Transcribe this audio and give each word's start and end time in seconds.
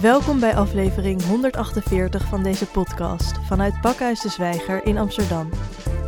Welkom 0.00 0.40
bij 0.40 0.54
aflevering 0.56 1.22
148 1.22 2.24
van 2.24 2.42
deze 2.42 2.66
podcast 2.66 3.38
vanuit 3.38 3.80
Pakhuis 3.80 4.20
de 4.20 4.28
Zwijger 4.28 4.86
in 4.86 4.98
Amsterdam. 4.98 5.48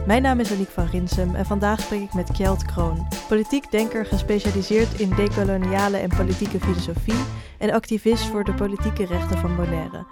Mijn 0.06 0.22
naam 0.22 0.40
is 0.40 0.52
Aniek 0.52 0.68
van 0.68 0.86
Rinsum 0.86 1.34
en 1.34 1.44
vandaag 1.46 1.80
spreek 1.80 2.02
ik 2.02 2.14
met 2.14 2.32
Kjeld 2.32 2.64
Kroon, 2.64 3.06
politiek 3.28 3.70
denker 3.70 4.06
gespecialiseerd 4.06 5.00
in 5.00 5.14
decoloniale 5.14 5.96
en 5.96 6.08
politieke 6.08 6.60
filosofie 6.60 7.24
en 7.58 7.70
activist 7.70 8.24
voor 8.24 8.44
de 8.44 8.54
politieke 8.54 9.04
rechten 9.06 9.38
van 9.38 9.56
Bonaire. 9.56 10.06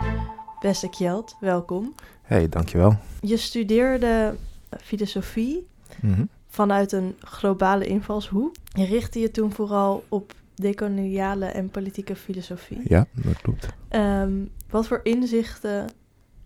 Beste 0.61 0.88
Kjeld, 0.88 1.36
welkom. 1.40 1.95
Hey, 2.22 2.48
dankjewel. 2.48 2.96
Je 3.20 3.36
studeerde 3.36 4.36
filosofie 4.82 5.66
Mhm. 6.00 6.24
vanuit 6.48 6.93
een 6.93 7.16
globale 7.20 7.86
invalshoek. 7.86 8.54
Je 8.72 8.84
richtte 8.84 9.18
je 9.18 9.30
toen 9.30 9.52
vooral 9.52 10.04
op 10.08 10.32
decoloniale 10.57 11.45
en 11.45 11.68
politieke 11.68 12.16
filosofie. 12.16 12.80
Ja, 12.84 13.06
dat 13.12 13.41
klopt. 13.43 13.68
Ehm, 13.88 14.32
wat 14.70 14.86
voor 14.86 15.00
inzichten 15.02 15.87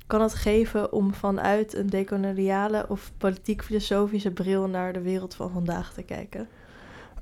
kan 0.06 0.22
het 0.22 0.34
geven 0.34 0.92
om 0.92 1.14
vanuit 1.14 1.74
een 1.76 1.86
decoloniale 1.86 2.84
of 2.88 3.12
politiek-filosofische 3.18 4.30
bril 4.30 4.68
naar 4.68 4.92
de 4.92 5.00
wereld 5.00 5.34
van 5.34 5.50
vandaag 5.50 5.92
te 5.92 6.02
kijken? 6.02 6.48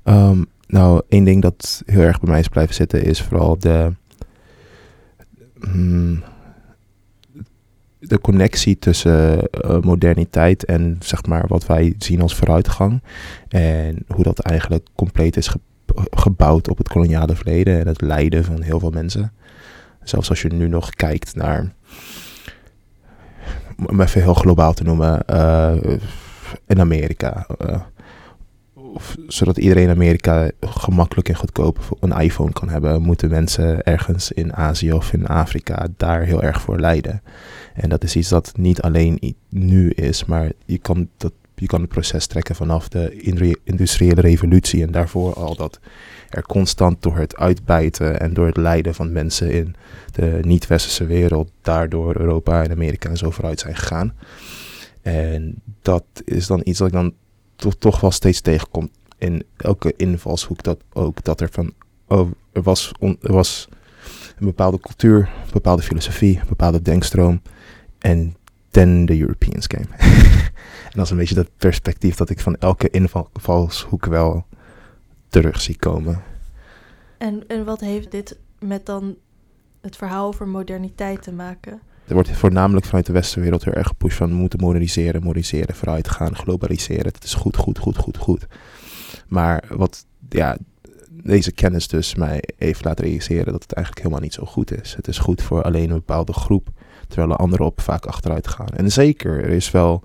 Ehm, 0.03 0.43
nou, 0.67 1.01
één 1.07 1.23
ding 1.23 1.41
dat 1.41 1.83
heel 1.85 2.01
erg 2.01 2.19
bij 2.19 2.29
mij 2.29 2.39
is 2.39 2.47
blijven 2.47 2.75
zitten 2.75 3.03
is 3.03 3.21
vooral 3.21 3.59
de, 3.59 3.91
hmm, 5.59 6.23
de 7.99 8.19
connectie 8.21 8.79
tussen 8.79 9.49
eh, 9.49 9.79
moderniteit 9.81 10.65
en 10.65 10.97
zeg 10.99 11.25
maar 11.25 11.47
wat 11.47 11.65
wij 11.65 11.95
zien 11.97 12.21
als 12.21 12.35
vooruitgang. 12.35 13.03
En 13.47 14.05
hoe 14.07 14.23
dat 14.23 14.39
eigenlijk 14.39 14.87
compleet 14.95 15.37
is 15.37 15.47
ge- 15.47 15.59
gebouwd 16.11 16.69
op 16.69 16.77
het 16.77 16.87
koloniale 16.87 17.35
verleden 17.35 17.79
en 17.79 17.87
het 17.87 18.01
lijden 18.01 18.43
van 18.43 18.61
heel 18.61 18.79
veel 18.79 18.89
mensen. 18.89 19.31
Zelfs 20.03 20.29
als 20.29 20.41
je 20.41 20.53
nu 20.53 20.67
nog 20.67 20.89
kijkt 20.89 21.35
naar, 21.35 21.73
om 23.85 24.01
even 24.01 24.21
heel 24.21 24.33
globaal 24.33 24.73
te 24.73 24.83
noemen, 24.83 25.25
eh, 25.25 25.75
in 26.67 26.79
Amerika. 26.79 27.47
eh, 27.57 27.81
zodat 29.27 29.57
iedereen 29.57 29.83
in 29.83 29.89
Amerika 29.89 30.49
gemakkelijk 30.59 31.29
en 31.29 31.35
goedkoop 31.35 31.97
een 31.99 32.19
iPhone 32.19 32.51
kan 32.51 32.69
hebben, 32.69 33.01
moeten 33.01 33.29
mensen 33.29 33.83
ergens 33.83 34.31
in 34.31 34.55
Azië 34.55 34.93
of 34.93 35.13
in 35.13 35.27
Afrika 35.27 35.87
daar 35.97 36.21
heel 36.21 36.43
erg 36.43 36.61
voor 36.61 36.79
lijden. 36.79 37.21
En 37.73 37.89
dat 37.89 38.03
is 38.03 38.15
iets 38.15 38.29
dat 38.29 38.51
niet 38.57 38.81
alleen 38.81 39.35
nu 39.49 39.89
is, 39.89 40.25
maar 40.25 40.51
je 40.65 40.77
kan, 40.77 41.09
dat, 41.17 41.33
je 41.59 41.67
kan 41.67 41.81
het 41.81 41.89
proces 41.89 42.27
trekken 42.27 42.55
vanaf 42.55 42.87
de 42.87 43.21
industriële 43.63 44.21
revolutie 44.21 44.83
en 44.83 44.91
daarvoor 44.91 45.33
al 45.33 45.55
dat 45.55 45.79
er 46.29 46.43
constant 46.43 47.01
door 47.01 47.17
het 47.17 47.35
uitbijten 47.35 48.19
en 48.19 48.33
door 48.33 48.45
het 48.45 48.57
lijden 48.57 48.95
van 48.95 49.11
mensen 49.11 49.51
in 49.51 49.75
de 50.11 50.39
niet-westerse 50.41 51.05
wereld, 51.05 51.51
daardoor 51.61 52.19
Europa 52.19 52.63
en 52.63 52.71
Amerika 52.71 53.09
en 53.09 53.17
zo 53.17 53.29
vooruit 53.29 53.59
zijn 53.59 53.75
gegaan. 53.75 54.13
En 55.01 55.61
dat 55.81 56.03
is 56.25 56.47
dan 56.47 56.61
iets 56.63 56.77
dat 56.77 56.87
ik 56.87 56.93
dan 56.93 57.13
toch, 57.55 57.75
toch 57.75 58.01
wel 58.01 58.11
steeds 58.11 58.41
tegenkom 58.41 58.89
in 59.17 59.43
elke 59.57 59.93
invalshoek. 59.97 60.63
Dat 60.63 60.79
ook 60.93 61.23
dat 61.23 61.41
er 61.41 61.49
van, 61.51 61.73
oh, 62.07 62.31
er 62.51 62.61
was, 62.61 62.91
er 63.21 63.33
was 63.33 63.67
een 64.39 64.45
bepaalde 64.45 64.79
cultuur, 64.79 65.19
een 65.19 65.51
bepaalde 65.51 65.81
filosofie, 65.81 66.39
een 66.39 66.47
bepaalde 66.47 66.81
denkstroom. 66.81 67.41
En 67.99 68.35
then 68.71 69.05
the 69.05 69.19
Europeans 69.19 69.67
came. 69.67 69.87
en 70.89 70.93
dat 70.93 71.05
is 71.05 71.11
een 71.11 71.17
beetje 71.17 71.35
dat 71.35 71.49
perspectief 71.57 72.15
dat 72.15 72.29
ik 72.29 72.39
van 72.39 72.55
elke 72.55 72.89
invalshoek 72.89 74.05
wel 74.05 74.45
terug 75.27 75.61
zie 75.61 75.77
komen. 75.77 76.21
En, 77.17 77.43
en 77.47 77.65
wat 77.65 77.79
heeft 77.79 78.11
dit 78.11 78.37
met 78.59 78.85
dan 78.85 79.15
het 79.81 79.95
verhaal 79.95 80.27
over 80.27 80.47
moderniteit 80.47 81.21
te 81.21 81.31
maken? 81.31 81.79
Er 82.07 82.13
wordt 82.13 82.31
voornamelijk 82.31 82.85
vanuit 82.85 83.05
de 83.05 83.11
westerse 83.11 83.39
wereld 83.39 83.63
heel 83.63 83.73
erg 83.73 83.87
gepusht 83.87 84.17
van 84.17 84.29
we 84.29 84.35
moeten 84.35 84.59
moderniseren, 84.59 85.23
moderniseren, 85.23 85.75
vooruit 85.75 86.09
gaan, 86.09 86.35
globaliseren. 86.35 87.05
Het 87.05 87.23
is 87.23 87.33
goed, 87.33 87.57
goed, 87.57 87.79
goed, 87.79 87.97
goed, 87.97 88.17
goed. 88.17 88.47
Maar 89.27 89.63
wat 89.69 90.05
ja, 90.29 90.57
deze 91.23 91.51
kennis 91.51 91.87
dus 91.87 92.15
mij 92.15 92.43
heeft 92.57 92.83
laten 92.83 93.05
realiseren 93.05 93.51
dat 93.51 93.61
het 93.61 93.73
eigenlijk 93.73 94.05
helemaal 94.05 94.23
niet 94.23 94.33
zo 94.33 94.45
goed 94.45 94.81
is. 94.81 94.95
Het 94.95 95.07
is 95.07 95.17
goed 95.17 95.41
voor 95.41 95.63
alleen 95.63 95.89
een 95.89 95.95
bepaalde 95.95 96.33
groep, 96.33 96.69
terwijl 97.09 97.29
de 97.29 97.43
anderen 97.43 97.65
op 97.65 97.81
vaak 97.81 98.05
achteruit 98.05 98.47
gaan. 98.47 98.67
En 98.67 98.91
zeker, 98.91 99.43
er 99.43 99.49
is 99.49 99.71
wel 99.71 100.03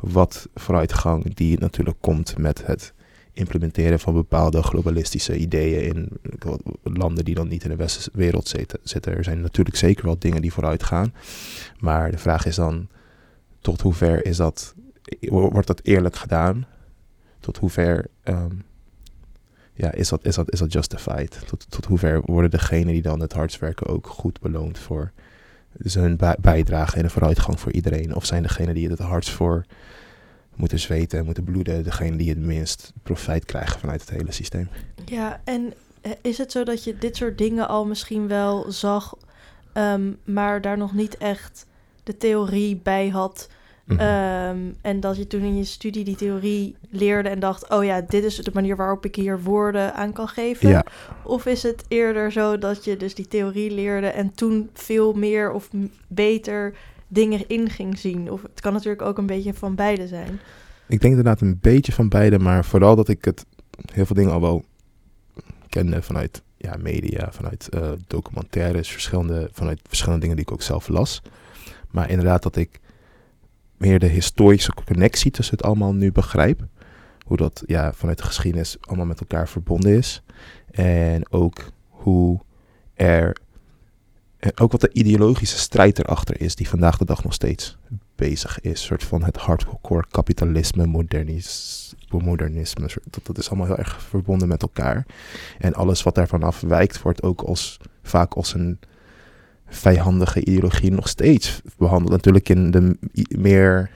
wat 0.00 0.48
vooruitgang 0.54 1.34
die 1.34 1.58
natuurlijk 1.58 1.96
komt 2.00 2.38
met 2.38 2.66
het 2.66 2.92
implementeren 3.32 4.00
van 4.00 4.14
bepaalde 4.14 4.62
globalistische 4.62 5.36
ideeën 5.36 5.82
in 5.82 6.08
landen 6.82 7.24
die 7.24 7.34
dan 7.34 7.48
niet 7.48 7.64
in 7.64 7.70
de 7.70 7.76
westerse 7.76 8.10
wereld 8.12 8.48
zitten. 8.82 9.16
Er 9.16 9.24
zijn 9.24 9.40
natuurlijk 9.40 9.76
zeker 9.76 10.04
wel 10.04 10.18
dingen 10.18 10.42
die 10.42 10.52
vooruit 10.52 10.82
gaan. 10.82 11.14
Maar 11.78 12.10
de 12.10 12.18
vraag 12.18 12.46
is 12.46 12.56
dan, 12.56 12.88
tot 13.60 13.80
hoever 13.80 14.26
is 14.26 14.36
dat, 14.36 14.74
wordt 15.28 15.66
dat 15.66 15.80
eerlijk 15.82 16.16
gedaan? 16.16 16.66
Tot 17.40 17.56
hoever 17.56 18.06
ehm, 18.22 18.54
ja, 19.74 19.92
is, 19.92 20.08
dat, 20.08 20.24
is, 20.24 20.34
dat, 20.34 20.52
is 20.52 20.58
dat 20.58 20.72
justified? 20.72 21.42
Tot, 21.46 21.66
tot 21.68 21.84
hoever 21.84 22.20
worden 22.24 22.50
degenen 22.50 22.92
die 22.92 23.02
dan 23.02 23.20
het 23.20 23.32
hardst 23.32 23.58
werken 23.58 23.86
ook 23.86 24.06
goed 24.06 24.40
beloond 24.40 24.78
voor 24.78 25.12
zijn 25.78 26.16
bij- 26.16 26.36
bijdrage 26.40 26.96
en 26.96 27.02
de 27.02 27.10
vooruitgang 27.10 27.60
voor 27.60 27.72
iedereen? 27.72 28.14
Of 28.14 28.26
zijn 28.26 28.42
degenen 28.42 28.74
die 28.74 28.88
het 28.88 28.98
het 28.98 29.06
hardst 29.08 29.30
voor 29.30 29.64
moeten 30.54 30.78
zweten 30.78 31.18
en 31.18 31.24
moeten 31.24 31.44
bloeden, 31.44 31.84
degene 31.84 32.16
die 32.16 32.28
het 32.28 32.38
minst 32.38 32.92
profijt 33.02 33.44
krijgen 33.44 33.80
vanuit 33.80 34.00
het 34.00 34.10
hele 34.10 34.32
systeem? 34.32 34.68
Ja, 35.04 35.40
en 35.44 35.72
eh, 36.00 36.10
is 36.22 36.38
het 36.38 36.52
zo 36.52 36.64
dat 36.64 36.84
je 36.84 36.98
dit 36.98 37.16
soort 37.16 37.38
dingen 37.38 37.68
al 37.68 37.86
misschien 37.86 38.28
wel 38.28 38.72
zag, 38.72 39.16
ehm, 39.72 40.12
maar 40.24 40.60
daar 40.60 40.78
nog 40.78 40.92
niet 40.92 41.16
echt 41.16 41.66
de 42.02 42.16
theorie 42.16 42.76
bij 42.76 43.08
had? 43.08 43.48
Mhm. 43.84 44.00
Ehm, 44.00 44.58
en 44.80 45.00
dat 45.00 45.16
je 45.16 45.26
toen 45.26 45.42
in 45.42 45.56
je 45.56 45.64
studie 45.64 46.04
die 46.04 46.16
theorie 46.16 46.76
leerde 46.90 47.28
en 47.28 47.40
dacht: 47.40 47.70
oh 47.70 47.84
ja, 47.84 48.00
dit 48.00 48.24
is 48.24 48.36
de 48.36 48.50
manier 48.54 48.76
waarop 48.76 49.04
ik 49.04 49.14
hier 49.14 49.42
woorden 49.42 49.94
aan 49.94 50.12
kan 50.12 50.28
geven? 50.28 50.68
ja, 50.68 50.84
Of 51.22 51.46
is 51.46 51.62
het 51.62 51.84
eerder 51.88 52.32
zo 52.32 52.58
dat 52.58 52.84
je 52.84 52.96
dus 52.96 53.14
die 53.14 53.28
theorie 53.28 53.70
leerde 53.70 54.06
en 54.06 54.34
toen 54.34 54.70
veel 54.72 55.12
meer 55.12 55.52
of 55.52 55.70
beter 56.08 56.74
dingen 57.08 57.48
in 57.48 57.70
ging 57.70 57.98
zien? 57.98 58.30
Of 58.30 58.42
het 58.42 58.60
kan 58.60 58.72
natuurlijk 58.72 59.02
ook 59.02 59.18
een 59.18 59.26
beetje 59.26 59.54
van 59.54 59.74
beide 59.74 60.06
zijn. 60.06 60.40
Ik 60.86 61.00
denk 61.00 61.14
inderdaad 61.14 61.40
een 61.40 61.58
beetje 61.60 61.92
van 61.92 62.08
beide, 62.08 62.38
maar 62.38 62.64
vooral 62.64 62.96
dat 62.96 63.08
ik 63.08 63.24
het 63.24 63.44
heel 63.92 64.06
veel 64.06 64.16
dingen 64.16 64.32
al 64.32 64.40
wel 64.40 64.64
kende 65.68 66.02
vanuit 66.02 66.42
ja, 66.56 66.76
media, 66.78 67.28
vanuit 67.32 67.68
eh, 67.68 67.90
documentaires, 68.06 68.90
verschillende, 68.90 69.48
vanuit 69.52 69.80
verschillende 69.88 70.20
dingen 70.20 70.36
die 70.36 70.46
ik 70.46 70.52
ook 70.52 70.62
zelf 70.62 70.88
las. 70.88 71.22
Maar 71.90 72.10
inderdaad 72.10 72.42
dat 72.42 72.56
ik 72.56 72.80
meer 73.76 73.98
de 73.98 74.06
historische 74.06 74.74
connectie 74.86 75.30
tussen 75.30 75.56
het 75.56 75.66
allemaal 75.66 75.94
nu 75.94 76.12
begrijp. 76.12 76.66
Hoe 77.26 77.36
dat 77.36 77.62
ja, 77.66 77.92
vanuit 77.92 78.18
de 78.18 78.24
geschiedenis 78.24 78.76
allemaal 78.80 79.06
met 79.06 79.20
elkaar 79.20 79.48
verbonden 79.48 79.96
is. 79.96 80.22
En 80.70 81.30
ook 81.30 81.64
hoe 81.88 82.40
er. 82.94 83.36
Ook 84.54 84.72
wat 84.72 84.80
de 84.80 84.92
ideologische 84.92 85.58
strijd 85.58 85.98
erachter 85.98 86.40
is, 86.40 86.54
die 86.54 86.68
vandaag 86.68 86.98
de 86.98 87.04
dag 87.04 87.24
nog 87.24 87.32
steeds 87.32 87.76
bezig 88.14 88.60
is. 88.60 88.70
Een 88.70 88.76
soort 88.76 89.04
van 89.04 89.24
het 89.24 89.36
hardcore 89.36 90.04
kapitalisme, 90.10 90.86
modernis, 90.86 91.94
modernisme. 92.08 92.88
Dat, 93.04 93.26
dat 93.26 93.38
is 93.38 93.48
allemaal 93.48 93.66
heel 93.66 93.76
erg 93.76 94.02
verbonden 94.02 94.48
met 94.48 94.62
elkaar. 94.62 95.06
En 95.58 95.74
alles 95.74 96.02
wat 96.02 96.14
daarvan 96.14 96.42
afwijkt, 96.42 97.02
wordt 97.02 97.22
ook 97.22 97.42
als, 97.42 97.76
vaak 98.02 98.34
als 98.34 98.54
een 98.54 98.78
vijandige 99.74 100.44
ideologie 100.44 100.90
nog 100.90 101.08
steeds 101.08 101.60
behandeld. 101.78 102.10
Natuurlijk 102.10 102.48
in 102.48 102.70
de 102.70 102.96
meer 103.28 103.90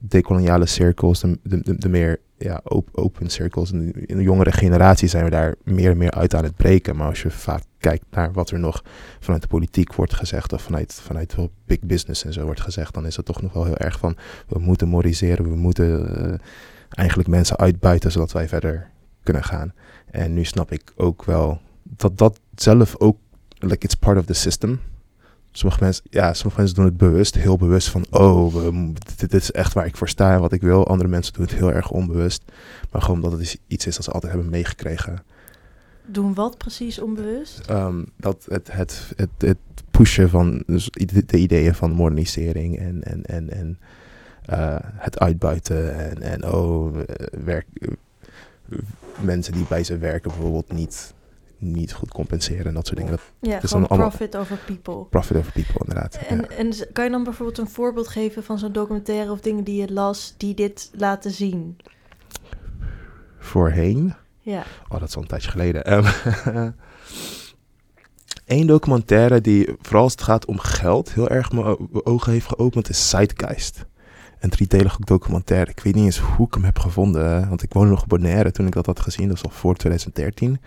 decoloniale 0.00 0.66
cirkels, 0.66 1.20
de, 1.20 1.38
de, 1.42 1.78
de, 1.78 1.88
meer 1.88 2.20
ja, 2.38 2.60
op- 2.64 2.88
open 2.92 3.30
cirkels. 3.30 3.72
In 3.72 3.86
de, 3.86 4.06
in 4.06 4.16
de 4.16 4.22
jongere 4.22 4.52
generatie 4.52 5.08
zijn 5.08 5.24
we 5.24 5.30
daar 5.30 5.54
meer 5.64 5.90
en 5.90 5.96
meer 5.96 6.10
uit 6.10 6.34
aan 6.34 6.44
het 6.44 6.56
breken. 6.56 6.96
Maar 6.96 7.08
als 7.08 7.22
je 7.22 7.30
vaak 7.30 7.62
kijkt 7.78 8.04
naar 8.10 8.32
wat 8.32 8.50
er 8.50 8.58
nog 8.58 8.84
vanuit 9.20 9.42
de 9.42 9.48
politiek 9.48 9.94
wordt 9.94 10.14
gezegd, 10.14 10.52
of 10.52 10.62
vanuit, 10.62 10.94
vanuit 11.02 11.36
big 11.64 11.80
business 11.80 12.24
en 12.24 12.32
zo 12.32 12.44
wordt 12.44 12.60
gezegd, 12.60 12.94
dan 12.94 13.06
is 13.06 13.16
het 13.16 13.26
toch 13.26 13.42
nog 13.42 13.52
wel 13.52 13.64
heel 13.64 13.76
erg 13.76 13.98
van 13.98 14.16
we 14.48 14.58
moeten 14.58 14.88
moderniseren, 14.88 15.48
we 15.48 15.56
moeten 15.56 16.16
eh, 16.16 16.38
eigenlijk 16.88 17.28
mensen 17.28 17.56
uitbuiten 17.56 18.12
zodat 18.12 18.32
wij 18.32 18.48
verder 18.48 18.90
kunnen 19.22 19.44
gaan. 19.44 19.72
En 20.10 20.34
nu 20.34 20.44
snap 20.44 20.72
ik 20.72 20.92
ook 20.96 21.24
wel 21.24 21.60
dat 21.82 22.18
dat 22.18 22.40
zelf 22.54 22.96
ook, 22.98 23.18
like 23.68 23.84
it's 23.84 23.94
part 23.94 24.18
of 24.18 24.24
the 24.24 24.32
system. 24.32 24.80
Sommige 25.50 25.82
mensen, 25.82 26.04
ja, 26.10 26.34
sommige 26.34 26.60
mensen 26.60 26.76
doen 26.76 26.84
het 26.84 26.96
bewust, 26.96 27.34
heel 27.34 27.56
bewust 27.56 27.88
van, 27.88 28.06
oh, 28.10 28.54
we 28.54 28.92
dit, 29.16 29.30
dit 29.30 29.42
is 29.42 29.52
echt 29.52 29.72
waar 29.72 29.86
ik 29.86 29.96
voor 29.96 30.08
sta 30.08 30.32
en 30.34 30.40
wat 30.40 30.52
ik 30.52 30.60
wil. 30.60 30.86
Andere 30.86 31.08
mensen 31.08 31.32
doen 31.32 31.44
het 31.44 31.54
heel 31.54 31.72
erg 31.72 31.90
onbewust, 31.90 32.42
maar 32.90 33.02
gewoon 33.02 33.22
omdat 33.22 33.38
het 33.38 33.58
iets 33.66 33.86
is 33.86 33.96
dat 33.96 34.04
ze 34.04 34.10
altijd 34.10 34.32
hebben 34.32 34.50
meegekregen. 34.50 35.22
Doen 36.06 36.34
wat 36.34 36.58
precies 36.58 37.00
onbewust? 37.00 37.60
Ehm, 37.66 38.02
dat 38.16 38.46
het, 38.48 38.72
het, 38.72 39.12
het, 39.16 39.30
het 39.38 39.58
pushen 39.90 40.28
van 40.28 40.62
dus 40.66 40.90
de, 40.90 41.24
de 41.26 41.38
ideeën 41.38 41.74
van 41.74 41.90
modernisering 41.90 42.78
en, 42.78 43.02
en, 43.02 43.24
en, 43.24 43.50
en 43.50 43.78
eh, 44.46 44.76
het 44.80 45.18
uitbuiten 45.18 45.94
en, 45.94 46.22
en 46.22 46.52
oh, 46.52 46.98
eh, 46.98 47.04
werk, 47.44 47.66
eh, 47.72 47.88
mensen 49.20 49.52
die 49.52 49.64
bij 49.68 49.84
ze 49.84 49.98
werken 49.98 50.30
bijvoorbeeld 50.30 50.72
niet 50.72 51.14
niet 51.66 51.92
goed 51.92 52.10
compenseren 52.12 52.66
en 52.66 52.74
dat 52.74 52.86
soort 52.86 52.98
dingen. 52.98 53.12
Dat 53.12 53.20
Ja, 53.40 53.62
is 53.62 53.70
gewoon 53.70 53.80
dan 53.80 53.90
allemaal- 53.90 54.08
profit 54.08 54.36
over 54.36 54.56
people. 54.66 55.04
profit 55.10 55.36
over 55.36 55.52
people 55.52 55.78
inderdaad. 55.80 56.14
En, 56.28 56.36
ja. 56.36 56.46
en 56.48 56.72
kan 56.92 57.04
je 57.04 57.10
dan 57.10 57.24
bijvoorbeeld 57.24 57.58
een 57.58 57.68
voorbeeld 57.68 58.08
geven 58.08 58.44
van 58.44 58.58
zo'n 58.58 58.72
documentaire 58.72 59.30
of 59.30 59.40
dingen 59.40 59.64
die 59.64 59.80
je 59.80 59.92
las 59.92 60.34
die 60.36 60.54
dit 60.54 60.90
laten 60.94 61.30
zien? 61.30 61.76
Voorheen, 63.38 64.14
Ja, 64.40 64.62
oh 64.88 65.00
dat 65.00 65.08
is 65.08 65.16
al 65.16 65.22
een 65.22 65.28
tijdje 65.28 65.50
geleden. 65.50 65.84
Ehm, 65.84 66.70
Eén 68.46 68.66
documentaire 68.66 69.40
die, 69.40 69.68
vooral 69.82 70.02
als 70.02 70.12
het 70.12 70.22
gaat 70.22 70.44
om 70.44 70.58
geld, 70.58 71.12
heel 71.12 71.28
erg 71.28 71.52
mijn 71.52 71.76
ogen 72.04 72.32
heeft 72.32 72.46
geopend, 72.46 72.88
is 72.88 73.08
Zeitgeist. 73.10 73.86
Een 74.40 74.50
driedelige 74.50 75.00
documentaire. 75.00 75.70
Ik 75.70 75.80
weet 75.80 75.94
niet 75.94 76.04
eens 76.04 76.18
hoe 76.18 76.46
ik 76.46 76.54
hem 76.54 76.64
heb 76.64 76.78
gevonden, 76.78 77.48
want 77.48 77.62
ik 77.62 77.72
woonde 77.72 77.90
nog 77.90 78.00
in 78.02 78.08
Bonaire 78.08 78.50
toen 78.50 78.66
ik 78.66 78.72
dat 78.72 78.86
had 78.86 79.00
gezien. 79.00 79.28
Dat 79.28 79.40
was 79.40 79.50
al 79.52 79.58
voor 79.58 79.74
2013. 79.74 80.60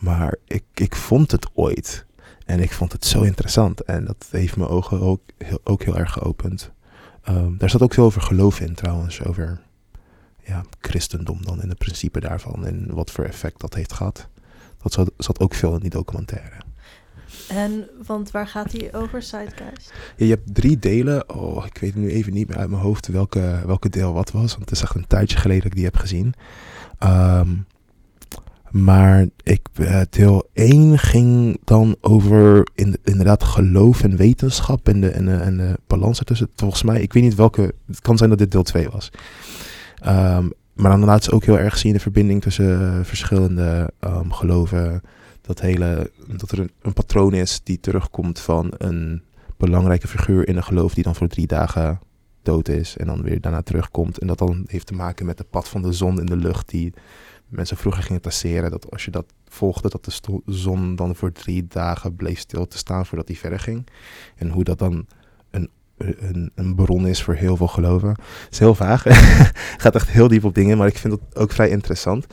Maar 0.00 0.34
ik, 0.46 0.64
ik 0.74 0.96
vond 0.96 1.30
het 1.30 1.46
ooit. 1.54 2.04
En 2.46 2.60
ik 2.60 2.72
vond 2.72 2.92
het 2.92 3.04
zo 3.04 3.22
interessant. 3.22 3.80
En 3.80 4.04
dat 4.04 4.26
heeft 4.30 4.56
mijn 4.56 4.70
ogen 4.70 5.00
ook 5.00 5.20
heel, 5.38 5.60
ook 5.64 5.82
heel 5.82 5.96
erg 5.98 6.12
geopend. 6.12 6.70
Ehm, 7.22 7.56
daar 7.56 7.70
zat 7.70 7.82
ook 7.82 7.94
veel 7.94 8.04
over 8.04 8.22
geloof 8.22 8.60
in 8.60 8.74
trouwens. 8.74 9.24
Over 9.24 9.60
ja, 10.44 10.64
christendom 10.80 11.44
dan 11.44 11.62
en 11.62 11.68
het 11.68 11.78
principe 11.78 12.20
daarvan. 12.20 12.66
En 12.66 12.94
wat 12.94 13.10
voor 13.10 13.24
effect 13.24 13.60
dat 13.60 13.74
heeft 13.74 13.92
gehad. 13.92 14.28
Dat 14.82 14.92
zat, 14.92 15.10
zat 15.16 15.40
ook 15.40 15.54
veel 15.54 15.74
in 15.74 15.80
die 15.80 15.90
documentaire. 15.90 16.56
en 17.48 17.88
want 18.06 18.30
waar 18.30 18.46
gaat 18.46 18.70
die 18.70 18.92
over, 18.92 19.22
Sidegeist? 19.22 19.92
Ja, 20.16 20.24
je 20.24 20.30
hebt 20.30 20.54
drie 20.54 20.78
delen. 20.78 21.34
Oh, 21.34 21.66
ik 21.66 21.78
weet 21.78 21.94
nu 21.94 22.10
even 22.10 22.32
niet 22.32 22.48
meer 22.48 22.58
uit 22.58 22.70
mijn 22.70 22.82
hoofd 22.82 23.06
welke, 23.06 23.62
welke 23.66 23.88
deel 23.88 24.12
wat 24.12 24.30
was. 24.30 24.50
Want 24.50 24.60
het 24.60 24.70
is 24.70 24.82
echt 24.82 24.94
een 24.94 25.06
tijdje 25.06 25.36
geleden 25.36 25.62
dat 25.62 25.70
ik 25.70 25.76
die 25.76 25.84
heb 25.84 25.96
gezien. 25.96 26.34
Ehm, 26.98 27.48
maar 28.70 29.26
ik, 29.42 29.68
eh, 29.74 30.00
deel 30.10 30.48
1 30.52 30.98
ging 30.98 31.60
dan 31.64 31.96
over 32.00 32.68
in, 32.74 32.96
inderdaad 33.04 33.44
geloof 33.44 34.02
en 34.02 34.16
wetenschap 34.16 34.88
en 34.88 35.00
de, 35.00 35.08
en, 35.08 35.24
de, 35.24 35.34
en 35.34 35.56
de 35.56 35.78
balans 35.86 36.18
ertussen. 36.18 36.48
Volgens 36.56 36.82
mij, 36.82 37.00
ik 37.00 37.12
weet 37.12 37.22
niet 37.22 37.34
welke. 37.34 37.74
Het 37.86 38.00
kan 38.00 38.16
zijn 38.16 38.30
dat 38.30 38.38
dit 38.38 38.50
deel 38.50 38.62
2 38.62 38.88
was. 38.88 39.10
Ehm, 39.94 40.48
maar 40.74 40.90
dan 40.90 41.04
laat 41.04 41.24
ze 41.24 41.32
ook 41.32 41.44
heel 41.44 41.58
erg 41.58 41.78
zien 41.78 41.92
de 41.92 42.00
verbinding 42.00 42.42
tussen 42.42 42.80
eh, 42.80 43.04
verschillende 43.04 43.92
ehm, 44.00 44.30
geloven. 44.30 45.02
Dat, 45.40 45.60
hele, 45.60 46.10
dat 46.36 46.50
er 46.50 46.58
een, 46.58 46.70
een 46.82 46.92
patroon 46.92 47.34
is 47.34 47.60
die 47.62 47.80
terugkomt 47.80 48.40
van 48.40 48.72
een 48.78 49.22
belangrijke 49.56 50.08
figuur 50.08 50.48
in 50.48 50.56
een 50.56 50.64
geloof 50.64 50.94
die 50.94 51.04
dan 51.04 51.14
voor 51.14 51.28
drie 51.28 51.46
dagen 51.46 52.00
dood 52.42 52.68
is 52.68 52.96
en 52.96 53.06
dan 53.06 53.22
weer 53.22 53.40
daarna 53.40 53.62
terugkomt. 53.62 54.18
En 54.18 54.26
dat 54.26 54.38
dan 54.38 54.64
heeft 54.66 54.86
te 54.86 54.94
maken 54.94 55.26
met 55.26 55.38
het 55.38 55.50
pad 55.50 55.68
van 55.68 55.82
de 55.82 55.92
zon 55.92 56.20
in 56.20 56.26
de 56.26 56.36
lucht 56.36 56.68
die 56.68 56.92
mensen 57.50 57.76
vroeger 57.76 58.02
gingen 58.02 58.20
passeren. 58.20 58.70
Dat 58.70 58.90
als 58.90 59.04
je 59.04 59.10
dat 59.10 59.32
volgde, 59.48 59.88
dat 59.88 60.04
de 60.04 60.40
zon 60.46 60.96
dan 60.96 61.16
voor 61.16 61.32
drie 61.32 61.66
dagen 61.66 62.14
bleef 62.14 62.38
stil 62.38 62.68
te 62.68 62.78
staan 62.78 63.06
voordat 63.06 63.26
die 63.26 63.38
verder 63.38 63.60
ging. 63.60 63.86
En 64.36 64.48
hoe 64.48 64.64
dat 64.64 64.78
dan 64.78 65.06
een, 65.50 65.70
een, 65.96 66.50
een 66.54 66.74
bron 66.74 67.06
is 67.06 67.22
voor 67.22 67.34
heel 67.34 67.56
veel 67.56 67.68
geloven. 67.68 68.08
Het 68.08 68.48
is 68.50 68.58
heel 68.58 68.74
vaag. 68.74 69.02
Gaat 69.82 69.94
echt 69.94 70.10
heel 70.10 70.28
diep 70.28 70.44
op 70.44 70.54
dingen, 70.54 70.78
maar 70.78 70.86
ik 70.86 70.98
vind 70.98 71.12
het 71.12 71.36
ook 71.36 71.52
vrij 71.52 71.68
interessant. 71.68 72.26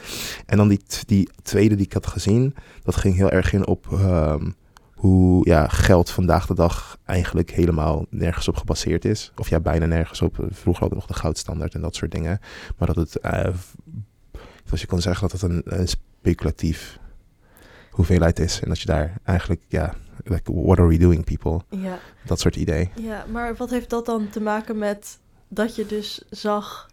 En 0.46 0.58
dan 0.58 0.68
die, 0.68 0.81
die 1.06 1.30
tweede 1.44 1.75
die 1.75 1.86
ik 1.86 1.94
had 1.94 2.08
gezien, 2.08 2.56
dat 2.84 2.96
ging 2.96 3.16
heel 3.16 3.31
erg 3.31 3.54
in 3.54 3.68
op 3.68 3.88
ehm, 3.92 4.50
hoe 4.98 5.48
ja, 5.48 5.68
geld 5.68 6.10
vandaag 6.10 6.46
de 6.46 6.54
dag 6.54 6.98
eigenlijk 7.06 7.52
helemaal 7.52 8.06
nergens 8.10 8.48
op 8.48 8.56
gebaseerd 8.56 9.06
is. 9.06 9.31
Of 9.36 9.50
ja, 9.50 9.60
bijna 9.60 9.86
nergens 9.86 10.22
op. 10.22 10.36
Vroeger 10.36 10.81
hadden 10.81 10.90
we 10.90 10.96
nog 10.96 11.06
de 11.06 11.14
goudstandaard 11.14 11.74
en 11.74 11.81
dat 11.81 11.96
soort 11.96 12.12
dingen. 12.12 12.40
Maar 12.78 12.88
dat 12.88 12.96
het, 12.96 13.16
eh, 13.16 13.54
zoals 14.68 14.81
je 14.81 14.88
kan 14.88 15.02
zeggen, 15.02 15.30
dat 15.30 15.42
het 15.42 15.52
een, 15.52 15.62
een 15.66 15.88
speculatief 15.88 17.00
hoeveelheid 17.92 18.40
is. 18.40 18.60
En 18.62 18.69
dat 18.69 18.80
je 18.80 18.86
daar 18.86 19.14
eigenlijk, 19.24 19.62
ja, 19.68 19.94
like, 20.24 20.54
what 20.54 20.80
are 20.80 20.88
we 20.88 20.98
doing 20.98 21.24
people? 21.24 21.62
Ja, 21.69 22.00
Dat 22.25 22.40
soort 22.40 22.56
idee. 22.56 22.90
ja, 22.96 23.25
maar 23.31 23.56
wat 23.56 23.69
heeft 23.69 23.90
dat 23.90 24.06
dan 24.06 24.30
te 24.30 24.42
maken 24.42 24.78
met 24.78 25.19
dat 25.48 25.75
je 25.75 25.86
dus 25.86 26.22
zag, 26.30 26.90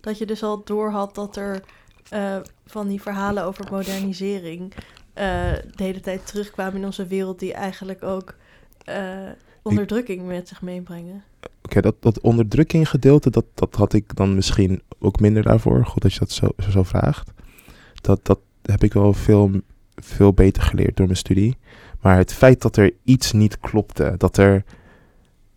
dat 0.00 0.18
je 0.18 0.26
dus 0.26 0.42
al 0.42 0.64
door 0.64 0.90
had 0.90 1.14
dat 1.14 1.36
er 1.36 1.62
eh, 2.08 2.36
van 2.66 2.88
die 2.88 3.02
verhalen 3.02 3.44
over 3.44 3.66
modernisering 3.70 4.72
eh, 5.12 5.52
de 5.52 5.82
hele 5.84 6.00
tijd 6.00 6.26
terugkwamen 6.26 6.76
in 6.76 6.84
onze 6.84 7.06
wereld 7.06 7.38
die 7.38 7.52
eigenlijk 7.52 8.02
ook 8.02 8.34
eh, 8.84 9.28
onderdrukking 9.62 10.26
met 10.26 10.48
zich 10.48 10.62
meebrengen? 10.62 11.24
Oké, 11.62 11.80
dat, 11.80 11.94
dat 12.00 12.20
onderdrukking 12.20 12.88
gedeelte, 12.88 13.30
dat, 13.30 13.44
dat 13.54 13.74
had 13.74 13.92
ik 13.92 14.16
dan 14.16 14.34
misschien 14.34 14.82
ook 14.98 15.20
minder 15.20 15.42
daarvoor. 15.42 15.86
Goed 15.86 16.02
dat 16.02 16.12
je 16.12 16.18
dat 16.18 16.30
zo, 16.30 16.48
zo, 16.70 16.82
vraagt. 16.82 17.30
Dat, 18.00 18.20
dat 18.22 18.38
heb 18.62 18.82
ik 18.82 18.92
wel 18.92 19.12
veel, 19.12 19.50
veel 19.94 20.32
beter 20.32 20.62
geleerd 20.62 20.96
door 20.96 21.06
mijn 21.06 21.18
studie. 21.18 21.56
Maar 22.00 22.16
het 22.16 22.32
feit 22.32 22.62
dat 22.62 22.76
er 22.76 22.92
iets 23.04 23.32
niet 23.32 23.60
klopte, 23.60 24.14
dat 24.16 24.36
er 24.36 24.64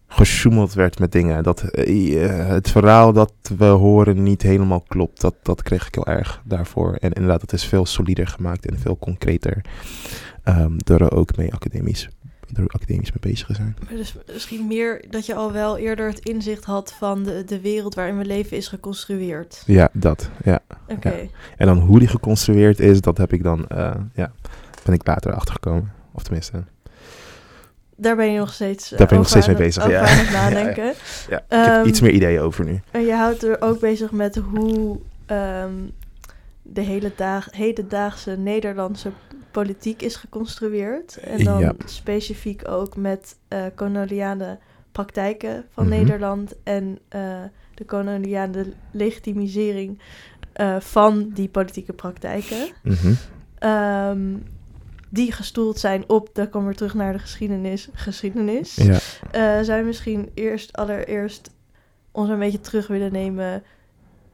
gesjoemeld 0.07 0.73
werd 0.73 0.99
met 0.99 1.11
dingen, 1.11 1.43
dat 1.43 1.61
eh, 1.61 2.47
het 2.47 2.69
verhaal 2.69 3.13
dat 3.13 3.33
we 3.57 3.65
horen 3.65 4.23
niet 4.23 4.41
helemaal 4.41 4.81
klopt, 4.87 5.21
dat, 5.21 5.35
dat 5.41 5.63
kreeg 5.63 5.87
ik 5.87 5.95
heel 5.95 6.05
erg 6.05 6.41
daarvoor. 6.45 6.93
En 6.93 7.11
inderdaad, 7.11 7.41
het 7.41 7.53
is 7.53 7.65
veel 7.65 7.85
solider 7.85 8.27
gemaakt 8.27 8.65
en 8.65 8.79
veel 8.79 8.97
concreter. 8.97 9.61
ehm, 10.43 10.77
door 10.77 11.11
ook 11.11 11.37
mee 11.37 11.53
academisch, 11.53 12.09
door 12.53 12.67
academisch 12.67 13.11
mee 13.11 13.31
bezig 13.31 13.55
zijn. 13.55 13.75
Maar 13.85 13.95
dus 13.97 14.13
misschien 14.33 14.67
meer 14.67 15.03
dat 15.09 15.25
je 15.25 15.35
al 15.35 15.51
wel 15.51 15.77
eerder 15.77 16.07
het 16.07 16.19
inzicht 16.19 16.63
had 16.65 16.93
van 16.97 17.23
de, 17.23 17.43
de 17.45 17.61
wereld 17.61 17.95
waarin 17.95 18.17
we 18.17 18.25
leven 18.25 18.57
is 18.57 18.67
geconstrueerd. 18.67 19.63
Ja, 19.65 19.89
dat. 19.93 20.29
Ja. 20.43 20.59
Oké. 20.87 21.13
En 21.57 21.65
dan 21.67 21.77
hoe 21.79 21.99
die 21.99 22.07
geconstrueerd 22.07 22.79
is, 22.79 23.01
dat 23.01 23.17
heb 23.17 23.33
ik 23.33 23.43
dan, 23.43 23.67
eh, 23.67 23.91
ja, 24.13 24.31
ben 24.83 24.93
ik 24.93 25.07
later 25.07 25.33
achtergekomen. 25.33 25.91
Of 26.11 26.23
tenminste, 26.23 26.63
Daar 27.95 28.15
ben 28.15 28.31
je 28.31 28.39
nog 28.39 28.53
steeds, 28.53 28.91
eh, 28.91 28.97
Daar 28.97 29.07
ben 29.07 29.17
ik 29.17 29.23
nog 29.23 29.31
over 29.33 29.41
steeds 29.41 29.47
mee 29.59 29.67
bezig, 29.67 29.87
ja. 29.89 29.99
aan 29.99 30.17
het 30.17 30.29
Ja, 30.31 30.47
ja. 30.47 30.49
nadenken. 30.49 30.93
ja, 31.29 31.37
ik 31.37 31.43
heb 31.47 31.75
Ehm, 31.75 31.87
iets 31.87 32.01
meer 32.01 32.11
ideeën 32.11 32.39
over 32.41 32.65
nu. 32.65 32.81
En 32.91 33.01
je 33.01 33.13
houdt 33.13 33.43
er 33.43 33.61
ook 33.61 33.79
bezig 33.79 34.11
met 34.11 34.35
hoe 34.35 34.99
ehm, 35.25 35.71
de 36.61 36.81
hele 36.81 37.11
dag, 37.15 37.47
hedendaagse 37.51 38.31
Nederlandse 38.37 39.11
politiek 39.51 40.01
is 40.01 40.15
geconstrueerd. 40.15 41.17
En 41.17 41.43
dan 41.43 41.59
Ja. 41.59 41.73
specifiek 41.85 42.67
ook 42.67 42.95
met 42.95 43.37
eh 43.47 43.65
koloniale 43.75 44.59
praktijken 44.91 45.65
van 45.71 45.87
Mhm. 45.87 45.95
Nederland 45.95 46.55
en 46.63 46.99
eh, 47.09 47.43
de 47.75 47.85
koloniale 47.85 48.65
legitimisering 48.91 49.99
eh, 50.53 50.79
van 50.79 51.29
die 51.33 51.49
politieke 51.49 51.93
praktijken. 51.93 52.67
Mhm. 52.83 53.13
Ehm, 53.59 54.35
die 55.09 55.31
gestoeld 55.31 55.79
zijn 55.79 56.03
op, 56.09 56.29
daar 56.33 56.47
komen 56.47 56.69
we 56.69 56.75
terug 56.75 56.93
naar 56.93 57.13
de 57.13 57.19
geschiedenis, 57.19 57.89
geschiedenis. 57.93 58.75
Ja. 58.75 59.63
Zou 59.63 59.79
je 59.79 59.85
misschien 59.85 60.29
eerst 60.33 60.73
allereerst 60.73 61.51
ons 62.11 62.29
een 62.29 62.39
beetje 62.39 62.59
terug 62.59 62.87
willen 62.87 63.11
nemen 63.11 63.63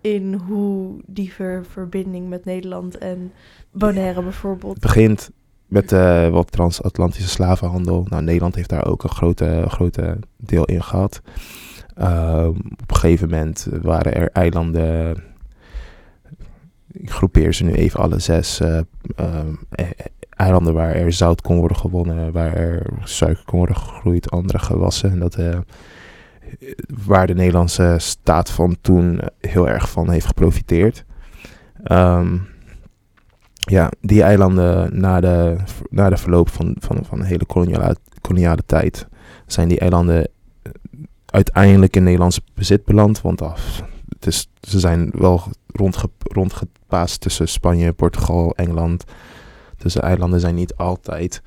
in 0.01 0.33
hoe 0.33 1.01
die 1.05 1.33
ver- 1.33 1.65
verbinding 1.65 2.29
met 2.29 2.45
Nederland 2.45 2.97
en 2.97 3.31
Bonaire 3.77 4.21
bijvoorbeeld. 4.21 4.79
Begint 4.79 5.31
met 5.67 5.91
eh, 5.91 6.29
wat 6.29 6.51
transatlantische 6.51 7.29
slavenhandel. 7.29 8.05
Nou, 8.09 8.23
Nederland 8.23 8.55
heeft 8.55 8.69
daar 8.69 8.85
ook 8.85 9.03
een 9.03 9.09
grote, 9.09 9.65
grote 9.67 10.17
deel 10.37 10.65
in 10.65 10.83
gehad. 10.83 11.21
Ehm, 11.95 12.47
op 12.49 12.91
een 12.91 12.95
gegeven 12.95 13.29
moment 13.29 13.67
waren 13.81 14.15
er 14.15 14.29
eilanden. 14.31 15.23
Ik 16.91 17.11
groepeer 17.11 17.53
ze 17.53 17.63
nu 17.63 17.71
even 17.71 17.99
alle 17.99 18.19
zes. 18.19 18.59
eh, 18.59 18.79
ehm, 19.15 19.53
eh, 19.69 19.85
eilanden 20.29 20.73
waar 20.73 20.95
er 20.95 21.13
zout 21.13 21.41
kon 21.41 21.57
worden 21.57 21.77
gewonnen, 21.77 22.31
waar 22.31 22.53
er 22.53 22.85
suiker 23.03 23.45
kon 23.45 23.57
worden 23.57 23.75
gegroeid, 23.75 24.31
andere 24.31 24.59
gewassen. 24.59 25.11
En 25.11 25.19
dat, 25.19 25.35
eh, 25.35 25.59
waar 27.05 27.27
de 27.27 27.33
Nederlandse 27.33 27.95
staat 27.97 28.49
van 28.49 28.77
toen 28.81 29.21
heel 29.39 29.69
erg 29.69 29.89
van 29.89 30.09
heeft 30.09 30.25
geprofiteerd. 30.25 31.05
Ehm, 31.83 32.37
ja, 33.69 33.91
die 34.01 34.23
eilanden 34.23 34.99
na 34.99 35.19
de, 35.19 35.55
na 35.89 36.09
de 36.09 36.17
verloop 36.17 36.49
van, 36.49 36.75
van, 36.79 37.05
van 37.05 37.19
de 37.19 37.25
hele 37.25 37.45
koloniale, 37.45 37.95
koloniale 38.21 38.63
tijd 38.65 39.07
zijn 39.45 39.67
die 39.67 39.79
eilanden 39.79 40.25
eh, 40.25 40.71
uiteindelijk 41.25 41.95
in 41.95 42.03
Nederlands 42.03 42.39
bezit 42.53 42.85
beland. 42.85 43.21
Want 43.21 43.41
af, 43.41 43.83
het 44.09 44.27
is, 44.27 44.49
ze 44.61 44.79
zijn 44.79 45.11
wel 45.13 45.41
rondge, 45.67 46.09
rondgepaast 46.19 47.21
tussen 47.21 47.47
Spanje, 47.47 47.93
Portugal, 47.93 48.53
Engeland. 48.55 49.03
Dus 49.77 49.93
de 49.93 50.01
eilanden 50.01 50.39
zijn 50.39 50.55
niet 50.55 50.75
altijd 50.75 51.41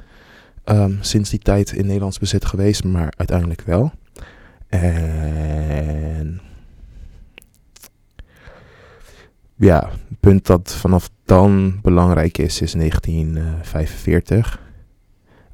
ehm, 0.64 0.94
sinds 1.00 1.30
die 1.30 1.38
tijd 1.38 1.72
in 1.72 1.86
Nederlands 1.86 2.18
bezit 2.18 2.44
geweest, 2.44 2.84
maar 2.84 3.12
uiteindelijk 3.16 3.62
wel. 3.62 3.92
En 4.68 6.40
ja, 9.60 9.90
het 10.08 10.20
punt 10.20 10.46
dat 10.46 10.74
vanaf 10.74 11.10
dan 11.24 11.78
belangrijk 11.82 12.38
is, 12.38 12.60
is 12.60 12.72
1945. 12.72 14.60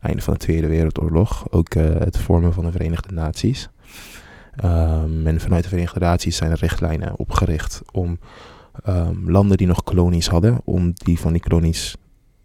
Einde 0.01 0.23
van 0.23 0.33
de 0.33 0.39
Tweede 0.39 0.67
Wereldoorlog. 0.67 1.51
Ook 1.51 1.75
eh, 1.75 1.85
het 1.85 2.19
vormen 2.19 2.53
van 2.53 2.65
de 2.65 2.71
Verenigde 2.71 3.15
Naties. 3.15 3.69
Um, 4.65 5.27
en 5.27 5.41
vanuit 5.41 5.63
de 5.63 5.69
Verenigde 5.69 6.01
Naties 6.01 6.37
zijn 6.37 6.51
er 6.51 6.59
richtlijnen 6.59 7.19
opgericht 7.19 7.83
om 7.93 8.19
um, 8.89 9.31
landen 9.31 9.57
die 9.57 9.67
nog 9.67 9.85
kolonies 9.85 10.29
hadden, 10.29 10.61
om 10.65 10.93
die 10.95 11.19
van 11.19 11.33
die 11.33 11.43
kolonies 11.43 11.97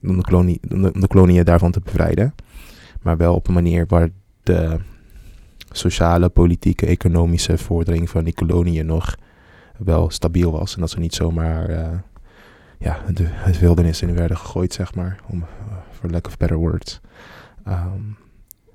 om 0.03 0.17
de, 0.17 0.23
kolonie, 0.23 0.59
koloniën 1.07 1.43
daarvan 1.43 1.71
te 1.71 1.79
bevrijden. 1.79 2.35
Maar 3.01 3.17
wel 3.17 3.35
op 3.35 3.47
een 3.47 3.53
manier 3.53 3.85
waar 3.87 4.09
de 4.43 4.79
sociale, 5.71 6.29
politieke, 6.29 6.85
economische 6.85 7.57
vordering 7.57 8.09
van 8.09 8.23
die 8.23 8.33
koloniën 8.33 8.85
nog 8.85 9.15
wel 9.83 10.09
stabiel 10.09 10.51
was. 10.51 10.73
En 10.75 10.79
dat 10.81 10.89
ze 10.89 10.99
niet 10.99 11.15
zomaar 11.15 11.69
eh, 11.69 11.89
ja, 12.77 12.99
de, 13.13 13.23
het 13.27 13.59
wildernis 13.59 14.01
in 14.01 14.13
werden 14.15 14.37
gegooid, 14.37 14.73
zeg 14.73 14.95
maar. 14.95 15.19
Om, 15.29 15.45
for 15.91 16.09
lack 16.09 16.27
of 16.27 16.37
better 16.37 16.57
words. 16.57 16.99
Ehm, 17.65 17.99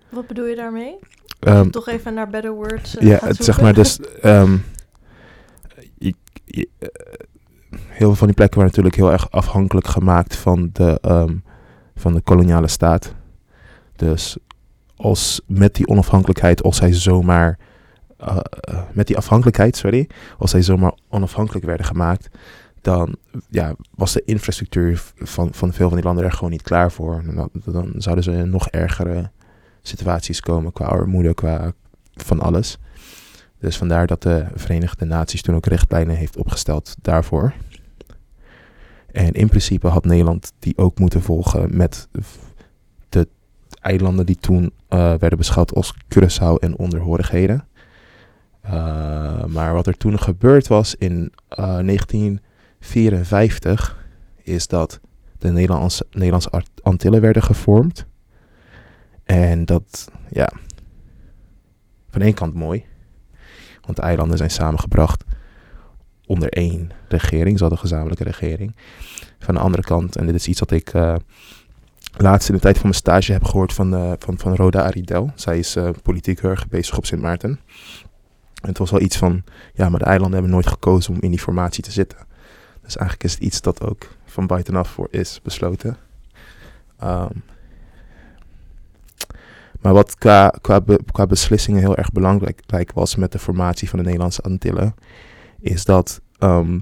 Wat 0.08 0.26
bedoel 0.26 0.46
je 0.46 0.56
daarmee? 0.56 0.98
ehm, 1.40 1.70
Toch 1.70 1.88
even 1.88 2.14
naar 2.14 2.28
better 2.30 2.52
words 2.52 2.96
eh, 2.96 3.08
ja, 3.08 3.18
het, 3.22 3.44
zeg 3.44 3.60
maar 3.60 3.75
dus... 3.75 4.00
ehm, 4.20 4.56
je- 5.98 6.14
je- 6.44 6.68
eh, 6.78 6.88
heel 7.70 8.06
veel 8.06 8.14
van 8.14 8.26
die 8.26 8.36
plekken 8.36 8.58
waren 8.58 8.70
natuurlijk 8.76 8.96
heel 8.96 9.12
erg 9.12 9.30
afhankelijk 9.30 9.86
gemaakt 9.86 10.36
van 10.36 10.70
de, 10.72 11.00
van 11.96 12.12
de 12.14 12.20
koloniale 12.20 12.68
staat. 12.68 13.14
Dus 13.96 14.36
als 14.96 15.40
met 15.46 15.75
die 15.75 15.88
onafhankelijkheid, 15.88 16.62
als 16.62 16.76
zij 16.76 16.92
zomaar... 16.92 17.58
eh, 18.16 18.37
eh, 18.61 18.82
met 18.92 19.06
die 19.06 19.16
afhankelijkheid, 19.16 19.76
sorry, 19.76 20.08
als 20.38 20.50
zij 20.50 20.62
zomaar 20.62 20.94
onafhankelijk 21.08 21.64
werden 21.64 21.87
gemaakt, 21.87 22.28
dan 22.80 23.16
ja, 23.50 23.75
was 23.94 24.12
de 24.12 24.23
infrastructuur 24.25 25.02
van, 25.14 25.49
van 25.52 25.73
veel 25.73 25.87
van 25.87 25.96
die 25.96 26.06
landen 26.06 26.25
er 26.25 26.32
gewoon 26.32 26.50
niet 26.50 26.62
klaar 26.62 26.92
voor. 26.92 27.23
Dan, 27.35 27.50
dan 27.64 27.92
zouden 27.96 28.25
ze 28.25 28.32
in 28.32 28.50
nog 28.50 28.68
ergere 28.68 29.30
situaties 29.82 30.40
komen 30.40 30.73
qua 30.73 30.85
armoede, 30.85 31.35
qua 31.35 31.73
van 32.12 32.40
alles. 32.40 32.78
Dus 33.58 33.76
vandaar 33.76 34.06
dat 34.06 34.23
de 34.23 34.46
Verenigde 34.54 35.04
Naties 35.04 35.42
toen 35.42 35.54
ook 35.54 35.66
richtlijnen 35.66 36.16
heeft 36.16 36.37
opgesteld 36.37 36.96
daarvoor. 37.02 37.54
En 39.12 39.32
in 39.32 39.49
principe 39.49 39.88
had 39.88 40.04
Nederland 40.04 40.52
die 40.58 40.78
ook 40.78 40.99
moeten 40.99 41.23
volgen 41.23 41.76
met 41.76 42.08
de 43.08 43.28
eilanden 43.80 44.26
die 44.26 44.37
toen 44.37 44.73
eh, 44.88 44.99
werden 44.99 45.38
beschouwd 45.38 45.75
als 45.75 45.94
Curaçao 46.14 46.54
en 46.61 46.76
onderhorigheden. 46.76 47.68
Eh, 48.66 49.44
maar 49.44 49.75
wat 49.75 49.87
er 49.87 49.96
toen 49.96 50.18
gebeurd 50.18 50.66
was 50.66 50.94
in 50.94 51.32
eh, 51.49 51.78
1954 51.78 54.06
is 54.42 54.66
dat 54.66 55.00
de 55.38 55.50
Nederlandse, 55.50 56.06
Nederlandse 56.11 56.62
Antillen 56.82 57.20
werden 57.20 57.42
gevormd. 57.42 58.06
En 59.25 59.64
dat, 59.64 60.11
ja, 60.30 60.52
van 62.11 62.20
één 62.20 62.35
kant 62.35 62.54
mooi. 62.54 62.85
Want 63.80 63.96
de 63.96 64.02
eilanden 64.02 64.38
zijn 64.38 64.50
samengebracht 64.50 65.25
onder 66.26 66.49
één 66.49 66.90
regering. 67.08 67.58
Ze 67.58 67.64
hadden 67.64 67.82
een 67.82 67.88
gezamenlijke 67.88 68.25
regering. 68.25 68.76
Van 69.38 69.54
de 69.54 69.61
andere 69.61 69.82
kant, 69.82 70.16
en 70.16 70.26
dit 70.26 70.35
is 70.35 70.49
iets 70.49 70.61
wat 70.61 70.70
ik 70.70 70.94
eh, 70.94 71.14
laatst 72.16 72.49
in 72.49 72.54
de 72.54 72.61
tijd 72.61 72.75
van 72.75 72.82
mijn 72.82 72.94
stage 72.94 73.32
heb 73.32 73.44
gehoord 73.44 73.73
van, 73.73 73.94
eh, 73.94 74.12
van, 74.18 74.38
van 74.38 74.54
Rhoda 74.54 74.82
Aridel. 74.82 75.32
Zij 75.35 75.58
is 75.58 75.76
eh, 75.76 75.88
politiek 76.02 76.40
heel 76.40 76.54
bezig 76.68 76.96
op 76.96 77.06
Sint 77.06 77.23
Maarten. 77.23 77.61
Het 78.60 78.78
was 78.78 78.90
wel 78.90 79.00
iets 79.00 79.16
van, 79.16 79.44
ja, 79.75 79.88
maar 79.88 79.98
de 79.98 80.04
eilanden 80.04 80.32
hebben 80.32 80.50
nooit 80.50 80.66
gekozen 80.66 81.14
om 81.14 81.20
in 81.20 81.30
die 81.30 81.40
formatie 81.40 81.82
te 81.82 81.92
zitten. 81.92 82.18
Dus 82.82 82.96
eigenlijk 82.96 83.25
is 83.28 83.32
het 83.34 83.42
iets 83.42 83.60
dat 83.60 83.82
ook 83.82 84.16
van 84.25 84.46
buitenaf 84.46 84.88
voor 84.90 85.08
is 85.10 85.40
besloten. 85.42 85.96
Ehm, 86.98 87.32
maar 89.80 89.92
wat 89.92 90.14
qua, 90.14 90.52
qua, 90.60 90.80
be- 90.80 91.00
qua 91.12 91.26
beslissingen 91.26 91.80
heel 91.80 91.96
erg 91.96 92.12
belangrijk 92.12 92.60
belangrijk 92.66 92.92
was 92.92 93.16
met 93.16 93.32
de 93.32 93.38
formatie 93.38 93.88
van 93.88 93.98
de 93.98 94.04
Nederlandse 94.04 94.42
Antillen, 94.42 94.94
is 95.60 95.84
dat 95.84 96.20
ehm, 96.38 96.80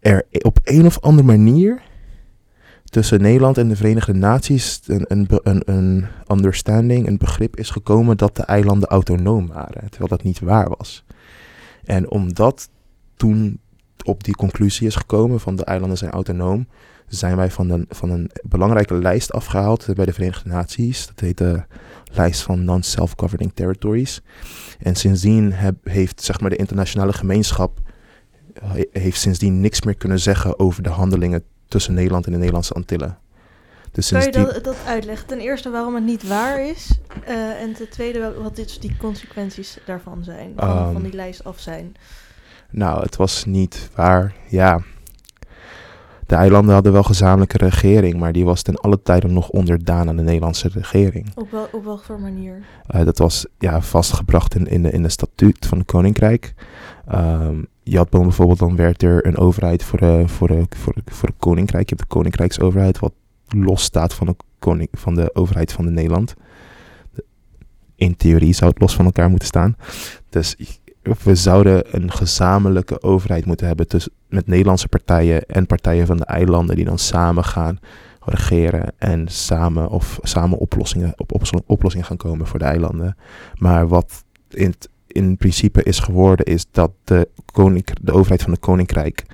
er 0.00 0.24
op 0.42 0.58
een 0.62 0.86
of 0.86 1.00
andere 1.00 1.26
manier 1.26 1.82
tussen 2.94 3.20
Nederland 3.20 3.58
en 3.58 3.68
de 3.68 3.76
Verenigde 3.76 4.12
Naties 4.12 4.80
een, 4.86 5.04
een, 5.08 5.26
een, 5.42 5.62
een 5.64 6.06
understanding, 6.28 7.06
een 7.06 7.16
begrip 7.16 7.56
is 7.56 7.70
gekomen 7.70 8.16
dat 8.16 8.36
de 8.36 8.42
eilanden 8.42 8.88
autonoom 8.88 9.46
waren, 9.46 9.90
terwijl 9.90 10.08
dat 10.08 10.22
niet 10.22 10.40
waar 10.40 10.68
was. 10.78 11.04
En 11.84 12.10
omdat 12.10 12.68
toen 13.16 13.60
op 14.04 14.24
die 14.24 14.34
conclusie 14.34 14.86
is 14.86 14.94
gekomen 14.94 15.40
van 15.40 15.56
de 15.56 15.64
eilanden 15.64 15.98
zijn 15.98 16.10
autonoom, 16.10 16.68
zijn 17.06 17.36
wij 17.36 17.50
van 17.50 17.70
een, 17.70 17.86
van 17.88 18.10
een 18.10 18.30
belangrijke 18.42 18.94
lijst 18.94 19.32
afgehaald 19.32 19.86
bij 19.94 20.04
de 20.04 20.12
Verenigde 20.12 20.48
Naties. 20.48 21.06
Dat 21.06 21.20
heet 21.20 21.38
de 21.38 21.62
lijst 22.12 22.42
van 22.42 22.64
Non-Self-Governing 22.64 23.52
Territories. 23.54 24.22
En 24.78 24.94
sindsdien 24.94 25.52
heeft 25.82 26.22
zeg 26.22 26.40
maar, 26.40 26.50
de 26.50 26.56
internationale 26.56 27.12
gemeenschap 27.12 27.78
he- 28.62 28.88
heeft 28.92 29.20
sindsdien 29.20 29.60
niks 29.60 29.82
meer 29.82 29.96
kunnen 29.96 30.20
zeggen 30.20 30.58
over 30.58 30.82
de 30.82 30.88
handelingen 30.88 31.44
tussen 31.68 31.94
Nederland 31.94 32.26
en 32.26 32.30
de 32.32 32.36
Nederlandse 32.38 32.74
Antillen. 32.74 33.18
Dus 33.92 34.10
Kan 34.10 34.20
je 34.22 34.30
dat, 34.30 34.64
dat 34.64 34.76
uitleggen? 34.86 35.26
Ten 35.26 35.40
eerste 35.40 35.70
waarom 35.70 35.94
het 35.94 36.04
niet 36.04 36.28
waar 36.28 36.66
is. 36.66 36.98
eh, 37.24 37.62
en 37.62 37.72
ten 37.74 37.88
tweede 37.90 38.34
wat 38.42 38.56
dit, 38.56 38.80
die 38.80 38.96
consequenties 38.96 39.78
daarvan 39.86 40.24
zijn. 40.24 40.52
Van, 40.56 40.68
Ehm, 40.68 40.92
van 40.92 41.02
die 41.02 41.12
lijst 41.12 41.44
af 41.44 41.58
zijn. 41.60 41.94
nou, 42.70 43.02
het 43.02 43.16
was 43.16 43.44
niet 43.44 43.90
waar. 43.94 44.34
Ja, 44.48 44.80
de 46.26 46.34
eilanden 46.34 46.74
hadden 46.74 46.92
wel 46.92 47.02
gezamenlijke 47.02 47.58
regering, 47.58 48.16
maar 48.18 48.32
die 48.32 48.44
was 48.44 48.62
ten 48.62 48.76
alle 48.76 49.02
tijde 49.02 49.28
nog 49.28 49.48
onderdaan 49.48 50.08
aan 50.08 50.16
de 50.16 50.22
Nederlandse 50.22 50.68
regering. 50.68 51.32
Op, 51.34 51.50
wel, 51.50 51.68
op 51.72 51.84
welke 51.84 52.04
voor 52.04 52.20
manier? 52.20 52.62
Eh, 52.86 53.04
dat 53.04 53.18
was 53.18 53.46
ja, 53.58 53.80
vastgebracht 53.80 54.54
in, 54.54 54.66
in, 54.66 54.82
de, 54.82 54.90
in 54.90 55.02
de 55.02 55.08
statuut 55.08 55.66
van 55.66 55.78
het 55.78 55.86
koninkrijk. 55.86 56.54
Ehm, 57.08 57.62
je 57.84 58.06
bijvoorbeeld, 58.10 58.58
dan 58.58 58.76
werd 58.76 59.02
er 59.02 59.26
een 59.26 59.36
overheid 59.36 59.84
voor 59.84 59.98
de, 59.98 60.22
voor, 60.26 60.48
de, 60.48 60.66
voor, 60.76 60.92
de, 60.94 61.02
voor 61.12 61.28
het 61.28 61.38
koninkrijk. 61.38 61.88
Je 61.88 61.94
hebt 61.96 62.08
de 62.08 62.14
koninkrijksoverheid, 62.16 62.98
wat 62.98 63.12
los 63.48 63.82
staat 63.82 64.14
van 64.14 64.26
de, 64.26 64.36
koning, 64.58 64.88
van 64.92 65.14
de 65.14 65.34
overheid 65.34 65.72
van 65.72 65.84
de 65.84 65.90
Nederland. 65.90 66.34
De- 67.14 67.24
in 67.96 68.16
theorie 68.16 68.52
zou 68.52 68.70
het 68.70 68.80
los 68.80 68.94
van 68.94 69.04
elkaar 69.04 69.28
moeten 69.30 69.48
staan. 69.48 69.76
Dus 70.28 70.56
we 71.22 71.34
zouden 71.34 71.96
een 71.96 72.12
gezamenlijke 72.12 73.02
overheid 73.02 73.44
moeten 73.44 73.66
hebben 73.66 73.88
tussen, 73.88 74.12
met 74.28 74.46
Nederlandse 74.46 74.88
partijen 74.88 75.46
en 75.46 75.66
partijen 75.66 76.06
van 76.06 76.16
de 76.16 76.24
eilanden 76.24 76.76
die 76.76 76.84
dan 76.84 76.98
samen 76.98 77.44
gaan 77.44 77.78
regeren 78.20 78.92
en 78.98 79.28
samen 79.28 79.88
of 79.88 80.18
samen 80.22 80.58
oplossingen 80.58 81.12
op 81.16 81.32
oplossing- 81.32 81.62
oplossingen 81.66 82.06
gaan 82.06 82.16
komen 82.16 82.46
voor 82.46 82.58
de 82.58 82.64
eilanden. 82.64 83.16
Maar 83.58 83.88
wat 83.88 84.24
in, 84.48 84.66
het- 84.70 84.88
in 85.14 85.36
principe 85.36 85.82
is 85.82 85.98
geworden 85.98 86.46
is 86.46 86.66
dat 86.70 86.90
de, 87.04 87.28
de 88.02 88.12
overheid 88.12 88.42
van 88.42 88.52
het 88.52 88.60
koninkrijk 88.60 89.24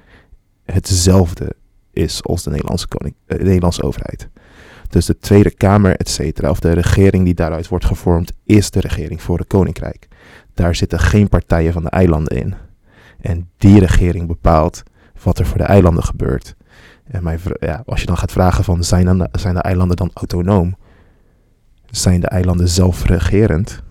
hetzelfde 0.64 1.54
is 1.92 2.22
als 2.22 2.42
de 2.42 2.50
Nederlandse, 2.50 2.86
eh, 3.26 3.38
de 3.38 3.44
Nederlandse 3.44 3.82
overheid. 3.82 4.28
Dus 4.88 5.06
de 5.06 5.18
Tweede 5.18 5.50
Kamer, 5.50 5.96
et 5.96 6.08
cetera, 6.08 6.50
of 6.50 6.60
de 6.60 6.72
regering 6.72 7.24
die 7.24 7.34
daaruit 7.34 7.68
wordt 7.68 7.84
gevormd, 7.84 8.32
is 8.44 8.70
de 8.70 8.80
regering 8.80 9.22
voor 9.22 9.38
het 9.38 9.46
koninkrijk. 9.46 10.08
Daar 10.54 10.74
zitten 10.74 10.98
geen 10.98 11.28
partijen 11.28 11.72
van 11.72 11.82
de 11.82 11.90
eilanden 11.90 12.36
in. 12.36 12.54
En 13.20 13.50
die 13.56 13.78
regering 13.78 14.26
bepaalt 14.26 14.82
wat 15.22 15.38
er 15.38 15.46
voor 15.46 15.58
de 15.58 15.64
eilanden 15.64 16.04
gebeurt. 16.04 16.54
En 17.04 17.38
ja, 17.60 17.82
als 17.86 18.00
je 18.00 18.06
dan 18.06 18.18
gaat 18.18 18.32
vragen 18.32 18.64
van 18.64 18.84
zijn, 18.84 19.18
de, 19.18 19.28
zijn 19.32 19.54
de 19.54 19.60
eilanden 19.60 19.96
dan 19.96 20.10
autonoom? 20.14 20.76
Zijn 21.90 22.20
de 22.20 22.26
eilanden 22.26 22.68
zelfregerend? 22.68 23.82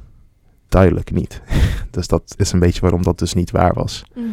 Duidelijk 0.69 1.11
niet. 1.11 1.41
dus 1.91 2.07
dat 2.07 2.33
is 2.38 2.51
een 2.51 2.59
beetje 2.59 2.81
waarom 2.81 3.03
dat 3.03 3.19
dus 3.19 3.33
niet 3.33 3.51
waar 3.51 3.73
was. 3.73 4.03
Mhm. 4.13 4.25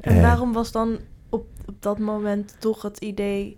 En 0.00 0.16
Eh. 0.16 0.22
waarom 0.22 0.52
was 0.52 0.72
dan 0.72 0.98
op, 1.28 1.46
op 1.66 1.74
dat 1.82 1.98
moment 1.98 2.56
toch 2.58 2.82
het 2.82 2.98
idee... 2.98 3.56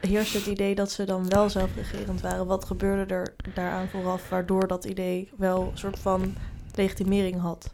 Heerst 0.00 0.34
het 0.34 0.46
idee 0.46 0.74
dat 0.74 0.90
ze 0.90 1.04
dan 1.04 1.28
wel 1.28 1.50
zelfregerend 1.50 2.20
waren? 2.20 2.46
Wat 2.46 2.64
gebeurde 2.64 3.14
er 3.14 3.34
daaraan 3.54 3.88
vooraf 3.88 4.28
waardoor 4.28 4.66
dat 4.66 4.84
idee 4.84 5.28
wel 5.36 5.62
een 5.72 5.78
soort 5.78 5.98
van 5.98 6.34
legitimering 6.74 7.40
had? 7.40 7.70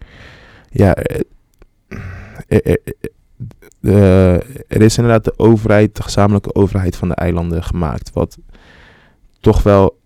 Ja, 0.71 0.95
eh, 0.95 1.21
eh, 2.49 2.75
de- 3.81 4.65
er 4.69 4.83
is 4.83 4.97
inderdaad 4.99 5.25
de 5.25 5.39
overheid, 5.39 5.97
de 5.97 6.03
gezamenlijke 6.03 6.55
overheid 6.55 6.97
van 6.97 7.09
de 7.09 7.15
eilanden 7.15 7.63
gemaakt. 7.65 8.11
Wat 8.13 8.39
toch 9.41 9.63
wel 9.63 10.00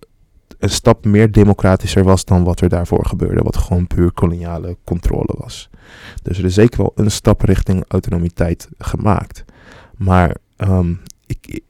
een 0.58 0.70
stap 0.70 1.04
meer 1.04 1.32
democratischer 1.32 2.04
was 2.04 2.24
dan 2.24 2.44
wat 2.44 2.60
er 2.60 2.68
daarvoor 2.68 3.06
gebeurde. 3.06 3.42
Wat 3.42 3.56
gewoon 3.56 3.86
puur 3.86 4.12
koloniale 4.12 4.76
controle 4.84 5.34
was. 5.38 5.70
Dus 6.22 6.38
er 6.38 6.44
is 6.44 6.54
zeker 6.54 6.78
wel 6.78 6.92
een 6.94 7.10
stap 7.10 7.40
richting 7.40 7.84
autonomiteit 7.88 8.68
gemaakt. 8.78 9.44
Maar 9.96 10.36
ehm, 10.56 10.94
ik, 11.26 11.60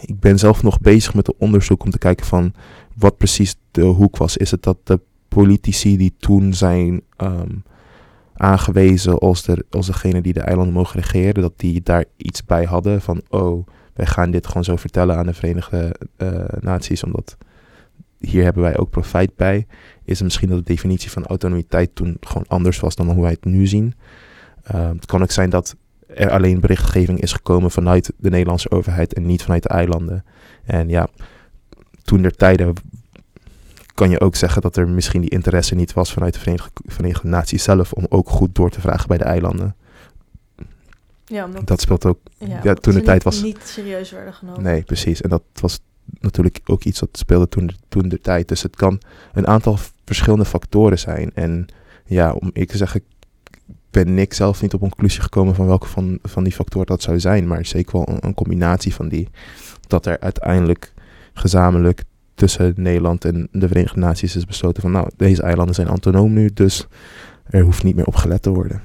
ik 0.00 0.20
ben 0.20 0.38
zelf 0.38 0.62
nog 0.62 0.80
bezig 0.80 1.14
met 1.14 1.28
een 1.28 1.34
onderzoek 1.38 1.84
om 1.84 1.90
te 1.90 1.98
kijken 1.98 2.26
van 2.26 2.54
wat 2.96 3.16
precies 3.16 3.56
de 3.70 3.82
hoek 3.82 4.16
was. 4.16 4.36
Is 4.36 4.50
het 4.50 4.62
dat 4.62 4.78
de 4.84 5.00
politici 5.28 5.96
die 5.96 6.14
toen 6.18 6.54
zijn 6.54 7.02
ehm, 7.16 7.56
aangewezen 8.34 9.18
als, 9.18 9.42
de, 9.42 9.64
als 9.70 9.86
degene 9.86 10.20
die 10.20 10.32
de 10.32 10.40
eilanden 10.40 10.74
mogen 10.74 11.00
regeren, 11.00 11.42
dat 11.42 11.58
die 11.58 11.82
daar 11.82 12.04
iets 12.16 12.44
bij 12.44 12.64
hadden 12.64 13.00
van, 13.00 13.22
oh, 13.28 13.66
wij 13.94 14.06
gaan 14.06 14.30
dit 14.30 14.46
gewoon 14.46 14.64
zo 14.64 14.76
vertellen 14.76 15.16
aan 15.16 15.26
de 15.26 15.34
Verenigde 15.34 15.94
eh, 16.16 16.44
Naties, 16.60 17.04
omdat 17.04 17.36
hier 18.26 18.44
hebben 18.44 18.62
wij 18.62 18.78
ook 18.78 18.90
profijt 18.90 19.36
bij. 19.36 19.66
Is 20.04 20.22
misschien 20.22 20.48
dat 20.48 20.58
de 20.58 20.64
definitie 20.64 21.10
van 21.10 21.26
autonomiteit 21.26 21.94
toen 21.94 22.16
gewoon 22.20 22.44
anders 22.46 22.80
was 22.80 22.94
dan 22.94 23.10
hoe 23.10 23.22
wij 23.22 23.30
het 23.30 23.44
nu 23.44 23.66
zien. 23.66 23.94
Ehm, 24.62 24.94
het 24.94 25.06
kan 25.06 25.22
ook 25.22 25.30
zijn 25.30 25.50
dat 25.50 25.76
er 26.06 26.30
alleen 26.30 26.60
berichtgeving 26.60 27.20
is 27.20 27.32
gekomen 27.32 27.70
vanuit 27.70 28.12
de 28.16 28.30
Nederlandse 28.30 28.70
overheid 28.70 29.14
en 29.14 29.26
niet 29.26 29.42
vanuit 29.42 29.62
de 29.62 29.68
eilanden. 29.68 30.24
En 30.64 30.88
ja, 30.88 31.08
toen 32.02 32.22
der 32.22 32.36
tijden 32.36 32.74
kan 33.94 34.10
je 34.10 34.20
ook 34.20 34.36
zeggen 34.36 34.62
dat 34.62 34.76
er 34.76 34.88
misschien 34.88 35.20
die 35.20 35.30
interesse 35.30 35.74
niet 35.74 35.92
was 35.92 36.12
vanuit 36.12 36.34
de 36.34 36.40
Verenigde, 36.40 36.70
Verenigde 36.86 37.28
Naties 37.28 37.62
zelf 37.62 37.92
om 37.92 38.06
ook 38.08 38.28
goed 38.28 38.54
door 38.54 38.70
te 38.70 38.80
vragen 38.80 39.08
bij 39.08 39.18
de 39.18 39.24
eilanden. 39.24 39.76
Ja, 41.24 41.44
omdat 41.44 41.66
Dat 41.66 41.80
speelt 41.80 42.04
ook. 42.06 42.18
ja, 42.62 42.74
toen 42.74 42.94
de 42.94 43.02
tijd 43.02 43.22
was- 43.22 43.42
niet 43.42 43.60
serieus 43.64 44.10
werden 44.10 44.34
genomen. 44.34 44.62
Nee, 44.62 44.82
precies. 44.82 45.20
En 45.20 45.28
dat 45.30 45.42
was 45.60 45.80
natuurlijk 46.20 46.60
ook 46.64 46.84
iets 46.84 47.00
dat 47.00 47.08
speelde 47.12 47.48
toen, 47.48 47.70
toen 47.88 48.08
de 48.08 48.20
tijd. 48.20 48.48
Dus 48.48 48.62
het 48.62 48.76
kan 48.76 49.00
een 49.32 49.46
aantal 49.46 49.78
verschillende 50.04 50.44
factoren 50.44 50.98
zijn. 50.98 51.30
En 51.34 51.66
ja, 52.06 52.32
om 52.32 52.50
ik 52.52 52.68
te 52.68 52.76
zeggen, 52.76 53.02
ben 53.90 54.18
ik 54.18 54.34
zelf 54.34 54.62
niet 54.62 54.74
op 54.74 54.82
een 54.82 54.88
conclusie 54.88 55.22
gekomen 55.22 55.54
van 55.54 55.66
welke 55.66 55.86
van, 55.86 56.18
van 56.22 56.44
die 56.44 56.52
factoren 56.52 56.86
dat 56.86 57.02
zou 57.02 57.20
zijn. 57.20 57.46
Maar 57.46 57.66
zeker 57.66 57.92
wel 57.92 58.08
een, 58.08 58.18
een 58.20 58.34
combinatie 58.34 58.94
van 58.94 59.08
die. 59.08 59.28
Dat 59.86 60.06
er 60.06 60.20
uiteindelijk 60.20 60.92
gezamenlijk 61.34 62.04
tussen 62.34 62.72
Nederland 62.76 63.24
en 63.24 63.48
de 63.52 63.68
Verenigde 63.68 64.00
Naties 64.00 64.36
is 64.36 64.44
besloten 64.44 64.82
van 64.82 64.90
nou, 64.90 65.08
deze 65.16 65.42
eilanden 65.42 65.74
zijn 65.74 65.88
autonoom 65.88 66.32
nu, 66.32 66.50
dus 66.54 66.86
er 67.44 67.62
hoeft 67.62 67.82
niet 67.82 67.96
meer 67.96 68.06
op 68.06 68.14
gelet 68.14 68.42
te 68.42 68.50
worden. 68.50 68.82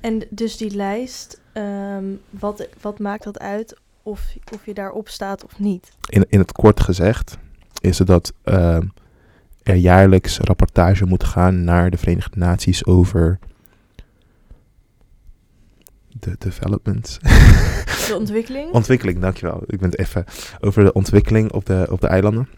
En 0.00 0.26
dus 0.30 0.56
die 0.56 0.76
lijst, 0.76 1.40
ehm, 1.52 2.04
wat, 2.30 2.68
wat 2.80 2.98
maakt 2.98 3.24
dat 3.24 3.38
uit 3.38 3.80
of, 4.04 4.36
of 4.52 4.66
je 4.66 4.74
daarop 4.74 5.08
staat 5.08 5.44
of 5.44 5.58
niet? 5.58 5.92
In, 6.08 6.24
in 6.28 6.38
het 6.38 6.52
kort 6.52 6.80
gezegd 6.80 7.38
is 7.80 7.98
het 7.98 8.06
dat 8.06 8.32
ehm, 8.42 8.86
er 9.62 9.74
jaarlijks 9.74 10.38
rapportage 10.38 11.04
moet 11.04 11.24
gaan 11.24 11.64
naar 11.64 11.90
de 11.90 11.96
Verenigde 11.96 12.38
Naties 12.38 12.84
over 12.84 13.38
de 16.08 16.36
developments. 16.38 17.18
De 18.08 18.16
ontwikkeling? 18.18 18.72
ontwikkeling, 18.80 19.20
dankjewel. 19.20 19.62
Ik 19.66 19.78
ben 19.80 19.90
het 19.90 19.98
even 19.98 20.24
over 20.60 20.84
de 20.84 20.92
ontwikkeling 20.92 21.52
op 21.52 21.66
de, 21.66 21.86
op 21.90 22.00
de 22.00 22.06
eilanden. 22.06 22.48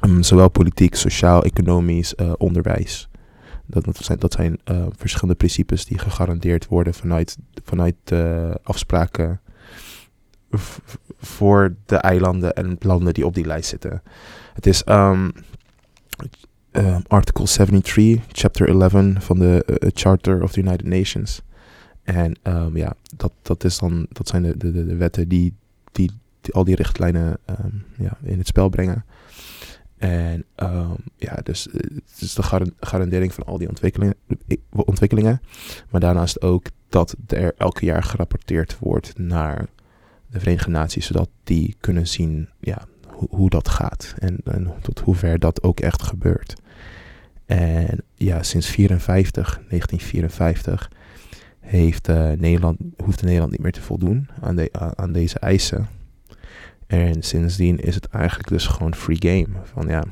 Ehm, 0.00 0.22
zowel 0.22 0.48
politiek, 0.48 0.94
sociaal, 0.94 1.44
economisch, 1.44 2.14
eh, 2.14 2.32
onderwijs. 2.38 3.08
Dat, 3.66 3.84
dat 3.84 3.96
zijn, 3.96 4.18
dat 4.18 4.32
zijn 4.32 4.58
eh, 4.64 4.86
verschillende 4.96 5.36
principes 5.36 5.84
die 5.84 5.98
gegarandeerd 5.98 6.66
worden 6.66 6.94
vanuit, 6.94 7.36
vanuit 7.64 7.94
de 8.04 8.52
afspraken 8.62 9.40
voor 11.18 11.74
de 11.86 11.96
eilanden 11.96 12.54
en 12.54 12.76
landen 12.80 13.14
die 13.14 13.26
op 13.26 13.34
die 13.34 13.46
lijst 13.46 13.68
zitten. 13.68 14.02
Het 14.54 14.66
is 14.66 14.84
ehm 14.84 15.30
ehm, 16.70 17.00
article 17.06 17.44
73, 17.44 18.24
chapter 18.32 18.68
11 18.68 19.24
van 19.24 19.38
de 19.38 19.64
eh, 19.64 19.90
Charter 19.94 20.42
of 20.42 20.52
the 20.52 20.60
United 20.60 20.86
Nations. 20.86 21.42
En 22.02 22.38
ehm, 22.42 22.76
ja, 22.76 22.94
dat, 23.16 23.32
dat, 23.42 23.64
is 23.64 23.78
dan, 23.78 24.06
dat 24.10 24.28
zijn 24.28 24.42
de, 24.42 24.56
de, 24.56 24.72
de, 24.72 24.96
wetten 24.96 25.28
die, 25.28 25.54
die, 25.92 26.10
al 26.50 26.64
die 26.64 26.74
richtlijnen 26.74 27.38
ja, 27.96 28.16
in 28.22 28.38
het 28.38 28.46
spel 28.46 28.68
brengen. 28.68 29.04
En 30.02 30.44
ja, 31.16 31.34
dus 31.42 31.68
eh, 31.68 31.74
het 31.80 32.20
is 32.20 32.34
de 32.34 32.42
garan- 32.42 32.74
garandering 32.80 33.34
van 33.34 33.44
al 33.44 33.58
die 33.58 33.68
ontwikkelingen, 33.68 34.14
ontwikkelingen. 34.70 35.40
Maar 35.90 36.00
daarnaast 36.00 36.42
ook 36.42 36.66
dat 36.88 37.16
er 37.26 37.54
elke 37.56 37.84
jaar 37.84 38.02
gerapporteerd 38.02 38.78
wordt 38.78 39.18
naar 39.18 39.66
de 40.32 40.40
Verenigde 40.40 40.70
Naties, 40.70 41.06
zodat 41.06 41.28
die 41.44 41.76
kunnen 41.80 42.06
zien 42.08 42.48
ja, 42.60 42.86
hoe, 43.28 43.50
dat 43.50 43.68
gaat 43.68 44.14
en, 44.18 44.38
en 44.44 44.72
tot 44.80 44.98
hoever 44.98 45.38
dat 45.38 45.62
ook 45.62 45.80
echt 45.80 46.02
gebeurt. 46.02 46.54
En 47.46 47.98
ja, 48.14 48.42
sinds 48.42 48.66
54, 48.66 49.60
1954 49.68 50.90
heeft, 51.60 52.08
eh, 52.08 52.30
Nederland, 52.30 52.78
hoeft 53.04 53.22
Nederland 53.22 53.50
niet 53.50 53.60
meer 53.60 53.72
te 53.72 53.80
voldoen 53.80 54.28
aan, 54.40 54.56
de, 54.56 54.70
aan 54.94 55.12
deze 55.12 55.38
eisen. 55.38 55.88
En 56.86 57.22
sindsdien 57.22 57.78
is 57.78 57.94
het 57.94 58.06
eigenlijk 58.06 58.48
dus 58.48 58.66
gewoon 58.66 58.94
free 58.94 59.16
game. 59.18 59.48
Van 59.64 59.88
ja, 59.88 60.04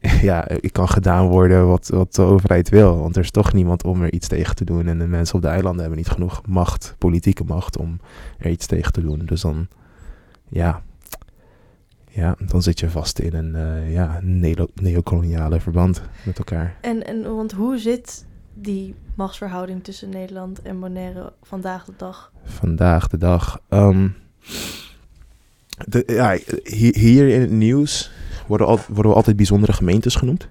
ja, 0.22 0.44
het 0.46 0.72
kan 0.72 0.88
gedaan 0.88 1.26
worden 1.26 1.68
wat, 1.68 1.88
wat 1.88 2.14
de 2.14 2.22
overheid 2.22 2.68
wil. 2.68 2.98
Want 2.98 3.16
er 3.16 3.22
is 3.22 3.30
toch 3.30 3.52
niemand 3.52 3.84
om 3.84 4.02
er 4.02 4.12
iets 4.12 4.28
tegen 4.28 4.54
te 4.54 4.64
doen. 4.64 4.86
En 4.86 4.98
de 4.98 5.06
mensen 5.06 5.34
op 5.34 5.42
de 5.42 5.48
eilanden 5.48 5.80
hebben 5.80 5.98
niet 5.98 6.08
genoeg 6.08 6.46
macht, 6.46 6.94
politieke 6.98 7.44
macht, 7.44 7.76
om 7.76 8.00
er 8.38 8.50
iets 8.50 8.66
tegen 8.66 8.92
te 8.92 9.00
doen. 9.00 9.22
Dus 9.26 9.40
dan, 9.40 9.66
ja, 10.48 10.82
ja 12.10 12.36
dan 12.46 12.62
zit 12.62 12.80
je 12.80 12.90
vast 12.90 13.18
in 13.18 13.34
een 13.34 13.54
eh, 13.54 13.92
ja, 13.92 14.18
neo- 14.22 14.68
neocoloniale 14.74 15.60
verband 15.60 16.02
met 16.24 16.38
elkaar. 16.38 16.76
En, 16.80 17.06
en 17.06 17.34
want 17.36 17.52
hoe 17.52 17.78
zit 17.78 18.26
die 18.54 18.94
machtsverhouding 19.14 19.84
tussen 19.84 20.08
Nederland 20.08 20.62
en 20.62 20.80
Bonaire 20.80 21.32
vandaag 21.42 21.84
de 21.84 21.92
dag? 21.96 22.32
vandaag 22.44 23.08
de 23.08 23.18
dag. 23.18 23.60
Ehm, 23.68 24.08
de, 25.86 26.02
ja, 26.06 26.38
hier, 26.64 26.96
hier 26.96 27.28
in 27.28 27.40
het 27.40 27.50
nieuws 27.50 28.10
worden, 28.48 28.66
al, 28.66 28.78
worden 28.88 29.10
we 29.10 29.16
altijd 29.16 29.36
bijzondere 29.36 29.72
gemeentes 29.72 30.14
genoemd. 30.14 30.48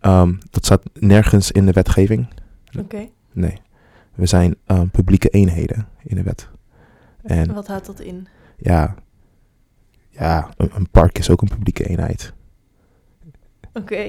Ehm, 0.00 0.34
dat 0.50 0.64
staat 0.64 0.82
nergens 0.92 1.50
in 1.50 1.66
de 1.66 1.72
wetgeving. 1.72 2.28
Oké, 2.78 3.08
Nee. 3.32 3.58
We 4.14 4.26
zijn 4.26 4.54
ehm, 4.66 4.88
publieke 4.88 5.28
eenheden 5.28 5.88
in 6.02 6.16
de 6.16 6.22
wet. 6.22 6.48
En 7.22 7.54
wat 7.54 7.66
houdt 7.66 7.86
dat 7.86 8.00
in? 8.00 8.26
ja, 8.56 8.94
ja 10.08 10.48
een, 10.56 10.70
een 10.74 10.88
park 10.90 11.18
is 11.18 11.30
ook 11.30 11.42
een 11.42 11.48
publieke 11.48 11.84
eenheid. 11.88 12.32
Oké, 13.72 14.04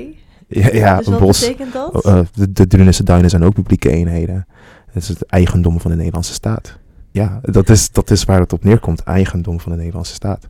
Ja, 0.48 0.70
ja 0.74 0.98
dus 0.98 1.06
een 1.06 1.12
wat 1.12 1.22
bos. 1.22 1.40
betekent 1.40 1.74
dat? 1.74 2.06
Oh, 2.06 2.12
eh, 2.20 2.26
de, 2.34 2.52
de 2.52 2.68
Drunense 2.68 3.04
duinen 3.04 3.30
zijn 3.30 3.44
ook 3.44 3.54
publieke 3.54 3.90
eenheden. 3.90 4.48
Het 4.86 4.96
is 5.04 5.08
het 5.08 5.26
eigendom 5.26 5.80
van 5.80 5.92
de 5.92 5.98
Nederlandse 5.98 6.34
staat. 6.34 6.80
Ja, 7.12 7.40
dat 7.42 7.70
is, 7.70 7.92
dat 7.92 8.10
is 8.12 8.24
waar 8.24 8.40
het 8.40 8.54
op 8.54 8.64
neerkomt. 8.64 9.04
Eigendom 9.04 9.60
van 9.60 9.72
de 9.72 9.78
Nederlandse 9.78 10.14
staat. 10.14 10.50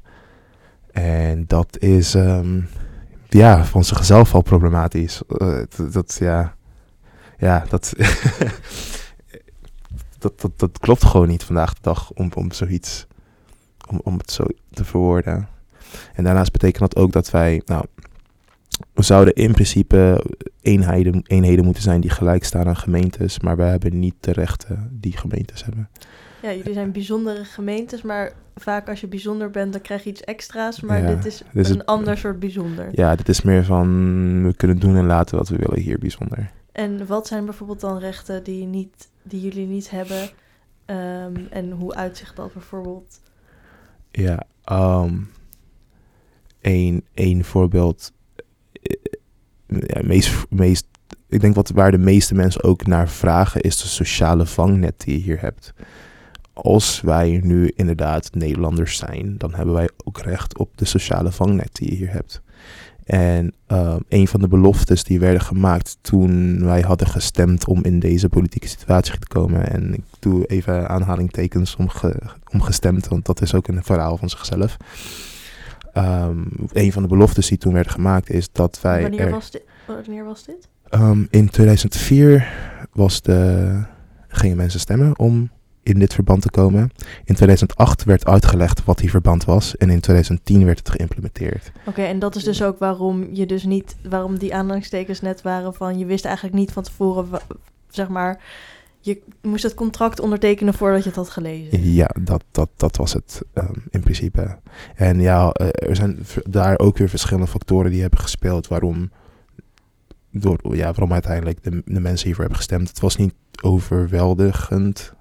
En 0.92 1.44
dat 1.48 1.80
is, 1.80 2.16
ehm, 2.16 2.62
ja, 3.30 3.66
voor 3.66 3.84
zichzelf 3.84 4.34
al 4.34 4.42
problematisch. 4.42 5.22
Eh, 5.28 5.62
dat, 5.78 5.94
dat, 5.94 6.18
ja, 6.20 6.56
ja, 7.38 7.66
dat, 7.70 7.94
dat, 10.20 10.42
dat, 10.42 10.60
dat 10.60 10.80
klopt 10.80 11.06
gewoon 11.06 11.28
niet 11.28 11.44
vandaag 11.44 11.74
de 11.74 11.80
dag 11.82 12.12
om, 12.12 12.32
om 12.36 12.52
zoiets, 12.52 13.08
om, 13.90 14.02
om 14.04 14.18
het 14.18 14.32
zo 14.32 14.44
te 14.74 14.86
verwoorden. 14.86 15.48
En 16.14 16.24
daarnaast 16.24 16.52
betekent 16.52 16.80
dat 16.80 17.04
ook 17.04 17.12
dat 17.12 17.32
wij, 17.32 17.62
nou, 17.66 17.86
we 18.94 19.04
zouden 19.04 19.34
in 19.34 19.52
principe 19.52 20.26
eenheden, 20.62 21.24
eenheden 21.28 21.66
moeten 21.66 21.84
zijn 21.84 22.02
die 22.02 22.10
gelijk 22.10 22.44
staan 22.44 22.68
aan 22.68 22.78
gemeentes, 22.78 23.40
maar 23.40 23.58
we 23.58 23.64
hebben 23.64 24.00
niet 24.00 24.16
de 24.20 24.32
rechten 24.32 24.90
die 24.92 25.18
gemeentes 25.18 25.64
hebben. 25.64 25.90
Ja, 26.42 26.54
jullie 26.54 26.74
zijn 26.74 26.92
bijzondere 26.92 27.46
gemeentes, 27.46 28.02
maar 28.02 28.32
vaak 28.56 28.90
als 28.90 29.02
je 29.02 29.08
bijzonder 29.08 29.50
bent, 29.50 29.72
dan 29.74 29.82
krijg 29.82 30.04
je 30.04 30.10
iets 30.10 30.22
extra's. 30.24 30.82
Maar 30.82 31.02
Ja, 31.02 31.16
dit 31.16 31.26
is 31.26 31.44
een 31.54 31.64
het- 31.78 31.86
ander 31.86 32.18
soort 32.18 32.40
bijzonder. 32.40 32.90
Ja, 32.92 33.16
dit 33.16 33.30
is 33.30 33.42
meer 33.42 33.64
van 33.66 34.44
we 34.44 34.56
kunnen 34.56 34.80
doen 34.80 34.96
en 34.96 35.06
laten 35.06 35.38
wat 35.38 35.50
we 35.50 35.56
willen 35.58 35.80
hier 35.80 35.98
bijzonder. 36.00 36.52
En 36.72 37.06
wat 37.08 37.28
zijn 37.28 37.46
bijvoorbeeld 37.46 37.80
dan 37.80 37.98
rechten 37.98 38.44
die, 38.44 38.66
niet, 38.66 39.10
die 39.24 39.42
jullie 39.42 39.68
niet 39.68 39.90
hebben? 39.90 40.30
Ehm, 40.86 41.36
en 41.50 41.72
hoe 41.72 41.96
uitzicht 41.96 42.36
dat 42.36 42.54
bijvoorbeeld? 42.54 43.20
Ja, 44.12 44.44
ehm 44.64 45.16
één, 46.62 47.04
één 47.14 47.44
voorbeeld. 47.44 48.12
eh, 48.82 48.96
Ja, 49.68 50.02
meest, 50.04 50.46
meest, 50.50 50.86
ik 51.28 51.42
denk 51.42 51.56
wat 51.56 51.70
waar 51.70 51.92
de 51.92 51.98
meeste 51.98 52.34
mensen 52.36 52.64
ook 52.64 52.86
naar 52.88 53.10
vragen 53.10 53.62
is 53.62 53.82
de 53.82 53.88
sociale 53.88 54.46
vangnet 54.46 55.00
die 55.02 55.18
je 55.18 55.24
hier 55.24 55.42
hebt. 55.42 55.74
Als 56.54 57.02
wij 57.02 57.40
nu 57.44 57.72
inderdaad 57.76 58.30
Nederlanders 58.34 58.98
zijn, 58.98 59.36
dan 59.38 59.54
hebben 59.54 59.74
wij 59.74 59.90
ook 60.04 60.20
recht 60.20 60.58
op 60.58 60.70
de 60.78 60.86
sociale 60.86 61.32
vangnet 61.32 61.70
die 61.76 61.90
je 61.90 61.96
hier 61.96 62.12
hebt. 62.12 62.42
En 63.06 63.54
ehm, 63.68 64.00
een 64.10 64.28
van 64.28 64.40
de 64.40 64.48
beloftes 64.48 65.04
die 65.04 65.20
werden 65.20 65.42
gemaakt 65.42 65.98
toen 66.02 66.64
wij 66.66 66.82
hadden 66.82 67.08
gestemd 67.08 67.68
om 67.68 67.84
in 67.84 68.00
deze 68.00 68.30
politieke 68.30 68.68
situatie 68.68 69.20
te 69.20 69.28
komen. 69.28 69.68
En 69.72 69.94
ik 69.94 70.04
doe 70.20 70.46
even 70.46 70.90
aanhalingtekens 70.90 71.76
om, 71.76 71.90
ge, 71.90 72.22
om 72.52 72.62
gestemd, 72.62 73.08
want 73.08 73.26
dat 73.26 73.42
is 73.42 73.54
ook 73.54 73.68
een 73.68 73.84
verhaal 73.84 74.18
van 74.18 74.30
zichzelf. 74.30 74.78
Ehm, 75.94 76.38
een 76.72 76.92
van 76.92 77.02
de 77.02 77.08
beloftes 77.08 77.48
die 77.48 77.58
toen 77.58 77.74
werden 77.74 77.92
gemaakt 77.92 78.30
is 78.30 78.52
dat 78.52 78.82
wij. 78.82 79.02
Wanneer, 79.02 79.20
er- 79.20 79.32
was 79.32 79.52
dit? 79.52 79.64
Wanneer 79.88 80.26
was 80.26 80.46
dit? 80.46 80.68
Ehm, 80.90 81.24
in 81.30 81.50
2004 81.50 82.48
was 82.94 83.22
de, 83.22 83.84
gingen 84.28 84.58
mensen 84.58 84.80
stemmen 84.80 85.20
om 85.20 85.50
in 85.84 86.00
dit 86.00 86.14
verband 86.14 86.42
te 86.42 86.50
komen. 86.50 86.92
In 87.24 87.36
2008 87.36 88.04
werd 88.04 88.26
uitgelegd 88.26 88.84
wat 88.86 88.98
die 88.98 89.10
verband 89.10 89.46
was. 89.46 89.78
En 89.78 89.90
in 89.90 90.00
2010 90.00 90.66
werd 90.66 90.78
het 90.78 90.90
geïmplementeerd. 90.90 91.72
Oké, 91.86 92.02
en 92.02 92.20
dat 92.20 92.36
is 92.36 92.44
dus 92.44 92.64
ook 92.64 92.80
waarom 92.80 93.28
je 93.32 93.46
dus 93.46 93.64
niet, 93.64 93.96
waarom 94.10 94.38
die 94.38 94.56
aanhalingstekens 94.56 95.22
net 95.22 95.42
waren 95.42 95.74
van 95.74 95.98
je 95.98 96.06
wist 96.06 96.26
eigenlijk 96.26 96.56
niet 96.56 96.72
van 96.72 96.84
tevoren, 96.84 97.28
zeg 97.90 98.08
maar, 98.08 98.42
je 99.00 99.22
moest 99.42 99.64
het 99.64 99.74
contract 99.74 100.20
ondertekenen 100.20 100.74
voordat 100.74 101.04
je 101.04 101.10
het 101.10 101.18
had 101.18 101.30
gelezen. 101.30 101.94
Ja, 101.94 102.10
dat, 102.22 102.44
dat, 102.52 102.70
dat 102.76 102.98
was 102.98 103.14
het 103.14 103.42
ehm, 103.54 103.74
in 103.90 104.02
principe. 104.02 104.58
En 104.96 105.22
ja, 105.22 105.52
eh, 105.52 105.90
er 105.90 105.96
zijn 105.96 106.20
daar 106.50 106.80
ook 106.80 106.98
weer 106.98 107.10
verschillende 107.10 107.48
factoren 107.48 107.92
die 107.92 108.02
hebben 108.02 108.20
gespeeld 108.20 108.68
waarom 108.68 109.12
door, 110.32 110.76
ja, 110.76 110.86
waarom 110.86 111.14
uiteindelijk 111.14 111.64
de, 111.64 111.82
de 111.86 112.00
mensen 112.00 112.26
hiervoor 112.26 112.44
hebben 112.44 112.62
gestemd. 112.62 112.88
Het 112.88 113.00
was 113.00 113.16
niet 113.16 113.34
overweldigend. 113.62 115.14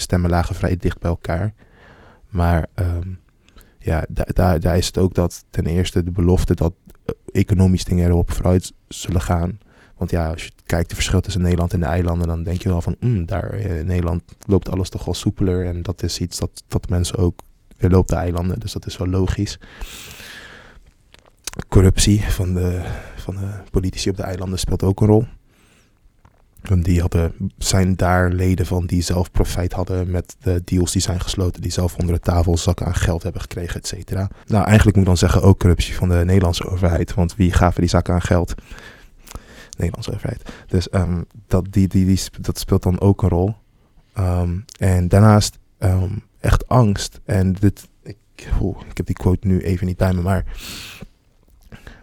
Stemmen 0.00 0.30
lagen 0.30 0.54
vrij 0.54 0.76
dicht 0.76 0.98
bij 0.98 1.10
elkaar. 1.10 1.52
Maar 2.28 2.66
ehm, 2.74 3.08
ja, 3.78 4.04
daar, 4.08 4.60
daar 4.60 4.76
is 4.76 4.86
het 4.86 4.98
ook 4.98 5.14
dat 5.14 5.44
ten 5.50 5.66
eerste 5.66 6.02
de 6.02 6.10
belofte 6.10 6.54
dat 6.54 6.72
eh, 7.04 7.14
economisch 7.32 7.84
dingen 7.84 8.08
erop 8.08 8.30
vooruit 8.30 8.72
zullen 8.88 9.20
gaan. 9.20 9.58
Want 9.96 10.10
ja, 10.10 10.30
als 10.30 10.44
je 10.44 10.50
kijkt 10.66 10.88
de 10.88 10.94
verschil 10.94 11.20
tussen 11.20 11.42
Nederland 11.42 11.72
en 11.72 11.80
de 11.80 11.86
eilanden, 11.86 12.28
dan 12.28 12.42
denk 12.42 12.62
je 12.62 12.68
wel 12.68 12.80
van, 12.80 12.96
mm, 13.00 13.26
daar 13.26 13.54
in 13.54 13.86
Nederland 13.86 14.22
loopt 14.46 14.70
alles 14.70 14.88
toch 14.88 15.04
wel 15.04 15.14
soepeler. 15.14 15.66
En 15.66 15.82
dat 15.82 16.02
is 16.02 16.20
iets 16.20 16.38
dat, 16.38 16.62
dat 16.68 16.88
mensen 16.88 17.16
ook 17.16 17.40
willen 17.76 17.98
op 17.98 18.08
de 18.08 18.16
eilanden. 18.16 18.60
Dus 18.60 18.72
dat 18.72 18.86
is 18.86 18.96
wel 18.96 19.08
logisch. 19.08 19.58
Corruptie 21.68 22.22
van 22.22 22.54
de, 22.54 22.82
van 23.16 23.36
de 23.36 23.50
politici 23.70 24.10
op 24.10 24.16
de 24.16 24.22
eilanden 24.22 24.58
speelt 24.58 24.82
ook 24.82 25.00
een 25.00 25.06
rol. 25.06 25.26
Die 26.62 27.00
hadden, 27.00 27.50
zijn 27.58 27.96
daar 27.96 28.32
leden 28.32 28.66
van 28.66 28.86
die 28.86 29.02
zelf 29.02 29.30
profijt 29.30 29.72
hadden 29.72 30.10
met 30.10 30.36
de 30.42 30.62
deals 30.64 30.92
die 30.92 31.02
zijn 31.02 31.20
gesloten. 31.20 31.62
Die 31.62 31.70
zelf 31.70 31.96
onder 31.96 32.14
de 32.14 32.20
tafel 32.20 32.56
zakken 32.56 32.86
aan 32.86 32.94
geld 32.94 33.22
hebben 33.22 33.40
gekregen, 33.40 33.80
et 33.80 33.86
cetera. 33.86 34.30
Nou, 34.46 34.64
eigenlijk 34.64 34.96
moet 34.96 35.06
ik 35.06 35.10
dan 35.10 35.28
zeggen 35.28 35.42
ook 35.42 35.58
corruptie 35.58 35.94
van 35.94 36.08
de 36.08 36.24
Nederlandse 36.24 36.68
overheid. 36.68 37.14
Want 37.14 37.36
wie 37.36 37.52
gaven 37.52 37.80
die 37.80 37.90
zakken 37.90 38.14
aan 38.14 38.22
geld? 38.22 38.54
Nederlandse 39.76 40.14
overheid. 40.14 40.42
Dus 40.66 40.92
um, 40.92 41.24
dat, 41.46 41.66
die, 41.70 41.88
die, 41.88 42.06
die, 42.06 42.20
dat 42.40 42.58
speelt 42.58 42.82
dan 42.82 43.00
ook 43.00 43.22
een 43.22 43.28
rol. 43.28 43.54
Um, 44.18 44.64
en 44.78 45.08
daarnaast 45.08 45.58
um, 45.78 46.22
echt 46.40 46.68
angst. 46.68 47.20
En 47.24 47.52
dit, 47.52 47.88
ik, 48.02 48.16
oh, 48.60 48.80
ik 48.88 48.96
heb 48.96 49.06
die 49.06 49.14
quote 49.14 49.46
nu 49.46 49.60
even 49.60 49.86
niet 49.86 49.96
bij 49.96 50.12
me, 50.12 50.22
maar 50.22 50.44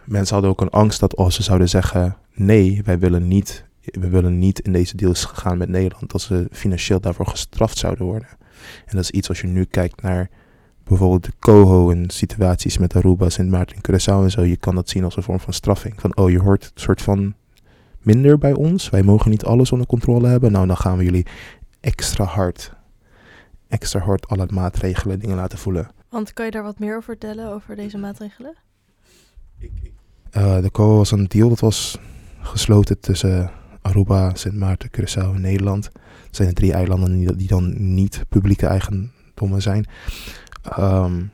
mensen 0.04 0.34
hadden 0.34 0.50
ook 0.50 0.60
een 0.60 0.70
angst 0.70 1.00
dat 1.00 1.16
als 1.16 1.34
ze 1.34 1.42
zouden 1.42 1.68
zeggen: 1.68 2.16
nee, 2.34 2.82
wij 2.84 2.98
willen 2.98 3.28
niet, 3.28 3.64
we 3.90 4.08
willen 4.08 4.38
niet 4.38 4.60
in 4.60 4.72
deze 4.72 4.96
deals 4.96 5.24
gaan 5.24 5.58
met 5.58 5.68
Nederland, 5.68 6.10
dat 6.10 6.20
ze 6.20 6.48
financieel 6.50 7.00
daarvoor 7.00 7.26
gestraft 7.26 7.78
zouden 7.78 8.04
worden. 8.04 8.28
En 8.86 8.96
dat 8.96 9.02
is 9.02 9.10
iets 9.10 9.28
als 9.28 9.40
je 9.40 9.46
nu 9.46 9.64
kijkt 9.64 10.02
naar 10.02 10.30
bijvoorbeeld 10.84 11.24
de 11.24 11.32
coho 11.38 11.90
en 11.90 12.10
situaties 12.10 12.78
met 12.78 12.96
Aruba, 12.96 13.28
Sint 13.28 13.50
Maarten 13.50 13.76
en 13.76 13.82
Curaçao 13.82 14.22
en 14.22 14.30
zo. 14.30 14.42
Je 14.42 14.56
kan 14.56 14.74
dat 14.74 14.88
zien 14.88 15.04
als 15.04 15.16
een 15.16 15.22
vorm 15.22 15.40
van 15.40 15.52
straffing. 15.52 16.00
Van, 16.00 16.16
oh, 16.16 16.30
je 16.30 16.38
hoort 16.38 16.64
een 16.64 16.80
soort 16.80 17.02
van 17.02 17.34
minder 18.02 18.38
bij 18.38 18.52
ons. 18.52 18.90
Wij 18.90 19.02
mogen 19.02 19.30
niet 19.30 19.44
alles 19.44 19.72
onder 19.72 19.86
controle 19.86 20.28
hebben. 20.28 20.52
Nou, 20.52 20.66
dan 20.66 20.76
gaan 20.76 20.96
we 20.96 21.04
jullie 21.04 21.26
extra 21.80 22.24
hard, 22.24 22.72
extra 23.68 24.00
hard 24.00 24.28
alle 24.28 24.46
maatregelen, 24.50 25.18
dingen 25.18 25.36
laten 25.36 25.58
voelen. 25.58 25.90
Want 26.08 26.32
kan 26.32 26.44
je 26.44 26.50
daar 26.50 26.62
wat 26.62 26.78
meer 26.78 26.96
over 26.96 27.02
vertellen, 27.02 27.52
over 27.52 27.76
deze 27.76 27.98
maatregelen? 27.98 28.54
Uh, 30.36 30.60
de 30.60 30.70
COA 30.70 30.96
was 30.96 31.10
een 31.10 31.26
deal 31.26 31.48
dat 31.48 31.60
was 31.60 31.98
gesloten 32.40 33.00
tussen 33.00 33.50
Aruba, 33.82 34.34
Sint 34.34 34.54
Maarten, 34.54 34.90
Curaçao 34.90 35.34
en 35.34 35.40
Nederland. 35.40 35.84
Het 36.26 36.36
zijn 36.36 36.48
de 36.48 36.54
drie 36.54 36.72
eilanden 36.72 37.36
die, 37.36 37.48
dan 37.48 37.94
niet 37.94 38.24
publieke 38.28 38.66
eigendommen 38.66 39.62
zijn. 39.62 39.86
Um, 40.78 41.30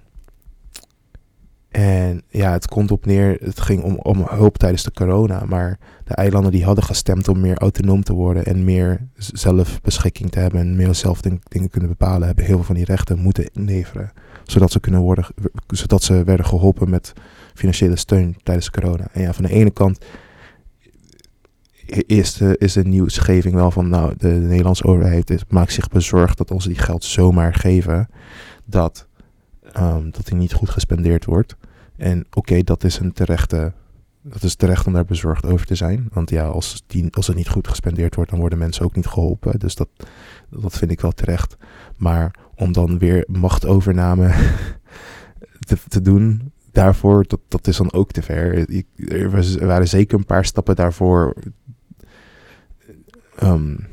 en 1.76 2.22
ja, 2.28 2.52
het 2.52 2.68
komt 2.68 2.90
op 2.90 3.06
neer, 3.06 3.36
het 3.40 3.60
ging 3.60 3.82
om, 3.82 3.94
om 3.94 4.26
hulp 4.28 4.58
tijdens 4.58 4.82
de 4.82 4.92
corona. 4.92 5.44
Maar 5.44 5.78
de 6.04 6.14
eilanden 6.14 6.52
die 6.52 6.64
hadden 6.64 6.84
gestemd 6.84 7.28
om 7.28 7.40
meer 7.40 7.58
autonoom 7.58 8.02
te 8.02 8.12
worden 8.12 8.44
en 8.44 8.64
meer 8.64 9.08
zelfbeschikking 9.16 10.30
te 10.30 10.38
hebben 10.38 10.60
en 10.60 10.76
meer 10.76 10.94
zelf 10.94 11.20
dingen 11.20 11.70
kunnen 11.70 11.88
bepalen, 11.88 12.26
hebben 12.26 12.44
heel 12.44 12.56
veel 12.56 12.64
van 12.64 12.74
die 12.74 12.84
rechten 12.84 13.18
moeten 13.18 13.50
inleveren. 13.52 14.12
Zodat 14.44 14.72
ze, 14.72 14.80
kunnen 14.80 15.00
worden, 15.00 15.26
zodat 15.66 16.02
ze 16.02 16.24
werden 16.24 16.46
geholpen 16.46 16.90
met 16.90 17.12
financiële 17.54 17.96
steun 17.96 18.36
tijdens 18.42 18.70
corona. 18.70 19.08
En 19.12 19.22
ja, 19.22 19.32
van 19.32 19.44
de 19.44 19.52
ene 19.52 19.70
kant 19.70 20.04
is 21.86 22.34
de, 22.34 22.56
is 22.58 22.72
de 22.72 22.84
nieuwsgeving 22.84 23.54
wel 23.54 23.70
van, 23.70 23.88
nou, 23.88 24.14
de, 24.16 24.28
Nederlandse 24.28 24.84
overheid 24.84 25.44
maakt 25.48 25.72
zich 25.72 25.88
bezorgd 25.88 26.38
dat 26.38 26.62
ze 26.62 26.68
die 26.68 26.78
geld 26.78 27.04
zomaar 27.04 27.54
geven, 27.54 28.08
dat, 28.64 29.06
um, 29.78 30.10
dat 30.10 30.26
die 30.26 30.36
niet 30.36 30.52
goed 30.52 30.70
gespendeerd 30.70 31.24
wordt. 31.24 31.56
En 31.96 32.26
oké, 32.30 32.62
dat 32.62 32.84
is 32.84 32.98
een 32.98 33.12
terechte. 33.12 33.72
Dat 34.22 34.42
is 34.42 34.54
terecht 34.54 34.86
om 34.86 34.92
daar 34.92 35.04
bezorgd 35.04 35.46
over 35.46 35.66
te 35.66 35.74
zijn. 35.74 36.08
Want 36.12 36.30
ja, 36.30 36.46
als, 36.46 36.82
die, 36.86 37.08
als 37.10 37.26
het 37.26 37.36
niet 37.36 37.48
goed 37.48 37.68
gespendeerd 37.68 38.14
wordt, 38.14 38.30
dan 38.30 38.40
worden 38.40 38.58
mensen 38.58 38.84
ook 38.84 38.96
niet 38.96 39.06
geholpen. 39.06 39.58
Dus 39.58 39.74
dat, 39.74 39.88
dat 40.50 40.78
vind 40.78 40.90
ik 40.90 41.00
wel 41.00 41.12
terecht. 41.12 41.56
Maar 41.96 42.34
om 42.54 42.72
dan 42.72 42.98
weer 42.98 43.26
machtovername 43.30 44.34
te, 45.68 45.76
te 45.88 46.00
doen, 46.00 46.52
daarvoor, 46.74 47.24
dat, 47.26 47.40
dat 47.48 47.66
is 47.66 47.76
dan 47.76 47.92
ook 47.92 48.12
te 48.12 48.22
ver. 48.22 48.68
Er 49.08 49.66
waren 49.66 49.88
zeker 49.88 50.18
een 50.18 50.24
paar 50.24 50.44
stappen 50.44 50.76
daarvoor. 50.76 51.34
Um, 53.42 53.86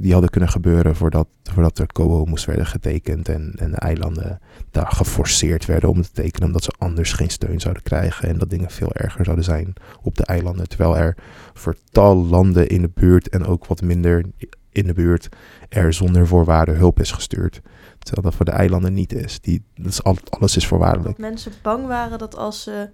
die 0.00 0.12
hadden 0.12 0.30
kunnen 0.30 0.50
gebeuren 0.50 0.96
voordat, 0.96 1.28
voordat 1.42 1.78
er 1.78 1.86
COO 1.86 2.24
moest 2.24 2.44
worden 2.44 2.66
getekend 2.66 3.28
en, 3.28 3.52
en 3.56 3.70
de 3.70 3.76
eilanden 3.76 4.40
daar 4.70 4.92
geforceerd 4.92 5.66
werden 5.66 5.88
om 5.88 6.02
te 6.02 6.12
tekenen 6.12 6.46
omdat 6.46 6.64
ze 6.64 6.74
anders 6.78 7.12
geen 7.12 7.30
steun 7.30 7.60
zouden 7.60 7.82
krijgen 7.82 8.28
en 8.28 8.38
dat 8.38 8.50
dingen 8.50 8.70
veel 8.70 8.92
erger 8.92 9.24
zouden 9.24 9.44
zijn 9.44 9.72
op 10.02 10.16
de 10.16 10.24
eilanden. 10.24 10.68
Terwijl 10.68 10.96
er 10.96 11.16
voor 11.54 11.76
tal 11.90 12.16
landen 12.16 12.68
in 12.68 12.82
de 12.82 12.90
buurt 12.94 13.28
en 13.28 13.44
ook 13.44 13.66
wat 13.66 13.82
minder 13.82 14.24
in 14.70 14.86
de 14.86 14.92
buurt 14.92 15.28
er 15.68 15.92
zonder 15.92 16.26
voorwaarden 16.26 16.76
hulp 16.76 17.00
is 17.00 17.12
gestuurd. 17.12 17.60
Terwijl 17.98 18.22
dat 18.22 18.34
voor 18.34 18.44
de 18.44 18.50
eilanden 18.50 18.92
niet 18.92 19.12
is. 19.12 19.40
Die, 19.40 19.64
dat 19.74 19.86
is 19.86 20.02
al, 20.02 20.16
alles 20.28 20.56
is 20.56 20.66
voorwaardelijk. 20.66 21.08
Dat 21.08 21.18
mensen 21.18 21.52
bang 21.62 21.86
waren 21.86 22.18
dat 22.18 22.36
als 22.36 22.62
ze 22.62 22.90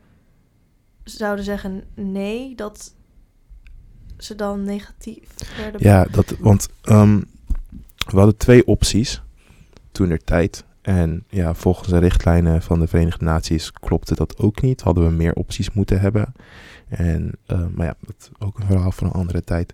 zouden 1.05 1.45
zeggen 1.45 1.85
nee, 1.95 2.55
dat 2.55 2.95
ze 4.19 4.35
dan 4.35 4.65
negatief? 4.65 5.29
Ja, 5.79 6.07
dat, 6.11 6.35
want 6.39 6.69
um, 6.85 7.25
we 8.11 8.17
hadden 8.17 8.37
twee 8.37 8.67
opties 8.67 9.23
toen 9.93 10.11
er 10.11 10.25
tijd. 10.25 10.65
En 10.83 11.25
ja, 11.29 11.55
volgens 11.55 11.89
de 11.89 11.99
richtlijnen 11.99 12.63
van 12.63 12.81
de 12.81 12.87
Verenigde 12.87 13.25
Naties 13.25 13.73
klopte 13.73 14.15
dat 14.15 14.39
ook 14.39 14.63
niet. 14.63 14.81
Hadden 14.81 15.05
we 15.05 15.11
meer 15.11 15.35
opties 15.35 15.73
moeten 15.73 16.01
hebben. 16.01 16.35
En, 16.89 17.33
uh, 17.47 17.67
maar 17.75 17.87
ja, 17.87 17.95
dat 18.01 18.15
is 18.19 18.31
ook 18.39 18.59
een 18.59 18.67
verhaal 18.67 18.93
van 18.93 19.07
een 19.07 19.13
andere 19.13 19.43
tijd. 19.43 19.73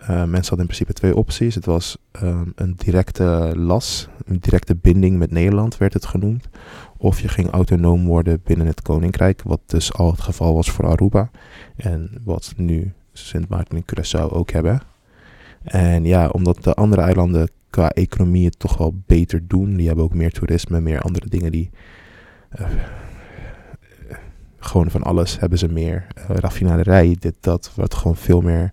Uh, 0.00 0.08
mensen 0.08 0.32
hadden 0.32 0.58
in 0.58 0.66
principe 0.66 0.92
twee 0.92 1.16
opties. 1.16 1.54
Het 1.54 1.64
was 1.64 1.96
um, 2.22 2.52
een 2.56 2.74
directe 2.76 3.52
las, 3.56 4.08
een 4.24 4.38
directe 4.40 4.76
binding 4.76 5.18
met 5.18 5.30
Nederland 5.30 5.76
werd 5.76 5.92
het 5.92 6.06
genoemd. 6.06 6.48
Of 6.96 7.20
je 7.20 7.28
ging 7.28 7.50
autonoom 7.50 8.06
worden 8.06 8.40
binnen 8.44 8.66
het 8.66 8.82
Koninkrijk, 8.82 9.42
wat 9.42 9.60
dus 9.66 9.92
al 9.92 10.10
het 10.10 10.20
geval 10.20 10.54
was 10.54 10.70
voor 10.70 10.86
Aruba. 10.86 11.30
En 11.76 12.10
wat 12.24 12.52
nu 12.56 12.92
Sint 13.12 13.48
Maarten 13.48 13.76
en 13.76 13.84
Curaçao 13.84 14.32
ook 14.32 14.50
hebben. 14.50 14.80
En 15.62 16.04
ja, 16.04 16.28
omdat 16.28 16.64
de 16.64 16.74
andere 16.74 17.02
eilanden 17.02 17.50
qua 17.70 17.90
economie 17.90 18.44
het 18.44 18.58
toch 18.58 18.78
wel 18.78 19.02
beter 19.06 19.48
doen. 19.48 19.76
Die 19.76 19.86
hebben 19.86 20.04
ook 20.04 20.14
meer 20.14 20.32
toerisme, 20.32 20.80
meer 20.80 21.00
andere 21.00 21.28
dingen 21.28 21.52
die... 21.52 21.70
Uh, 22.60 22.66
gewoon 24.58 24.90
van 24.90 25.02
alles 25.02 25.38
hebben 25.38 25.58
ze 25.58 25.68
meer. 25.68 26.06
Uh, 26.16 26.36
raffinaderij, 26.36 27.16
dit, 27.18 27.34
dat, 27.40 27.72
wat 27.74 27.94
gewoon 27.94 28.16
veel 28.16 28.40
meer 28.40 28.72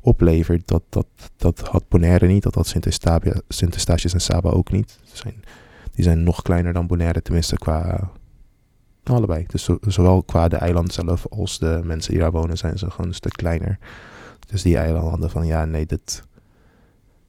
oplevert. 0.00 0.68
Dat, 0.68 0.82
dat, 0.88 1.06
dat 1.36 1.60
had 1.60 1.88
Bonaire 1.88 2.26
niet, 2.26 2.42
dat 2.42 2.54
had 2.54 2.66
Sint-Eustatius 3.48 4.12
en 4.12 4.20
Saba 4.20 4.50
ook 4.50 4.70
niet. 4.70 4.98
Zijn, 5.12 5.34
die 5.92 6.04
zijn 6.04 6.22
nog 6.22 6.42
kleiner 6.42 6.72
dan 6.72 6.86
Bonaire, 6.86 7.22
tenminste 7.22 7.56
qua 7.56 8.10
Allebei. 9.08 9.44
Dus 9.46 9.68
zowel 9.80 10.22
qua 10.22 10.48
de 10.48 10.56
eiland 10.56 10.92
zelf 10.92 11.26
als 11.26 11.58
de 11.58 11.80
mensen 11.84 12.12
die 12.12 12.20
daar 12.20 12.30
wonen 12.30 12.58
zijn 12.58 12.78
ze 12.78 12.90
gewoon 12.90 13.06
een 13.06 13.14
stuk 13.14 13.32
kleiner. 13.32 13.78
Dus 14.46 14.62
die 14.62 14.76
eilanden 14.76 15.30
van 15.30 15.46
ja, 15.46 15.64
nee, 15.64 15.86
dit, 15.86 16.22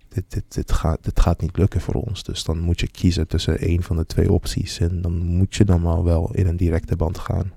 dit, 0.08 0.24
dit, 0.28 0.44
dit, 0.48 0.72
gaat, 0.72 1.04
dit 1.04 1.20
gaat 1.20 1.42
niet 1.42 1.58
lukken 1.58 1.82
voor 1.82 1.94
ons. 1.94 2.24
Dus 2.24 2.44
dan 2.44 2.60
moet 2.60 2.80
je 2.80 2.88
kiezen 2.88 3.28
tussen 3.28 3.60
één 3.60 3.84
van 3.84 3.96
de 3.96 4.06
twee 4.06 4.32
opties. 4.32 4.80
En 4.80 5.02
dan 5.02 5.18
moet 5.18 5.56
je 5.56 5.66
dan 5.66 5.82
maar 5.82 6.04
wel 6.04 6.34
in 6.34 6.48
een 6.48 6.58
directe 6.58 6.96
band 6.96 7.18
gaan. 7.18 7.54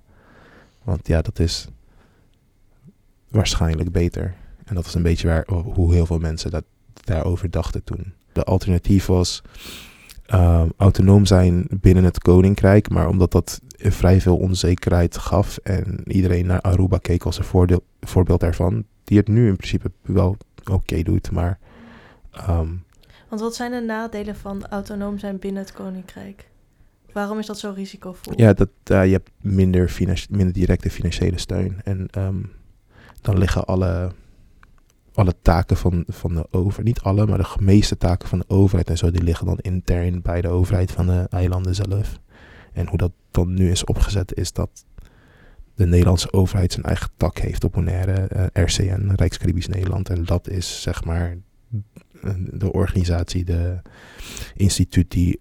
Want 0.83 1.07
ja, 1.07 1.23
dat 1.23 1.39
is 1.39 1.69
waarschijnlijk 3.29 3.93
beter. 3.93 4.35
En 4.65 4.75
dat 4.75 4.87
is 4.87 4.95
een 4.95 5.03
beetje 5.03 5.29
waar, 5.29 5.47
hoe 5.49 5.95
heel 5.95 6.07
veel 6.07 6.19
mensen 6.19 6.51
dat, 6.51 6.65
daarover 7.05 7.51
dachten 7.51 7.85
toen. 7.85 8.13
De 8.33 8.45
alternatief 8.45 9.07
was 9.07 9.43
uh, 10.35 10.63
autonoom 10.77 11.27
zijn 11.27 11.67
binnen 11.81 12.05
het 12.05 12.19
koninkrijk. 12.19 12.91
Maar 12.91 13.09
omdat 13.09 13.33
dat 13.33 13.61
vrij 13.83 14.21
veel 14.21 14.37
onzekerheid 14.37 15.17
gaf 15.17 15.57
en 15.57 16.03
iedereen 16.05 16.47
naar 16.47 16.61
Aruba 16.61 16.99
keek 16.99 17.25
als 17.25 17.39
een 17.39 17.45
voordeel, 17.45 17.85
voorbeeld 18.01 18.41
daarvan. 18.41 18.85
Die 19.05 19.19
het 19.19 19.29
nu 19.29 19.49
in 19.49 19.57
principe 19.57 19.91
wel 20.03 20.37
oké 20.71 21.03
doet, 21.03 21.31
maar... 21.31 21.59
Um, 22.49 22.85
Want 23.29 23.41
wat 23.41 23.55
zijn 23.55 23.71
de 23.71 23.81
nadelen 23.81 24.37
van 24.37 24.67
autonoom 24.67 25.19
zijn 25.19 25.39
binnen 25.39 25.63
het 25.63 25.73
koninkrijk? 25.73 26.49
Waarom 27.13 27.39
is 27.39 27.47
dat 27.47 27.59
zo 27.59 27.73
risicovol? 27.75 28.33
Ja, 28.37 28.53
dat, 28.53 28.69
uh, 28.91 29.05
je 29.05 29.13
hebt 29.13 29.31
minder, 29.41 29.97
minder 30.31 30.53
directe 30.53 30.91
financiële 30.91 31.39
steun. 31.39 31.81
En 31.85 32.09
um, 32.19 32.53
dan 33.21 33.39
liggen 33.39 33.65
alle 33.65 34.13
alle 35.15 35.35
taken 35.43 35.77
van, 35.77 36.05
van 36.09 36.35
de 36.35 36.47
overheid, 36.51 36.85
niet 36.85 37.01
alle, 37.01 37.27
maar 37.27 37.39
de 37.39 37.57
meeste 37.61 37.97
taken 37.97 38.29
van 38.29 38.39
de 38.39 38.45
overheid 38.49 38.91
en 38.91 38.99
zo, 38.99 39.11
die 39.11 39.23
liggen 39.23 39.47
dan 39.47 39.59
intern 39.59 40.23
bij 40.23 40.41
de 40.41 40.49
overheid 40.49 40.91
van 40.91 41.07
de 41.07 41.27
eilanden 41.31 41.75
zelf. 41.75 42.19
En 42.73 42.87
hoe 42.87 42.99
dat 42.99 43.13
dan 43.31 43.55
nu 43.55 43.71
is 43.71 43.85
opgezet, 43.85 44.37
is 44.37 44.53
dat 44.53 44.85
de 45.75 45.87
Nederlandse 45.87 46.33
overheid 46.33 46.73
zijn 46.73 46.85
eigen 46.85 47.11
tak 47.17 47.39
heeft 47.39 47.65
op 47.65 47.73
Bonaire, 47.73 48.13
eh, 48.13 48.65
RCN, 48.65 49.13
Rijkscaribisch 49.17 49.69
Nederland. 49.69 50.09
En 50.09 50.25
dat 50.25 50.49
is 50.49 50.83
zeg 50.83 51.05
maar 51.05 51.37
de 52.51 52.73
organisatie, 52.73 53.45
de 53.45 53.81
instituut 54.55 55.11
die 55.11 55.41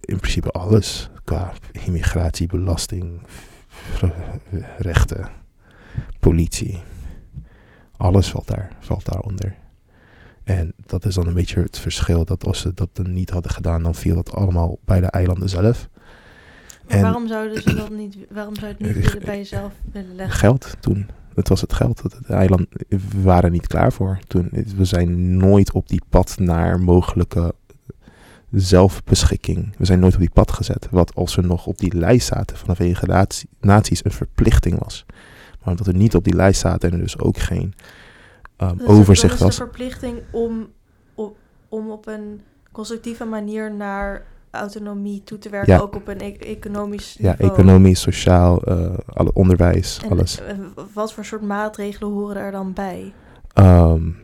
in 0.00 0.18
principe 0.18 0.50
alles 0.50 1.10
qua 1.24 1.52
immigratie, 1.86 2.46
belasting, 2.46 3.20
rechten, 4.78 5.30
politie, 6.20 6.80
alles 7.96 8.30
valt 8.30 8.46
daar, 8.46 8.76
valt 8.80 9.04
daaronder. 9.04 9.56
En 10.44 10.74
dat 10.86 11.04
is 11.04 11.14
dan 11.14 11.26
een 11.26 11.34
beetje 11.34 11.60
het 11.60 11.78
verschil. 11.78 12.24
Dat 12.24 12.46
als 12.46 12.60
ze 12.60 12.74
dat 12.74 12.98
niet 13.02 13.30
hadden 13.30 13.52
gedaan, 13.52 13.82
dan 13.82 13.94
viel 13.94 14.14
dat 14.14 14.32
allemaal 14.32 14.78
bij 14.84 15.00
de 15.00 15.06
eilanden 15.06 15.48
zelf. 15.48 15.88
Maar 16.92 17.00
en 17.00 17.12
waarom 17.12 17.28
zouden 17.28 17.62
ze 17.62 17.74
dat 17.74 17.90
niet, 17.90 18.16
waarom 18.30 18.54
zou 18.54 18.66
je 18.66 18.84
het 18.84 18.96
niet 18.96 19.04
willen 19.04 19.26
bij 19.26 19.36
jezelf 19.36 19.72
willen 19.92 20.14
leggen? 20.14 20.38
Geld 20.38 20.76
toen. 20.80 21.08
Het 21.34 21.48
was 21.48 21.60
het 21.60 21.72
geld. 21.72 22.02
De 22.26 22.34
eilanden 22.34 22.68
we 22.88 23.22
waren 23.22 23.52
niet 23.52 23.66
klaar 23.66 23.92
voor. 23.92 24.18
Toen, 24.26 24.48
we 24.76 24.84
zijn 24.84 25.36
nooit 25.36 25.72
op 25.72 25.88
die 25.88 26.02
pad 26.08 26.34
naar 26.38 26.80
mogelijke 26.80 27.54
zelfbeschikking. 28.50 29.74
We 29.78 29.84
zijn 29.84 29.98
nooit 29.98 30.14
op 30.14 30.20
die 30.20 30.30
pad 30.30 30.52
gezet. 30.52 30.88
Wat 30.90 31.14
als 31.14 31.34
we 31.34 31.42
nog 31.42 31.66
op 31.66 31.78
die 31.78 31.96
lijst 31.96 32.26
zaten 32.26 32.56
van 32.56 32.74
de 32.78 33.26
Naties 33.60 34.04
een 34.04 34.10
verplichting 34.10 34.78
was. 34.78 35.04
Maar 35.58 35.70
omdat 35.70 35.86
we 35.86 35.92
niet 35.92 36.14
op 36.14 36.24
die 36.24 36.34
lijst 36.34 36.60
zaten 36.60 36.90
en 36.90 36.96
er 36.96 37.02
dus 37.02 37.18
ook 37.18 37.38
geen 37.38 37.74
um, 38.58 38.76
dus 38.76 38.86
overzicht 38.86 39.38
was. 39.38 39.56
de 39.56 39.62
verplichting 39.62 40.18
om, 40.30 40.68
om 41.68 41.90
op 41.90 42.06
een 42.06 42.40
constructieve 42.72 43.24
manier 43.24 43.74
naar 43.74 44.24
autonomie 44.52 45.22
toe 45.24 45.38
te 45.38 45.48
werken, 45.48 45.82
ook 45.82 45.94
op 45.94 46.08
een 46.08 46.20
e 46.20 46.36
economisch 46.36 47.16
Ja, 47.18 47.38
economisch, 47.38 48.00
sociaal, 48.00 48.68
uh, 48.68 48.90
alle 49.06 49.32
onderwijs, 49.32 50.00
en, 50.04 50.10
alles. 50.10 50.40
Uh, 50.40 50.84
wat 50.94 51.12
voor 51.12 51.24
soort 51.24 51.42
maatregelen 51.42 52.10
horen 52.10 52.36
er 52.36 52.50
dan 52.50 52.72
bij? 52.72 53.12
Um, 53.54 54.16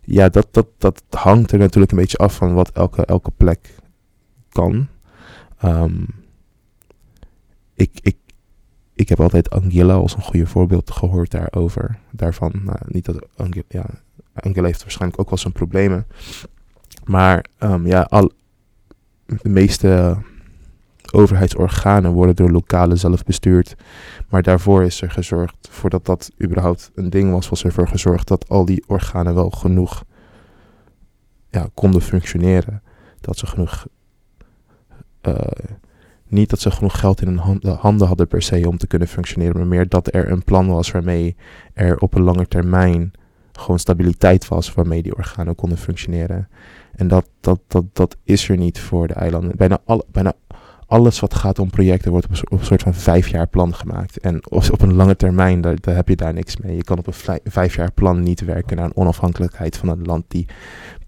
ja, 0.00 0.28
dat, 0.28 0.48
dat, 0.50 0.66
dat 0.78 1.02
hangt 1.10 1.52
er 1.52 1.58
natuurlijk 1.58 1.92
een 1.92 1.98
beetje 1.98 2.18
af 2.18 2.34
van 2.34 2.54
wat 2.54 2.70
elke, 2.70 3.04
elke 3.04 3.30
plek 3.30 3.74
kan. 4.48 4.88
Um, 5.64 6.06
ik, 7.74 7.90
ik, 8.02 8.16
ik 8.94 9.08
heb 9.08 9.20
altijd 9.20 9.50
Angela 9.50 9.94
als 9.94 10.16
een 10.16 10.22
goede 10.22 10.46
voorbeeld 10.46 10.90
gehoord 10.90 11.30
daarover. 11.30 11.98
Daarvan, 12.10 12.52
nou, 12.64 12.78
niet 12.86 13.04
dat 13.04 13.26
Angela, 13.36 13.64
ja, 13.68 13.86
Angela 14.32 14.66
heeft 14.66 14.82
waarschijnlijk 14.82 15.20
ook 15.20 15.28
wel 15.28 15.38
zijn 15.38 15.52
problemen. 15.52 16.06
Maar 17.04 17.44
um, 17.58 17.86
ja, 17.86 18.00
al, 18.02 18.30
de 19.26 19.48
meeste 19.48 20.16
overheidsorganen 21.12 22.12
worden 22.12 22.36
door 22.36 22.50
lokale 22.50 22.96
zelf 22.96 23.24
bestuurd. 23.24 23.74
Maar 24.28 24.42
daarvoor 24.42 24.82
is 24.82 25.02
er 25.02 25.10
gezorgd, 25.10 25.68
voordat 25.70 26.04
dat 26.04 26.30
überhaupt 26.42 26.90
een 26.94 27.10
ding 27.10 27.30
was, 27.30 27.48
was 27.48 27.64
ervoor 27.64 27.88
gezorgd 27.88 28.28
dat 28.28 28.48
al 28.48 28.64
die 28.64 28.84
organen 28.86 29.34
wel 29.34 29.50
genoeg 29.50 30.04
ja, 31.50 31.68
konden 31.74 32.02
functioneren. 32.02 32.82
Dat 33.20 33.38
ze 33.38 33.46
genoeg. 33.46 33.86
Uh, 35.22 35.34
niet 36.28 36.50
dat 36.50 36.60
ze 36.60 36.70
genoeg 36.70 36.98
geld 36.98 37.20
in 37.20 37.28
hun 37.28 37.74
handen 37.76 38.06
hadden 38.06 38.28
per 38.28 38.42
se 38.42 38.68
om 38.68 38.78
te 38.78 38.86
kunnen 38.86 39.08
functioneren, 39.08 39.56
maar 39.56 39.66
meer 39.66 39.88
dat 39.88 40.14
er 40.14 40.30
een 40.30 40.44
plan 40.44 40.66
was 40.66 40.90
waarmee 40.90 41.36
er 41.72 41.98
op 41.98 42.14
een 42.14 42.22
lange 42.22 42.48
termijn 42.48 43.12
gewoon 43.52 43.78
stabiliteit 43.78 44.48
was 44.48 44.74
waarmee 44.74 45.02
die 45.02 45.16
organen 45.16 45.54
konden 45.54 45.78
functioneren. 45.78 46.48
En 46.96 47.08
dat, 47.08 47.26
dat, 47.40 47.60
dat, 47.66 47.84
dat 47.92 48.16
is 48.24 48.48
er 48.48 48.56
niet 48.56 48.80
voor 48.80 49.06
de 49.06 49.14
eilanden. 49.14 49.56
Bijna, 49.56 49.78
al, 49.84 50.04
bijna 50.10 50.32
alles 50.86 51.20
wat 51.20 51.34
gaat 51.34 51.58
om 51.58 51.70
projecten 51.70 52.10
wordt 52.10 52.26
op 52.26 52.58
een, 52.58 52.64
soort 52.64 52.82
van 52.82 52.94
vijf 52.94 53.28
jaar 53.28 53.46
plan 53.46 53.74
gemaakt. 53.74 54.18
En 54.18 54.50
op, 54.50 54.80
een 54.80 54.94
lange 54.94 55.16
termijn, 55.16 55.60
daar, 55.60 55.80
daar, 55.80 55.94
heb 55.94 56.08
je 56.08 56.16
daar 56.16 56.32
niks 56.32 56.56
mee. 56.56 56.76
Je 56.76 56.84
kan 56.84 56.98
op 56.98 57.06
een 57.06 57.40
vijf 57.44 57.76
jaar 57.76 57.92
plan 57.92 58.22
niet 58.22 58.40
werken 58.40 58.76
naar 58.76 58.84
een 58.84 58.96
onafhankelijkheid 58.96 59.76
van 59.76 59.88
een 59.88 60.02
land 60.02 60.24
die 60.28 60.46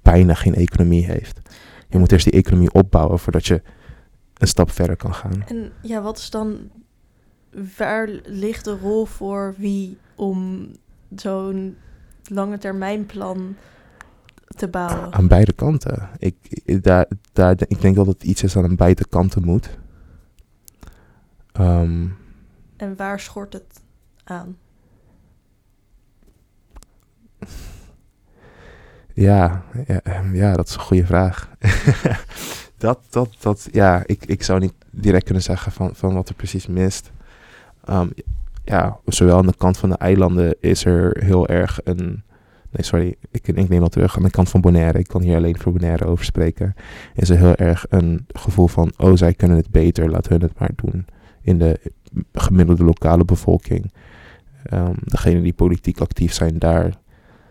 bijna 0.03 0.35
geen 0.35 0.55
economie 0.55 1.05
heeft. 1.05 1.41
Je 1.89 1.99
moet 1.99 2.13
eerst 2.13 2.31
die 2.31 2.41
economie 2.41 2.73
opbouwen 2.73 3.19
voordat 3.19 3.47
je 3.47 3.63
een 4.35 4.49
stap 4.49 4.71
verder 4.71 4.97
kan 4.97 5.15
gaan. 5.15 5.45
En 5.47 5.73
ja, 5.83 6.03
wat 6.03 6.19
is 6.19 6.31
dan, 6.31 6.71
waar 7.77 8.09
ligt 8.25 8.65
de 8.65 8.79
rol 8.79 9.05
voor 9.05 9.55
wie 9.57 9.99
om 10.15 10.69
zo'n 11.17 11.77
lange 12.25 12.59
termijn 12.59 13.07
plan 13.07 13.57
te 14.57 14.69
bouwen? 14.69 15.13
Aan 15.13 15.29
beide 15.29 15.53
kanten. 15.53 16.09
Ik, 16.19 16.37
daar, 16.83 17.07
daar, 17.33 17.57
ik 17.69 17.81
denk 17.81 17.97
dat 17.97 18.07
het 18.07 18.23
iets 18.23 18.43
is 18.43 18.53
dat 18.53 18.65
aan 18.65 18.77
beide 18.77 19.07
kanten 19.09 19.45
moet. 19.45 19.79
Um, 21.61 22.17
en 22.77 22.97
waar 22.97 23.21
schort 23.21 23.53
het 23.53 23.81
aan? 24.25 24.57
Ja, 29.15 29.63
ja, 29.87 30.01
ehm, 30.03 30.35
ja, 30.35 30.53
dat 30.53 30.69
is 30.69 30.75
een 30.75 30.81
goede 30.81 31.07
vraag. 31.07 31.51
dat, 32.77 33.01
dat, 33.11 33.29
dat, 33.41 33.69
ja, 33.73 34.03
ik, 34.07 34.25
ik 34.25 34.43
zou 34.43 34.61
niet 34.61 34.75
direct 34.91 35.25
kunnen 35.25 35.43
zeggen 35.43 35.73
van, 35.73 35.95
van 35.95 36.15
wat 36.15 36.29
er 36.29 36.35
precies 36.35 36.67
mist. 36.67 37.11
Um, 37.91 38.13
ja, 38.65 38.99
zowel 39.05 39.39
aan 39.39 39.47
de 39.47 39.57
kant 39.57 39.79
van 39.79 39.89
de 39.89 39.97
eilanden 39.97 40.57
is 40.61 40.85
er 40.85 41.25
heel 41.25 41.49
erg 41.49 41.81
een. 41.85 42.23
Nee, 42.71 42.85
sorry, 42.85 43.15
ik, 43.31 43.49
ik 43.49 43.69
neem 43.69 43.81
dat 43.81 43.93
terug. 43.93 44.17
Aan 44.17 44.23
de 44.23 44.31
kant 44.31 44.49
van 44.49 44.61
Bonaire, 44.61 44.99
ik 44.99 45.09
kan 45.09 45.23
hier 45.23 45.37
alleen 45.37 45.59
voor 45.59 45.73
Bonaire 45.73 46.05
over 46.05 46.25
spreken. 46.25 46.75
Is 47.15 47.31
er 47.31 47.37
heel 47.37 47.55
erg 47.55 47.87
een 47.89 48.27
gevoel 48.29 48.67
van: 48.67 48.93
oh, 48.97 49.17
zij 49.17 49.35
kunnen 49.35 49.57
het 49.57 49.71
beter, 49.71 50.11
laten 50.11 50.33
hun 50.33 50.41
het 50.41 50.59
maar 50.59 50.71
doen. 50.75 51.07
In 51.43 51.59
de 51.59 51.81
gemiddelde 52.33 52.85
lokale 52.85 53.25
bevolking. 53.25 53.93
Um, 54.73 54.95
degenen 55.05 55.43
die 55.43 55.53
politiek 55.53 56.01
actief 56.01 56.33
zijn 56.33 56.59
daar, 56.59 56.95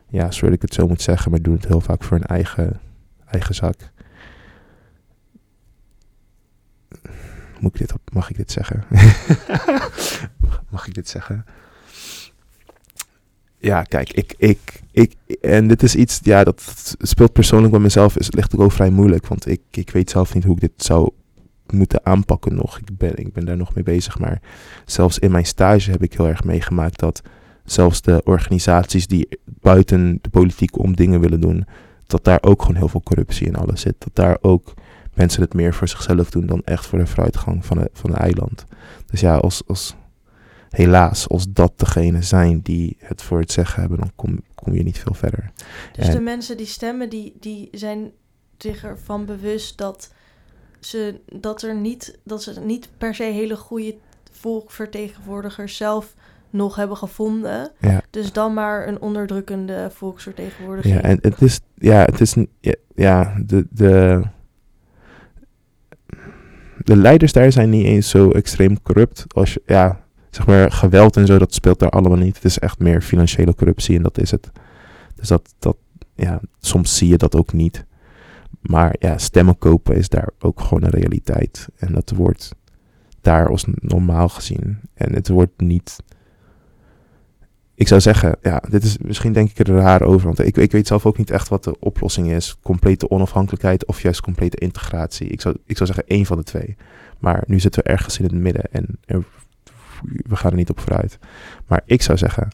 ja, 0.10 0.32
sorry 0.32 0.54
ik 0.54 0.62
het 0.62 0.74
zo 0.74 0.88
moet 0.88 1.02
zeggen, 1.02 1.32
maar 1.32 1.42
doen 1.42 1.56
het 1.56 1.68
heel 1.68 1.82
vaak 1.82 2.04
voor 2.04 2.18
hun 2.18 2.28
eigen, 2.28 2.80
eigen 3.26 3.56
zak. 3.56 3.76
Moet 7.60 7.74
ik 7.74 7.88
dit 7.88 7.94
mag 8.12 8.30
ik 8.30 8.36
dit 8.36 8.52
zeggen? 8.52 8.84
mag 10.70 10.88
ik 10.88 10.94
dit 10.94 11.10
zeggen? 11.10 11.46
Ja, 13.60 13.84
kijk, 13.84 14.14
ik, 14.14 14.34
ik, 14.38 14.82
ik, 14.92 15.16
en 15.42 15.68
dit 15.68 15.84
is 15.84 15.96
iets, 15.96 16.20
ja, 16.24 16.44
dat 16.44 16.96
speelt 17.00 17.34
persoonlijk 17.34 17.72
bij 17.72 17.82
mezelf, 17.82 18.18
is, 18.18 18.32
ligt 18.32 18.58
ook 18.58 18.72
vrij 18.72 18.90
moeilijk, 18.90 19.28
want 19.28 19.48
ik, 19.48 19.62
ik 19.72 19.90
weet 19.90 20.10
zelf 20.10 20.34
niet 20.34 20.44
hoe 20.44 20.56
ik 20.56 20.62
dit 20.62 20.72
zou 20.76 21.10
moeten 21.74 22.06
aanpakken 22.06 22.56
nog. 22.56 22.78
Ik 22.78 22.98
ben, 22.98 23.18
ik 23.18 23.34
ben 23.34 23.46
daar 23.46 23.58
nog 23.58 23.76
mee 23.76 23.84
bezig, 23.84 24.20
maar 24.20 24.42
zelfs 24.86 25.20
in 25.20 25.32
mijn 25.32 25.46
stage 25.46 25.92
heb 25.92 26.04
ik 26.04 26.14
heel 26.14 26.28
erg 26.28 26.44
meegemaakt 26.44 27.00
dat 27.00 27.22
zelfs 27.66 28.02
de 28.02 28.22
organisaties 28.24 29.08
die 29.08 29.28
buiten 29.46 30.20
de 30.22 30.30
politiek 30.30 30.78
om 30.78 30.96
dingen 30.96 31.20
willen 31.20 31.40
doen, 31.42 31.66
dat 32.06 32.24
daar 32.24 32.40
ook 32.42 32.62
gewoon 32.62 32.78
heel 32.78 32.88
veel 32.88 33.02
corruptie 33.04 33.48
in 33.48 33.56
alles 33.56 33.82
zit. 33.82 33.96
Dat 33.98 34.16
daar 34.16 34.38
ook 34.42 34.74
mensen 35.14 35.42
het 35.42 35.54
meer 35.54 35.74
voor 35.74 35.88
zichzelf 35.88 36.30
doen 36.30 36.46
dan 36.46 36.62
echt 36.64 36.86
voor 36.86 37.00
de 37.00 37.08
vooruitgang 37.08 37.66
van, 37.66 37.78
de, 37.78 37.90
van 37.94 38.12
het 38.12 38.20
eiland. 38.20 38.66
Dus 39.06 39.20
ja, 39.20 39.36
als, 39.36 39.64
als, 39.68 39.96
helaas, 40.78 41.28
als 41.28 41.46
dat 41.50 41.72
degene 41.76 42.22
zijn 42.22 42.60
die 42.62 42.98
het 43.00 43.22
voor 43.22 43.40
het 43.40 43.52
zeggen 43.52 43.80
hebben, 43.80 44.00
dan 44.00 44.12
kom, 44.16 44.42
kom 44.56 44.74
je 44.74 44.84
niet 44.84 45.00
veel 45.00 45.14
verder. 45.14 45.52
Dus 45.92 46.10
de 46.10 46.20
mensen 46.20 46.58
die 46.58 46.66
stemmen, 46.66 47.10
die, 47.10 47.36
die 47.40 47.68
zijn 47.72 48.12
zich 48.58 48.84
ervan 48.84 49.26
bewust 49.26 49.78
dat 49.78 50.14
ze, 50.80 51.20
dat, 51.26 51.62
er 51.62 51.76
niet, 51.76 52.20
dat 52.24 52.44
ze 52.44 52.60
niet 52.60 52.90
per 52.98 53.16
se 53.16 53.24
hele 53.24 53.56
goede 53.56 53.96
volkvertegenwoordigers 54.32 55.78
zelf 55.78 56.14
nog 56.50 56.76
hebben 56.76 56.98
gevonden. 56.98 57.72
Ja. 57.80 58.02
Dus 58.10 58.34
dan 58.34 58.54
maar 58.54 58.88
een 58.88 59.02
onderdrukkende 59.02 59.90
volksvertegenwoordiging. 59.94 60.96
Ja, 60.96 61.02
en 61.02 61.18
het 61.22 61.42
is, 61.42 61.60
ja, 61.76 62.04
het 62.04 62.22
is, 62.22 62.36
ja, 62.60 62.76
ja 62.96 63.36
de, 63.46 63.66
de, 63.70 64.22
de 66.78 66.96
leiders 66.96 67.34
daar 67.34 67.52
zijn 67.52 67.70
niet 67.70 67.86
eens 67.86 68.10
zo 68.10 68.32
extreem 68.32 68.82
corrupt. 68.82 69.26
Als 69.28 69.54
je, 69.54 69.62
ja, 69.66 70.06
zeg 70.30 70.46
maar, 70.46 70.72
geweld 70.72 71.18
en 71.18 71.26
zo, 71.26 71.38
dat 71.38 71.54
speelt 71.54 71.80
daar 71.80 71.90
allemaal 71.90 72.18
niet. 72.18 72.36
Het 72.36 72.46
is 72.46 72.60
echt 72.60 72.80
meer 72.80 73.02
financiële 73.02 73.56
corruptie 73.56 73.96
en 73.96 74.04
dat 74.04 74.18
is 74.18 74.32
het. 74.32 74.52
Dus 75.16 75.28
dat, 75.28 75.54
dat, 75.60 75.78
ja, 76.16 76.42
soms 76.60 76.98
zie 76.98 77.08
je 77.08 77.18
dat 77.18 77.36
ook 77.36 77.54
niet. 77.54 77.86
Maar 78.62 78.96
ja, 79.00 79.18
stemmen 79.18 79.58
kopen 79.58 79.96
is 79.96 80.10
daar 80.10 80.30
ook 80.40 80.62
gewoon 80.62 80.84
een 80.84 80.90
realiteit. 80.90 81.68
En 81.78 81.94
dat 81.94 82.10
wordt 82.10 82.56
daar 83.22 83.50
als 83.50 83.66
normaal 83.76 84.30
gezien. 84.30 84.80
En 84.94 85.14
het 85.14 85.28
wordt 85.28 85.62
niet 85.62 85.98
ik 87.78 87.88
zou 87.88 88.02
zeggen, 88.02 88.38
ja, 88.42 88.64
dit 88.70 88.84
is 88.84 88.98
misschien 88.98 89.34
denk 89.34 89.50
ik 89.50 89.68
er 89.68 89.76
raar 89.76 90.02
over. 90.02 90.26
Want 90.26 90.40
ik, 90.40 90.58
ik 90.58 90.72
weet 90.72 90.88
zelf 90.88 91.06
ook 91.06 91.18
niet 91.18 91.30
echt 91.30 91.48
wat 91.48 91.64
de 91.64 91.80
oplossing 91.80 92.32
is. 92.32 92.58
Complete 92.62 93.10
onafhankelijkheid 93.10 93.86
of 93.86 94.02
juist 94.02 94.22
complete 94.22 94.58
integratie. 94.58 95.28
Ik 95.28 95.42
zou, 95.42 95.56
ik 95.66 95.78
zou 95.78 95.90
zeggen 95.90 96.08
één 96.08 96.26
van 96.26 96.38
de 96.38 96.44
twee. 96.44 96.76
Maar 97.20 97.44
nu 97.48 97.60
zitten 97.60 97.84
we 97.84 97.90
ergens 97.90 98.18
in 98.18 98.24
het 98.24 98.34
midden 98.34 98.64
en 98.72 98.86
we 100.04 100.36
gaan 100.36 100.52
er 100.52 100.58
niet 100.58 100.70
op 100.70 100.80
vooruit. 100.80 101.18
Maar 101.68 101.82
ik 101.86 102.02
zou 102.02 102.18
zeggen, 102.18 102.50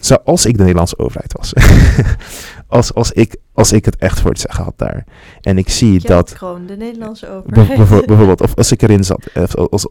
zoals 0.00 0.46
ik 0.46 0.52
de 0.52 0.62
Nederlandse 0.62 0.98
overheid 0.98 1.32
was. 1.32 1.52
als, 2.78 2.94
als, 2.94 3.12
ik, 3.12 3.36
als 3.52 3.72
ik 3.72 3.84
het 3.84 3.96
echt 3.96 4.20
voor 4.20 4.30
het 4.30 4.40
zeggen 4.40 4.64
had 4.64 4.78
daar. 4.78 5.04
En 5.40 5.58
ik 5.58 5.68
zie 5.68 6.00
dat. 6.00 6.34
Gewoon 6.34 6.66
de 6.66 6.76
Nederlandse 6.76 7.28
overheid. 7.28 7.88
bijvoorbeeld, 8.06 8.40
of 8.40 8.54
als 8.54 8.72
ik 8.72 8.82
erin 8.82 9.04
zat. 9.04 9.34
Als, 9.34 9.56
als, 9.70 9.88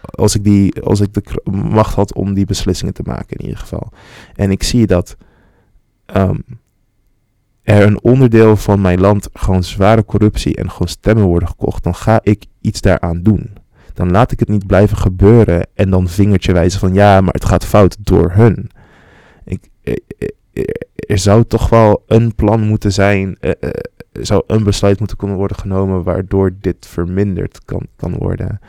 als 0.00 0.34
ik, 0.34 0.44
die, 0.44 0.82
als 0.82 1.00
ik 1.00 1.14
de 1.14 1.50
macht 1.50 1.94
had 1.94 2.14
om 2.14 2.34
die 2.34 2.46
beslissingen 2.46 2.94
te 2.94 3.02
maken 3.04 3.36
in 3.36 3.44
ieder 3.44 3.58
geval. 3.58 3.92
En 4.34 4.50
ik 4.50 4.62
zie 4.62 4.86
dat 4.86 5.16
ehm, 6.06 6.38
er 7.62 7.82
een 7.82 8.02
onderdeel 8.02 8.56
van 8.56 8.80
mijn 8.80 9.00
land 9.00 9.28
gewoon 9.32 9.64
zware 9.64 10.04
corruptie 10.04 10.56
en 10.56 10.70
gewoon 10.70 10.88
stemmen 10.88 11.24
worden 11.24 11.48
gekocht, 11.48 11.82
dan 11.82 11.94
ga 11.94 12.20
ik 12.22 12.44
iets 12.60 12.80
daaraan 12.80 13.22
doen. 13.22 13.50
Dan 13.96 14.10
laat 14.10 14.32
ik 14.32 14.40
het 14.40 14.48
niet 14.48 14.66
blijven 14.66 14.96
gebeuren 14.96 15.66
en 15.74 15.90
dan 15.90 16.08
vingertje 16.08 16.52
wijzen 16.52 16.80
van 16.80 16.94
ja, 16.94 17.20
maar 17.20 17.32
het 17.32 17.44
gaat 17.44 17.64
fout 17.64 17.96
door 18.00 18.30
hun. 18.32 18.70
Ik, 19.44 19.68
eh, 19.82 19.94
eh, 20.18 20.28
eh, 20.52 20.64
er 20.94 21.18
zou 21.18 21.44
toch 21.44 21.68
wel 21.68 22.02
een 22.06 22.34
plan 22.34 22.60
moeten 22.60 22.92
zijn, 22.92 23.38
zou 24.12 24.42
een 24.46 24.64
besluit 24.64 24.98
moeten 24.98 25.16
kunnen 25.16 25.36
worden 25.36 25.56
genomen 25.56 26.02
waardoor 26.02 26.54
dit 26.60 26.86
verminderd 26.86 27.64
kan, 27.64 27.86
kan 27.96 28.14
worden. 28.18 28.60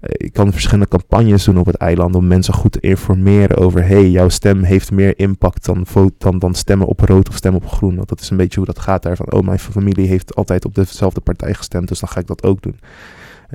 Ik 0.00 0.32
kan 0.32 0.52
verschillende 0.52 0.88
campagnes 0.88 1.44
doen 1.44 1.58
op 1.58 1.66
het 1.66 1.76
eiland 1.76 2.14
om 2.14 2.26
mensen 2.26 2.54
goed 2.54 2.72
te 2.72 2.80
informeren 2.80 3.56
over 3.56 3.86
hey, 3.86 4.10
jouw 4.10 4.28
stem 4.28 4.62
heeft 4.62 4.90
meer 4.90 5.18
impact 5.18 5.64
dan, 5.64 5.86
dan, 6.18 6.38
dan 6.38 6.54
stemmen 6.54 6.86
op 6.86 7.00
rood 7.00 7.28
of 7.28 7.36
stemmen 7.36 7.62
op 7.62 7.68
groen. 7.68 7.96
Want 7.96 8.08
dat 8.08 8.20
is 8.20 8.30
een 8.30 8.36
beetje 8.36 8.56
hoe 8.56 8.66
dat 8.66 8.78
gaat 8.78 9.02
daar. 9.02 9.16
Van, 9.16 9.32
oh, 9.32 9.46
mijn 9.46 9.58
familie 9.58 10.06
heeft 10.06 10.34
altijd 10.34 10.64
op 10.64 10.74
dezelfde 10.74 11.20
partij 11.20 11.54
gestemd, 11.54 11.88
dus 11.88 12.00
dan 12.00 12.08
ga 12.08 12.20
ik 12.20 12.26
dat 12.26 12.42
ook 12.42 12.62
doen. 12.62 12.78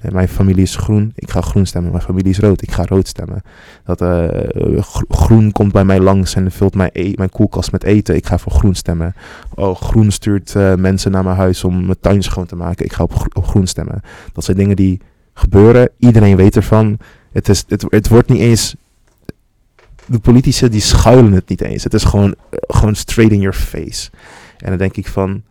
Eh, 0.02 0.12
mijn 0.12 0.28
familie 0.28 0.64
is 0.64 0.76
groen, 0.76 1.12
ik 1.16 1.30
ga 1.32 1.42
groen 1.42 1.66
stemmen. 1.66 1.92
Mijn 1.92 2.04
familie 2.04 2.30
is 2.32 2.40
rood, 2.40 2.62
ik 2.62 2.72
ga 2.72 2.86
rood 2.86 3.08
stemmen. 3.08 3.42
Dat, 3.84 4.02
eh, 4.02 4.28
gro- 4.82 5.06
groen 5.10 5.52
komt 5.52 5.72
bij 5.72 5.84
mij 5.86 6.00
langs 6.00 6.36
en 6.36 6.52
vult 6.52 6.76
mijn, 6.76 6.90
e- 6.94 7.14
mijn 7.16 7.30
koelkast 7.30 7.72
met 7.72 7.84
eten. 7.84 8.16
Ik 8.16 8.26
ga 8.26 8.38
voor 8.38 8.52
groen 8.52 8.76
stemmen. 8.76 9.14
Oh, 9.56 9.76
groen 9.76 10.12
stuurt 10.12 10.56
eh, 10.56 10.76
mensen 10.76 11.12
naar 11.12 11.24
mijn 11.24 11.36
huis 11.36 11.64
om 11.64 11.86
mijn 11.86 12.00
tuin 12.02 12.22
schoon 12.22 12.46
te 12.46 12.56
maken. 12.56 12.86
Ik 12.86 12.94
ga 12.94 13.04
op, 13.04 13.28
op 13.34 13.46
groen 13.46 13.68
stemmen. 13.68 14.02
Dat 14.34 14.44
zijn 14.44 14.58
dingen 14.58 14.76
die 14.76 15.02
gebeuren. 15.34 15.90
Iedereen 15.98 16.36
weet 16.36 16.56
ervan. 16.56 16.98
Het, 17.32 17.50
is, 17.50 17.64
het, 17.68 17.86
het 17.90 18.08
wordt 18.08 18.30
niet 18.30 18.40
eens... 18.42 18.76
De 20.06 20.20
politici 20.20 20.70
die 20.70 20.82
schuilen 20.82 21.32
het 21.32 21.50
niet 21.50 21.62
eens. 21.62 21.84
Het 21.84 21.94
is 21.94 22.04
gewoon, 22.04 22.36
gewoon 22.52 22.96
straight 22.96 23.34
in 23.34 23.42
your 23.42 23.58
face. 23.58 24.10
En 24.58 24.70
dan 24.70 24.78
denk 24.78 24.98
ik 24.98 25.08
van... 25.08 25.44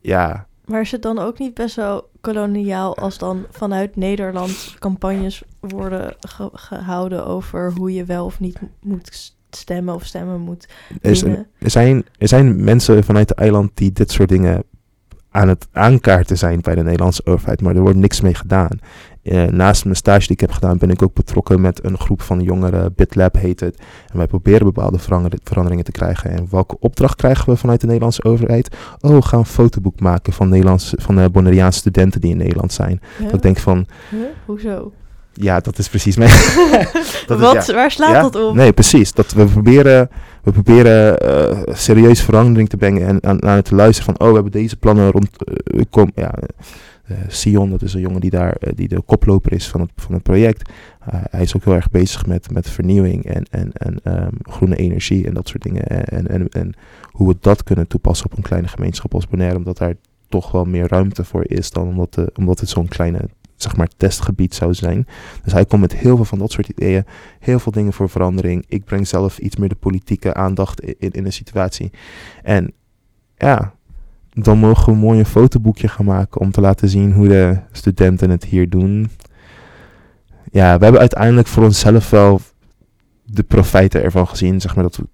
Ja, 0.00 0.46
Maar 0.68 0.80
is 0.80 0.92
het 0.92 1.02
dan 1.02 1.18
ook 1.18 1.38
niet 1.38 1.54
best 1.54 1.76
wel 1.76 2.08
koloniaal 2.20 2.96
als 2.96 3.18
dan 3.18 3.46
vanuit 3.50 3.96
Nederland 3.96 4.76
campagnes 4.78 5.42
worden 5.60 6.16
ge- 6.20 6.50
gehouden 6.52 7.26
over 7.26 7.72
hoe 7.72 7.92
je 7.94 8.04
wel 8.04 8.24
of 8.24 8.40
niet 8.40 8.58
moet 8.82 9.34
stemmen 9.50 9.94
of 9.94 10.04
stemmen 10.04 10.40
moet 10.40 10.68
er, 11.02 11.10
is- 11.10 11.22
er, 11.22 11.46
zijn, 11.70 12.04
er 12.18 12.28
zijn 12.28 12.64
mensen 12.64 13.04
vanuit 13.04 13.28
het 13.28 13.38
eiland 13.38 13.70
die 13.74 13.92
dit 13.92 14.10
soort 14.10 14.28
dingen 14.28 14.62
aan 15.30 15.48
het 15.48 15.68
aankaarten 15.72 16.38
zijn 16.38 16.60
bij 16.60 16.74
de 16.74 16.82
Nederlandse 16.82 17.26
overheid, 17.26 17.60
maar 17.62 17.74
er 17.76 17.80
wordt 17.82 17.96
niks 17.98 18.20
mee 18.20 18.34
gedaan. 18.34 18.78
Eh, 19.30 19.44
naast 19.44 19.84
mijn 19.84 19.96
stage 19.96 20.20
die 20.26 20.30
ik 20.30 20.40
heb 20.40 20.50
gedaan, 20.50 20.78
ben 20.78 20.90
ik 20.90 21.02
ook 21.02 21.14
betrokken 21.14 21.60
met 21.60 21.84
een 21.84 21.98
groep 21.98 22.22
van 22.22 22.40
jongeren, 22.40 22.92
BitLab 22.96 23.34
heet 23.36 23.60
het. 23.60 23.76
En 24.12 24.16
wij 24.18 24.26
proberen 24.26 24.64
bepaalde 24.66 24.98
verander- 24.98 25.32
veranderingen 25.44 25.84
te 25.84 25.92
krijgen. 25.92 26.30
En 26.30 26.46
welke 26.50 26.76
opdracht 26.80 27.16
krijgen 27.16 27.50
we 27.50 27.56
vanuit 27.56 27.80
de 27.80 27.86
Nederlandse 27.86 28.24
overheid? 28.24 28.76
Oh, 29.00 29.22
ga 29.22 29.36
een 29.36 29.44
fotoboek 29.46 30.00
maken 30.00 30.32
van, 30.32 30.48
Nederlandse, 30.48 30.96
van 31.00 31.30
Bonaireaanse 31.32 31.78
studenten 31.78 32.20
die 32.20 32.30
in 32.30 32.36
Nederland 32.36 32.72
zijn. 32.72 33.00
Ja? 33.18 33.24
Dat 33.24 33.34
ik 33.34 33.42
denk 33.42 33.58
van, 33.58 33.86
Huh? 34.10 34.18
Hoezo? 34.46 34.92
ja, 35.32 35.60
dat 35.60 35.78
is 35.78 35.88
precies 35.88 36.16
mijn... 36.16 36.30
dat 37.26 37.38
is- 37.38 37.44
Wat? 37.44 37.66
ja. 37.66 37.74
Waar 37.74 37.90
slaat 37.90 38.10
Ja? 38.12 38.22
dat 38.22 38.36
op? 38.48 38.54
Nee, 38.54 38.72
precies. 38.72 39.12
Dat 39.12 39.32
we 39.32 39.44
proberen, 39.44 40.10
we 40.42 40.52
proberen 40.52 41.18
eh, 41.18 41.74
serieus 41.74 42.22
verandering 42.22 42.68
te 42.68 42.76
brengen 42.76 43.06
en 43.06 43.18
aan, 43.24 43.42
aan 43.42 43.56
het 43.56 43.70
luisteren 43.70 44.14
van, 44.14 44.26
oh, 44.26 44.28
we 44.28 44.34
hebben 44.34 44.52
deze 44.52 44.76
plannen 44.76 45.10
rond, 45.10 45.28
eh, 45.44 45.80
kom, 45.90 46.10
ja, 46.14 46.34
Sion, 47.26 47.70
dat 47.70 47.82
is 47.82 47.94
een 47.94 48.00
jongen 48.00 48.20
die 48.20 48.30
daar, 48.30 48.52
eh, 48.52 48.72
die 48.74 48.88
de 48.88 49.02
koploper 49.02 49.52
is 49.52 49.68
van 49.68 49.80
het, 49.80 49.90
van 49.96 50.14
het 50.14 50.22
project. 50.22 50.70
Eh, 51.00 51.20
hij 51.30 51.42
is 51.42 51.56
ook 51.56 51.64
heel 51.64 51.74
erg 51.74 51.90
bezig 51.90 52.26
met, 52.26 52.50
met 52.50 52.70
vernieuwing 52.70 53.24
en, 53.24 53.44
en, 53.50 53.72
en 53.72 54.00
ehm, 54.02 54.34
groene 54.42 54.76
energie 54.76 55.26
en 55.26 55.34
dat 55.34 55.48
soort 55.48 55.62
dingen. 55.62 55.86
En, 55.86 56.26
en, 56.26 56.48
en 56.48 56.74
hoe 57.10 57.28
we 57.28 57.36
dat 57.40 57.62
kunnen 57.62 57.86
toepassen 57.86 58.26
op 58.26 58.36
een 58.36 58.42
kleine 58.42 58.68
gemeenschap 58.68 59.14
als 59.14 59.28
Bonaire, 59.28 59.56
omdat 59.56 59.78
daar 59.78 59.94
toch 60.28 60.50
wel 60.50 60.64
meer 60.64 60.88
ruimte 60.88 61.24
voor 61.24 61.44
is 61.46 61.70
dan 61.70 61.88
omdat, 61.88 62.14
de, 62.14 62.30
omdat 62.34 62.60
het 62.60 62.68
zo'n 62.68 62.88
kleine 62.88 63.20
zeg 63.56 63.76
maar, 63.76 63.88
testgebied 63.96 64.54
zou 64.54 64.74
zijn. 64.74 65.06
Dus 65.42 65.52
hij 65.52 65.64
komt 65.64 65.80
met 65.80 65.96
heel 65.96 66.16
veel 66.16 66.24
van 66.24 66.38
dat 66.38 66.52
soort 66.52 66.68
ideeën. 66.68 67.04
Heel 67.38 67.58
veel 67.58 67.72
dingen 67.72 67.92
voor 67.92 68.08
verandering. 68.08 68.64
Ik 68.68 68.84
breng 68.84 69.06
zelf 69.06 69.38
iets 69.38 69.56
meer 69.56 69.68
de 69.68 69.74
politieke 69.74 70.34
aandacht 70.34 70.80
in, 70.80 71.10
in 71.10 71.24
een 71.24 71.32
situatie. 71.32 71.90
En 72.42 72.72
ja, 73.36 73.74
dan 74.42 74.58
mogen 74.58 74.92
we 74.92 74.98
mooi 74.98 75.18
een 75.18 75.26
fotoboekje 75.26 75.88
gaan 75.88 76.04
maken 76.04 76.40
om 76.40 76.50
te 76.50 76.60
laten 76.60 76.88
zien 76.88 77.12
hoe 77.12 77.28
de 77.28 77.58
studenten 77.72 78.30
het 78.30 78.44
hier 78.44 78.68
doen. 78.68 79.10
Ja, 80.50 80.78
we 80.78 80.82
hebben 80.82 81.00
uiteindelijk 81.00 81.48
voor 81.48 81.64
onszelf 81.64 82.10
wel 82.10 82.40
de 83.24 83.42
profijten 83.42 84.02
ervan 84.02 84.28
gezien, 84.28 84.60
zeg 84.60 84.74
maar 84.74 84.84
dat 84.84 84.96
we, 84.96 85.06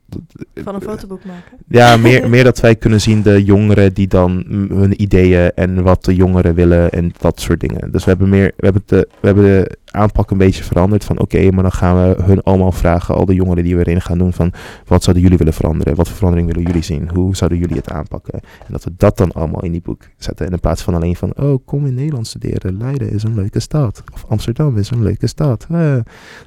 Van 0.54 0.74
een 0.74 0.80
fotoboek 0.80 1.24
maken. 1.24 1.58
ja, 1.68 1.96
meer, 1.96 2.28
meer 2.28 2.44
dat 2.44 2.60
wij 2.60 2.76
kunnen 2.76 3.00
zien 3.00 3.22
de 3.22 3.44
jongeren 3.44 3.94
die 3.94 4.08
dan 4.08 4.44
hun 4.68 5.02
ideeën 5.02 5.52
en 5.54 5.82
wat 5.82 6.04
de 6.04 6.14
jongeren 6.14 6.54
willen 6.54 6.90
en 6.90 7.12
dat 7.18 7.40
soort 7.40 7.60
dingen. 7.60 7.92
Dus 7.92 8.04
we 8.04 8.10
hebben 8.10 8.28
meer, 8.28 8.52
we 8.56 8.64
hebben 8.64 8.82
de, 8.86 9.08
we 9.20 9.26
hebben 9.26 9.44
de 9.44 9.78
aanpak 9.94 10.30
een 10.30 10.38
beetje 10.38 10.64
veranderd 10.64 11.04
van 11.04 11.18
oké, 11.18 11.50
maar 11.50 11.62
dan 11.62 11.72
gaan 11.72 11.96
we 11.96 12.22
hun 12.22 12.42
allemaal 12.42 12.72
vragen, 12.72 13.14
al 13.14 13.24
de 13.24 13.34
jongeren 13.34 13.64
die 13.64 13.76
we 13.76 13.86
erin 13.86 14.00
gaan 14.00 14.18
doen 14.18 14.32
van 14.32 14.52
wat 14.86 15.02
zouden 15.02 15.22
jullie 15.22 15.38
willen 15.38 15.52
veranderen? 15.52 15.94
Wat 15.94 16.08
voor 16.08 16.16
verandering 16.16 16.48
willen 16.48 16.66
jullie 16.66 16.84
zien? 16.84 17.10
Hoe 17.14 17.36
zouden 17.36 17.58
jullie 17.58 17.76
het 17.76 17.90
aanpakken? 17.90 18.34
En 18.34 18.72
dat 18.72 18.84
we 18.84 18.92
dat 18.96 19.16
dan 19.16 19.32
allemaal 19.32 19.62
in 19.62 19.72
die 19.72 19.82
boek 19.82 20.02
zetten. 20.16 20.46
En 20.46 20.52
in 20.52 20.60
plaats 20.60 20.82
van 20.82 20.94
alleen 20.94 21.16
van 21.16 21.32
oh, 21.36 21.58
kom 21.64 21.86
in 21.86 21.94
Nederland 21.94 22.26
studeren. 22.26 22.76
Leiden 22.76 23.10
is 23.10 23.22
een 23.22 23.34
leuke 23.34 23.60
stad. 23.60 24.02
Of 24.12 24.24
Amsterdam 24.28 24.78
is 24.78 24.90
een 24.90 25.02
leuke 25.02 25.26
stad. 25.26 25.66
En 25.70 26.04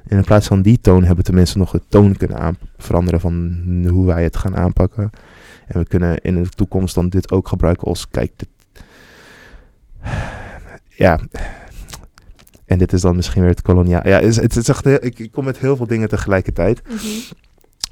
in 0.08 0.24
plaats 0.24 0.46
van 0.46 0.62
die 0.62 0.80
toon 0.80 0.98
hebben 0.98 1.16
we 1.16 1.22
tenminste 1.22 1.58
nog 1.58 1.70
de 1.70 1.82
toon 1.88 2.16
kunnen 2.16 2.56
veranderen 2.78 3.20
van 3.20 3.47
hoe 3.88 4.06
wij 4.06 4.22
het 4.22 4.36
gaan 4.36 4.56
aanpakken. 4.56 5.10
En 5.66 5.78
we 5.80 5.86
kunnen 5.86 6.18
in 6.20 6.42
de 6.42 6.48
toekomst 6.48 6.94
dan 6.94 7.08
dit 7.08 7.30
ook 7.32 7.48
gebruiken 7.48 7.86
als, 7.86 8.08
kijk, 8.08 8.32
dit, 8.36 8.48
ja, 10.88 11.18
en 12.64 12.78
dit 12.78 12.92
is 12.92 13.00
dan 13.00 13.16
misschien 13.16 13.40
weer 13.42 13.50
het 13.50 13.62
koloniaal. 13.62 14.08
Ja, 14.08 14.20
het 14.20 14.56
is, 14.56 14.68
echt, 14.68 14.84
heel- 14.84 15.04
ik, 15.04 15.18
ik 15.18 15.32
kom 15.32 15.44
met 15.44 15.58
heel 15.58 15.76
veel 15.76 15.86
dingen 15.86 16.08
tegelijkertijd. 16.08 16.82
Mhm. 16.88 16.96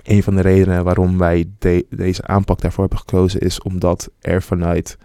Een 0.05 0.23
van 0.23 0.35
de 0.35 0.42
redenen 0.42 0.85
waarom 0.85 1.19
wij 1.19 1.45
de- 1.59 1.87
deze 1.90 2.27
aanpak 2.27 2.61
daarvoor 2.61 2.81
hebben 2.81 2.99
gekozen 2.99 3.40
is 3.40 3.61
omdat 3.62 4.11
er 4.21 4.42
vanuit, 4.42 4.99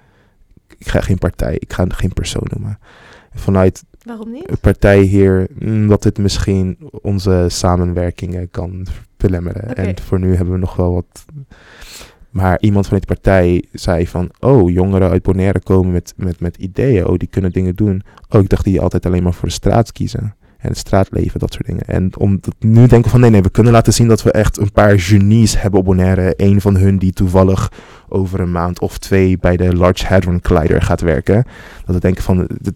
ik 0.78 0.88
ga 0.88 1.02
geen 1.02 1.18
partij, 1.18 1.56
ik 1.60 1.74
ga 1.74 1.86
geen 1.88 2.14
persoon 2.14 2.48
noemen, 2.50 2.80
vanuit 3.34 3.84
Waarom 4.04 4.32
niet? 4.32 4.50
een 4.50 4.60
partij 4.60 5.02
hier, 5.02 5.48
mm, 5.60 5.88
dat 5.88 6.04
dit 6.04 6.18
misschien 6.18 6.78
onze 7.02 7.46
samenwerkingen 7.50 8.50
kan 8.52 8.86
belemmeren. 9.22 9.76
En 9.76 10.00
voor 10.00 10.20
nu 10.20 10.36
hebben 10.36 10.54
we 10.54 10.60
nog 10.60 10.76
wel 10.76 10.94
wat. 10.94 11.26
Maar 12.30 12.60
iemand 12.60 12.86
vanuit 12.86 13.08
de 13.08 13.14
partij 13.14 13.64
zei 13.72 14.08
van, 14.08 14.30
oh, 14.40 14.70
jongeren 14.70 15.10
uit 15.10 15.24
Bonaire 15.24 15.60
komen 15.60 15.92
met, 15.92 16.14
met, 16.18 16.40
met 16.40 16.58
ideeën, 16.58 17.06
oh, 17.06 17.18
die 17.18 17.28
kunnen 17.28 17.52
dingen 17.52 17.76
doen. 17.76 18.04
Oh, 18.30 18.42
ik 18.42 18.50
dacht 18.50 18.64
die 18.64 18.82
altijd 18.82 19.06
alleen 19.06 19.24
maar 19.24 19.34
voor 19.34 19.48
de 19.48 19.54
straat 19.54 19.92
kiezen. 19.92 20.36
En 20.62 20.70
het 20.70 20.78
straatleven, 20.78 21.40
dat 21.40 21.54
soort 21.54 21.66
dingen. 21.66 21.86
En 21.86 22.18
om 22.18 22.40
nu 22.60 22.88
denken 22.88 23.12
van, 23.12 23.20
nee, 23.20 23.30
nee, 23.30 23.42
we 23.42 23.50
kunnen 23.50 23.72
laten 23.74 23.94
zien 23.94 24.08
dat 24.08 24.24
we 24.24 24.32
echt 24.32 24.58
een 24.58 24.72
paar 24.72 25.00
genies 25.00 25.62
hebben 25.62 25.80
op 25.80 25.86
Bonaire. 25.86 26.34
Eén 26.38 26.62
van 26.62 26.76
hun 26.78 26.98
die 26.98 27.14
toevallig 27.14 27.72
over 28.10 28.40
een 28.40 28.52
maand 28.52 28.80
of 28.80 28.98
twee 28.98 29.38
bij 29.38 29.58
de 29.58 29.76
Large 29.76 30.06
Hadron 30.06 30.42
Collider 30.42 30.82
gaat 30.82 31.02
werken. 31.02 31.44
Dat 31.86 31.96
we 31.96 32.02
denken 32.02 32.24
van, 32.24 32.48
dit, 32.62 32.76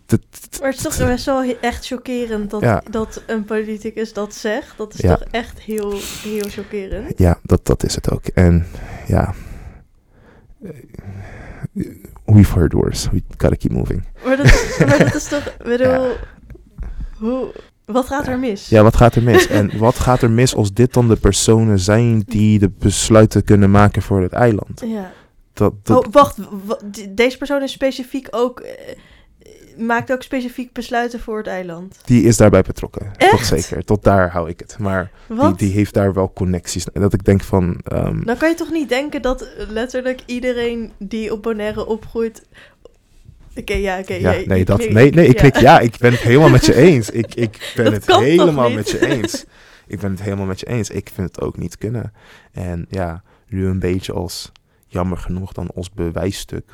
Maar 0.60 0.70
het 0.70 0.78
is 0.78 0.82
toch 0.82 0.98
best 1.08 1.26
wel 1.26 1.44
echt 1.62 1.86
chockerend 1.88 2.50
dat, 2.52 2.62
Ja. 2.62 2.84
dat 2.90 3.24
een 3.28 3.44
politicus 3.46 4.14
dat 4.14 4.34
zegt. 4.34 4.78
Dat 4.78 4.94
is 4.94 5.00
Ja. 5.00 5.16
toch 5.16 5.28
echt 5.32 5.60
heel, 5.60 5.94
heel 6.24 6.48
chockerend. 6.50 7.14
Ja, 7.20 7.40
dat, 7.44 7.66
dat 7.66 7.84
is 7.84 7.96
het 7.96 8.12
ook. 8.12 8.26
En 8.26 8.66
ja. 9.08 9.34
Eh, 10.64 10.70
We've 12.26 12.54
heard 12.60 12.74
worse. 12.74 13.10
We 13.12 13.22
gotta 13.38 13.56
keep 13.56 13.72
moving. 13.72 14.04
Maar 14.26 14.38
dat, 14.38 14.46
is- 14.46 14.78
maar 14.86 14.98
dat 15.00 15.16
is 15.16 15.28
toch, 15.28 15.58
bedoel, 15.64 16.12
hoe, 17.18 17.52
wat 17.86 18.06
gaat 18.06 18.28
er 18.28 18.40
mis? 18.40 18.70
Ja, 18.70 18.84
wat 18.84 18.96
gaat 18.96 19.16
er 19.16 19.24
mis? 19.24 19.48
En 19.48 19.78
wat 19.78 20.00
gaat 20.00 20.22
er 20.22 20.32
mis 20.32 20.56
als 20.56 20.74
dit 20.74 20.94
dan 20.94 21.08
de 21.08 21.16
personen 21.16 21.80
zijn 21.80 22.24
die 22.28 22.60
de 22.60 22.70
besluiten 22.80 23.44
kunnen 23.44 23.72
maken 23.72 24.02
voor 24.02 24.22
het 24.22 24.34
eiland? 24.34 24.82
Ja. 24.86 25.12
Dat, 25.54 25.74
dat, 25.84 26.06
Oh, 26.06 26.12
wacht, 26.12 26.38
deze 27.10 27.38
persoon 27.38 27.62
is 27.62 27.72
specifiek 27.72 28.28
ook, 28.32 28.60
eh, 28.60 28.96
maakt 29.78 30.12
ook 30.12 30.22
specifiek 30.24 30.74
besluiten 30.74 31.20
voor 31.20 31.38
het 31.38 31.48
eiland. 31.48 32.00
Die 32.06 32.24
is 32.24 32.38
daarbij 32.38 32.62
betrokken. 32.62 33.12
Tot 33.18 33.32
Echt? 33.32 33.46
zeker. 33.48 33.84
Tot 33.86 34.04
daar 34.04 34.32
hou 34.32 34.50
ik 34.50 34.60
het. 34.60 34.76
Maar 34.80 35.12
die, 35.28 35.38
Wat? 35.38 35.60
die 35.60 35.72
heeft 35.72 35.94
daar 35.94 36.14
wel 36.14 36.34
connecties. 36.34 36.86
Dat 36.94 37.14
ik 37.14 37.24
denk 37.24 37.42
van. 37.44 37.80
ehm, 37.84 38.24
Dan 38.24 38.38
kan 38.38 38.50
je 38.50 38.56
toch 38.56 38.72
niet 38.72 38.90
denken 38.90 39.22
dat 39.22 39.48
letterlijk 39.70 40.22
iedereen 40.26 40.92
die 41.00 41.32
op 41.34 41.42
Bonaire 41.44 41.86
opgroeit... 41.86 42.44
Oké, 43.56 43.74
ja, 43.74 44.00
oké. 44.00 44.14
ja, 44.14 44.36
nee, 44.46 44.66
dat, 44.66 44.90
nee, 44.90 45.12
nee, 45.12 45.28
ik 45.28 45.36
klik 45.36 45.58
ja. 45.58 45.80
Ik 45.80 45.98
ben 45.98 46.12
het 46.12 46.22
helemaal 46.22 46.50
met 46.50 46.66
je 46.66 46.76
eens. 46.88 47.10
Ik, 47.10 47.36
ik 47.36 47.74
ben 47.76 47.86
Dat 47.86 47.94
het 47.94 48.16
helemaal 48.16 48.70
met 48.70 48.90
je 48.90 49.08
eens. 49.08 49.46
Ik 49.88 50.00
ben 50.00 50.12
het 50.12 50.22
helemaal 50.22 50.46
met 50.46 50.60
je 50.60 50.68
eens. 50.68 50.90
Ik 50.90 51.10
vind 51.14 51.28
het 51.28 51.42
ook 51.42 51.58
niet 51.58 51.78
kunnen. 51.78 52.14
En 52.52 52.86
ja, 52.90 53.24
nu 53.48 53.68
een 53.68 53.80
beetje 53.80 54.14
als, 54.14 54.52
jammer 54.88 55.18
genoeg 55.18 55.54
dan 55.54 55.70
als 55.76 55.92
bewijsstuk, 55.92 56.72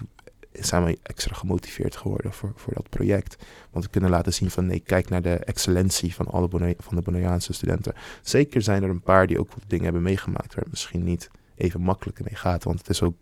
zijn 0.51 0.85
we 0.85 0.99
extra 1.03 1.35
gemotiveerd 1.35 1.95
geworden 1.95 2.33
voor, 2.33 2.51
voor 2.55 2.73
dat 2.73 2.89
project. 2.89 3.37
Want 3.71 3.85
we 3.85 3.91
kunnen 3.91 4.09
laten 4.09 4.33
zien 4.33 4.51
van 4.51 4.65
nee, 4.65 4.79
kijk 4.79 5.09
naar 5.09 5.21
de 5.21 5.35
excellentie 5.35 6.15
van 6.15 6.27
alle 6.27 6.75
van 6.77 6.95
de 6.95 7.01
Bonaireaanse 7.01 7.53
studenten. 7.53 7.93
Zeker 8.21 8.61
zijn 8.61 8.83
er 8.83 8.89
een 8.89 9.01
paar 9.01 9.27
die 9.27 9.39
ook 9.39 9.53
wat 9.53 9.63
dingen 9.67 9.83
hebben 9.83 10.01
meegemaakt 10.01 10.53
waar 10.53 10.63
het 10.63 10.71
misschien 10.71 11.03
niet 11.03 11.29
even 11.55 11.81
makkelijk 11.81 12.23
mee 12.23 12.35
gaat. 12.35 12.63
Want 12.63 12.77
het 12.77 12.89
is 12.89 13.01
ook 13.01 13.15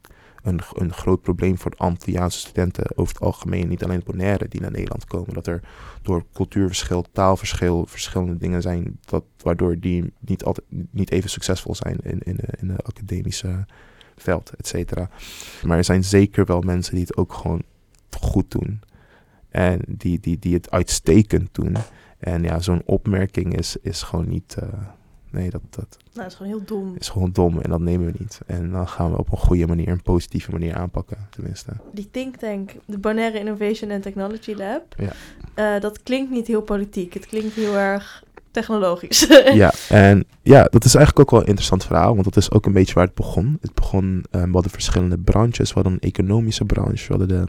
een, 0.44 0.60
een 0.74 0.94
groot 0.94 1.22
probleem 1.22 1.58
voor 1.58 1.74
Antilliaanse 1.78 2.40
studenten 2.40 2.98
over 2.98 3.14
het 3.14 3.24
algemeen. 3.24 3.68
Niet 3.68 3.84
alleen 3.84 4.02
Bonaire 4.06 4.48
die 4.48 4.62
naar 4.62 4.72
Nederland 4.72 5.06
komen. 5.06 5.34
Dat 5.34 5.48
er 5.48 5.62
door 6.02 6.26
cultuurverschil, 6.34 7.06
taalverschil, 7.12 7.86
verschillende 7.86 8.38
dingen 8.38 8.62
zijn. 8.62 9.00
Dat, 9.06 9.24
waardoor 9.38 9.80
die 9.80 10.14
niet, 10.20 10.44
altijd, 10.44 10.68
niet 10.92 11.12
even 11.12 11.30
succesvol 11.30 11.76
zijn 11.76 11.98
in, 12.04 12.20
in, 12.20 12.38
in 12.60 12.68
de 12.68 12.78
academische 12.78 13.66
veld, 14.16 14.54
et 14.58 14.68
cetera. 14.68 15.10
Maar 15.64 15.78
er 15.78 15.84
zijn 15.84 16.04
zeker 16.04 16.46
wel 16.46 16.62
mensen 16.62 16.96
die 16.96 17.04
het 17.04 17.18
ook 17.18 17.34
gewoon 17.34 17.64
goed 18.20 18.52
doen. 18.52 18.80
En 19.50 19.82
die, 19.88 20.20
die, 20.20 20.40
die 20.40 20.54
het 20.54 20.72
uitstekend 20.72 21.50
doen. 21.52 21.76
En 22.18 22.44
ja, 22.44 22.60
zo'n 22.60 22.82
opmerking 22.86 23.58
is, 23.58 23.78
is 23.82 24.02
gewoon 24.02 24.30
niet. 24.30 24.56
Uh, 24.64 24.70
nee, 25.30 25.50
dat, 25.50 25.62
dat. 25.70 25.98
Nou, 26.20 26.32
is 26.32 26.38
gewoon 26.38 26.52
heel 26.52 26.66
dom. 26.66 26.96
Is 26.98 27.10
gewoon 27.10 27.32
dom 27.32 27.60
en 27.60 27.70
dat 27.70 27.80
nemen 27.80 28.06
we 28.06 28.14
niet. 28.18 28.40
En 28.46 28.72
dan 28.72 28.88
gaan 28.88 29.12
we 29.12 29.18
op 29.18 29.32
een 29.32 29.38
goede 29.38 29.68
manier, 29.68 29.88
een 29.88 30.02
positieve 30.02 30.52
manier 30.52 30.76
aanpakken, 30.76 31.18
tenminste. 31.30 31.72
Die 31.92 32.10
think 32.12 32.36
tank, 32.36 32.72
de 32.86 32.98
Bonaire 32.98 33.40
Innovation 33.40 33.92
and 33.92 34.02
Technology 34.02 34.54
Lab. 34.54 34.96
Ja. 34.98 35.76
Uh, 35.76 35.82
dat 35.82 36.04
klinkt 36.04 36.32
niet 36.32 36.48
heel 36.48 36.62
politiek. 36.62 37.14
Het 37.14 37.26
klinkt 37.26 37.54
heel 37.54 37.78
erg 37.78 38.24
technologisch. 38.52 39.28
ja, 39.54 39.74
en 39.90 40.26
ja, 40.42 40.64
dat 40.64 40.86
is 40.86 40.96
eigenlijk 40.96 41.20
ook 41.20 41.32
wel 41.32 41.42
een 41.42 41.48
interessant 41.48 41.86
verhaal, 41.86 42.14
want 42.14 42.24
dat 42.24 42.38
is 42.38 42.52
ook 42.52 42.66
een 42.66 42.74
beetje 42.74 42.94
waar 42.94 43.06
het 43.06 43.16
begon. 43.16 43.58
Het 43.62 43.74
begon, 43.74 44.26
uh, 44.32 44.44
we 44.44 44.52
hadden 44.52 44.72
verschillende 44.72 45.18
branches. 45.18 45.68
We 45.68 45.74
hadden 45.74 45.94
een 45.94 46.00
economische 46.00 46.66
branche, 46.66 47.08
we 47.08 47.18
hadden 47.18 47.28
de 47.28 47.48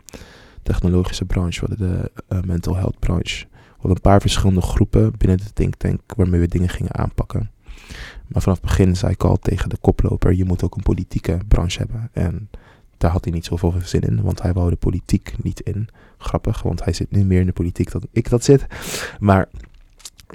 technologische 0.62 1.24
branche, 1.24 1.60
we 1.60 1.66
hadden 1.66 1.88
de 1.88 2.10
uh, 2.36 2.42
mental 2.42 2.76
health 2.76 2.98
branche. 2.98 3.46
We 3.50 3.86
hadden 3.86 3.96
een 3.96 4.10
paar 4.10 4.20
verschillende 4.20 4.60
groepen 4.60 5.12
binnen 5.18 5.38
de 5.38 5.52
think 5.52 5.74
tank 5.74 6.00
waarmee 6.16 6.40
we 6.40 6.48
dingen 6.48 6.68
gingen 6.68 6.94
aanpakken. 6.94 7.50
Maar 8.26 8.42
vanaf 8.42 8.60
het 8.60 8.66
begin 8.66 8.96
zei 8.96 9.12
ik 9.12 9.24
al 9.24 9.36
tegen 9.36 9.68
de 9.68 9.76
koploper, 9.80 10.32
je 10.32 10.44
moet 10.44 10.64
ook 10.64 10.76
een 10.76 10.82
politieke 10.82 11.38
branche 11.48 11.78
hebben. 11.78 12.08
En 12.12 12.50
daar 12.96 13.10
had 13.10 13.24
hij 13.24 13.32
niet 13.32 13.44
zoveel 13.44 13.74
zin 13.82 14.00
in, 14.00 14.22
want 14.22 14.42
hij 14.42 14.52
wou 14.52 14.70
de 14.70 14.76
politiek 14.76 15.34
niet 15.42 15.60
in. 15.60 15.88
Grappig, 16.18 16.62
want 16.62 16.84
hij 16.84 16.92
zit 16.92 17.10
nu 17.10 17.24
meer 17.24 17.40
in 17.40 17.46
de 17.46 17.52
politiek 17.52 17.90
dan 17.90 18.02
ik 18.12 18.28
dat 18.28 18.44
zit. 18.44 18.66
Maar 19.18 19.48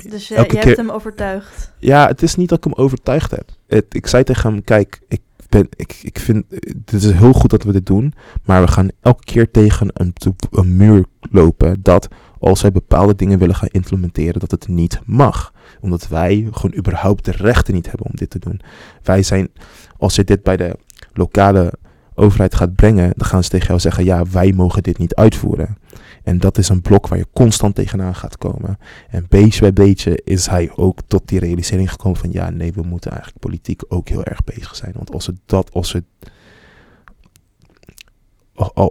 dus 0.10 0.28
je 0.28 0.46
keer, 0.46 0.64
hebt 0.64 0.78
hem 0.78 0.90
overtuigd? 0.90 1.72
Ja, 1.80 2.08
het 2.08 2.22
is 2.22 2.36
niet 2.36 2.50
dat 2.50 2.58
ik 2.58 2.64
hem 2.64 2.74
overtuigd 2.74 3.32
heb. 3.32 3.50
Het, 3.68 3.86
ik 3.90 4.08
zei 4.08 4.24
tegen 4.24 4.52
hem, 4.52 4.64
kijk, 4.64 5.02
ik, 5.08 5.22
ben, 5.50 5.68
ik, 5.76 6.00
ik 6.02 6.20
vind, 6.20 6.46
het 6.86 6.94
is 6.94 7.12
heel 7.12 7.34
goed 7.34 7.50
dat 7.50 7.64
we 7.64 7.72
dit 7.72 7.86
doen, 7.86 8.14
maar 8.44 8.62
we 8.62 8.68
gaan 8.68 8.90
elke 9.02 9.24
keer 9.24 9.52
tegen 9.52 9.90
een, 9.94 10.14
een 10.52 10.76
muur 10.76 11.06
lopen 11.20 11.80
dat 11.82 12.08
als 12.46 12.62
wij 12.62 12.72
bepaalde 12.72 13.16
dingen 13.16 13.40
willen 13.40 13.56
gaan 13.56 13.70
implementeren, 13.72 14.40
dat 14.40 14.52
het 14.52 14.68
niet 14.68 15.00
mag. 15.06 15.54
Omdat 15.82 16.08
wij 16.08 16.48
gewoon 16.52 16.78
überhaupt 16.78 17.26
de 17.26 17.32
rechten 17.32 17.74
niet 17.74 17.88
hebben 17.88 18.06
om 18.06 18.16
dit 18.16 18.30
te 18.30 18.40
doen. 18.40 18.62
Wij 19.04 19.24
zijn, 19.24 19.50
als 19.98 20.16
je 20.16 20.24
dit 20.24 20.44
bij 20.44 20.58
de 20.58 20.78
lokale 21.14 21.74
overheid 22.14 22.56
gaat 22.56 22.76
brengen, 22.76 23.14
dan 23.16 23.28
gaan 23.28 23.44
ze 23.44 23.50
tegen 23.50 23.68
jou 23.68 23.80
zeggen, 23.80 24.04
ja, 24.04 24.26
wij 24.32 24.52
mogen 24.52 24.84
dit 24.84 24.98
niet 24.98 25.16
uitvoeren. 25.16 25.78
En 26.24 26.40
dat 26.40 26.58
is 26.58 26.70
een 26.70 26.82
blok 26.82 27.08
waar 27.08 27.18
je 27.18 27.28
constant 27.34 27.76
tegenaan 27.76 28.16
gaat 28.16 28.38
komen. 28.38 28.78
En 29.10 29.26
beetje 29.30 29.60
bij 29.60 29.74
beetje 29.74 30.22
is 30.24 30.48
hij 30.48 30.72
ook 30.76 31.00
tot 31.08 31.28
die 31.28 31.40
realisering 31.40 31.92
gekomen 31.92 32.20
van 32.20 32.32
ja, 32.32 32.50
nee, 32.50 32.74
we 32.74 32.82
moeten 32.82 33.12
eigenlijk 33.12 33.40
politiek 33.40 33.82
ook 33.88 34.10
heel 34.10 34.24
erg 34.24 34.44
bezig 34.44 34.76
zijn. 34.76 34.94
Want 34.96 35.14
als 35.14 35.26
we 35.28 35.34
dat, 35.46 35.74
als 35.74 35.92
we, 35.92 36.04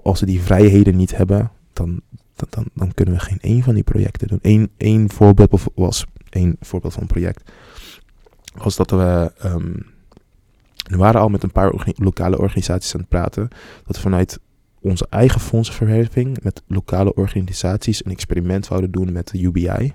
als 0.03 0.21
we 0.21 0.27
die 0.27 0.41
vrijheden 0.41 0.97
niet 0.97 1.17
hebben, 1.17 1.51
dan, 1.73 2.03
dan, 2.35 2.69
dan, 2.75 2.95
kunnen 2.95 3.15
we 3.15 3.21
geen 3.21 3.41
één 3.41 3.63
van 3.63 3.75
die 3.75 3.83
projecten 3.83 4.29
doen. 4.29 4.39
Eén, 4.43 4.71
één 4.77 5.11
voorbeeld 5.11 5.63
was, 5.75 6.07
één 6.31 6.57
voorbeeld 6.61 6.93
van 6.93 7.03
een 7.03 7.09
project, 7.09 7.51
was 8.55 8.77
dat 8.77 8.91
we, 8.91 9.33
um, 9.45 9.87
we 10.89 10.97
waren 10.97 11.21
al 11.21 11.29
met 11.29 11.43
een 11.43 11.53
paar 11.53 11.73
lokale 11.97 12.39
organisaties 12.39 12.95
aan 12.95 13.01
het 13.01 13.09
praten, 13.09 13.49
dat 13.87 13.99
vanuit 13.99 14.39
onze 14.81 15.07
eigen 15.11 15.41
fondsenverwerving 15.41 16.43
met 16.43 16.63
lokale 16.67 17.15
organisaties 17.15 18.05
een 18.05 18.11
experiment 18.11 18.67
zouden 18.67 18.91
doen 18.91 19.13
met 19.13 19.29
de 19.29 19.41
UBI, 19.41 19.93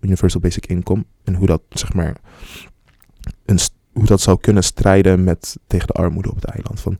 Universal, 0.00 0.40
Basic 0.40 0.66
Income, 0.66 1.04
en 1.24 1.34
hoe 1.34 1.46
dat 1.46 1.62
zeg 1.68 1.92
maar 1.92 2.16
hoe 3.92 4.04
dat 4.04 4.20
zou 4.20 4.40
kunnen 4.40 4.64
strijden 4.64 5.24
met 5.24 5.58
tegen 5.66 5.86
de 5.86 5.92
armoede 5.92 6.30
op 6.30 6.34
het 6.34 6.44
eiland. 6.44 6.80
Van, 6.80 6.98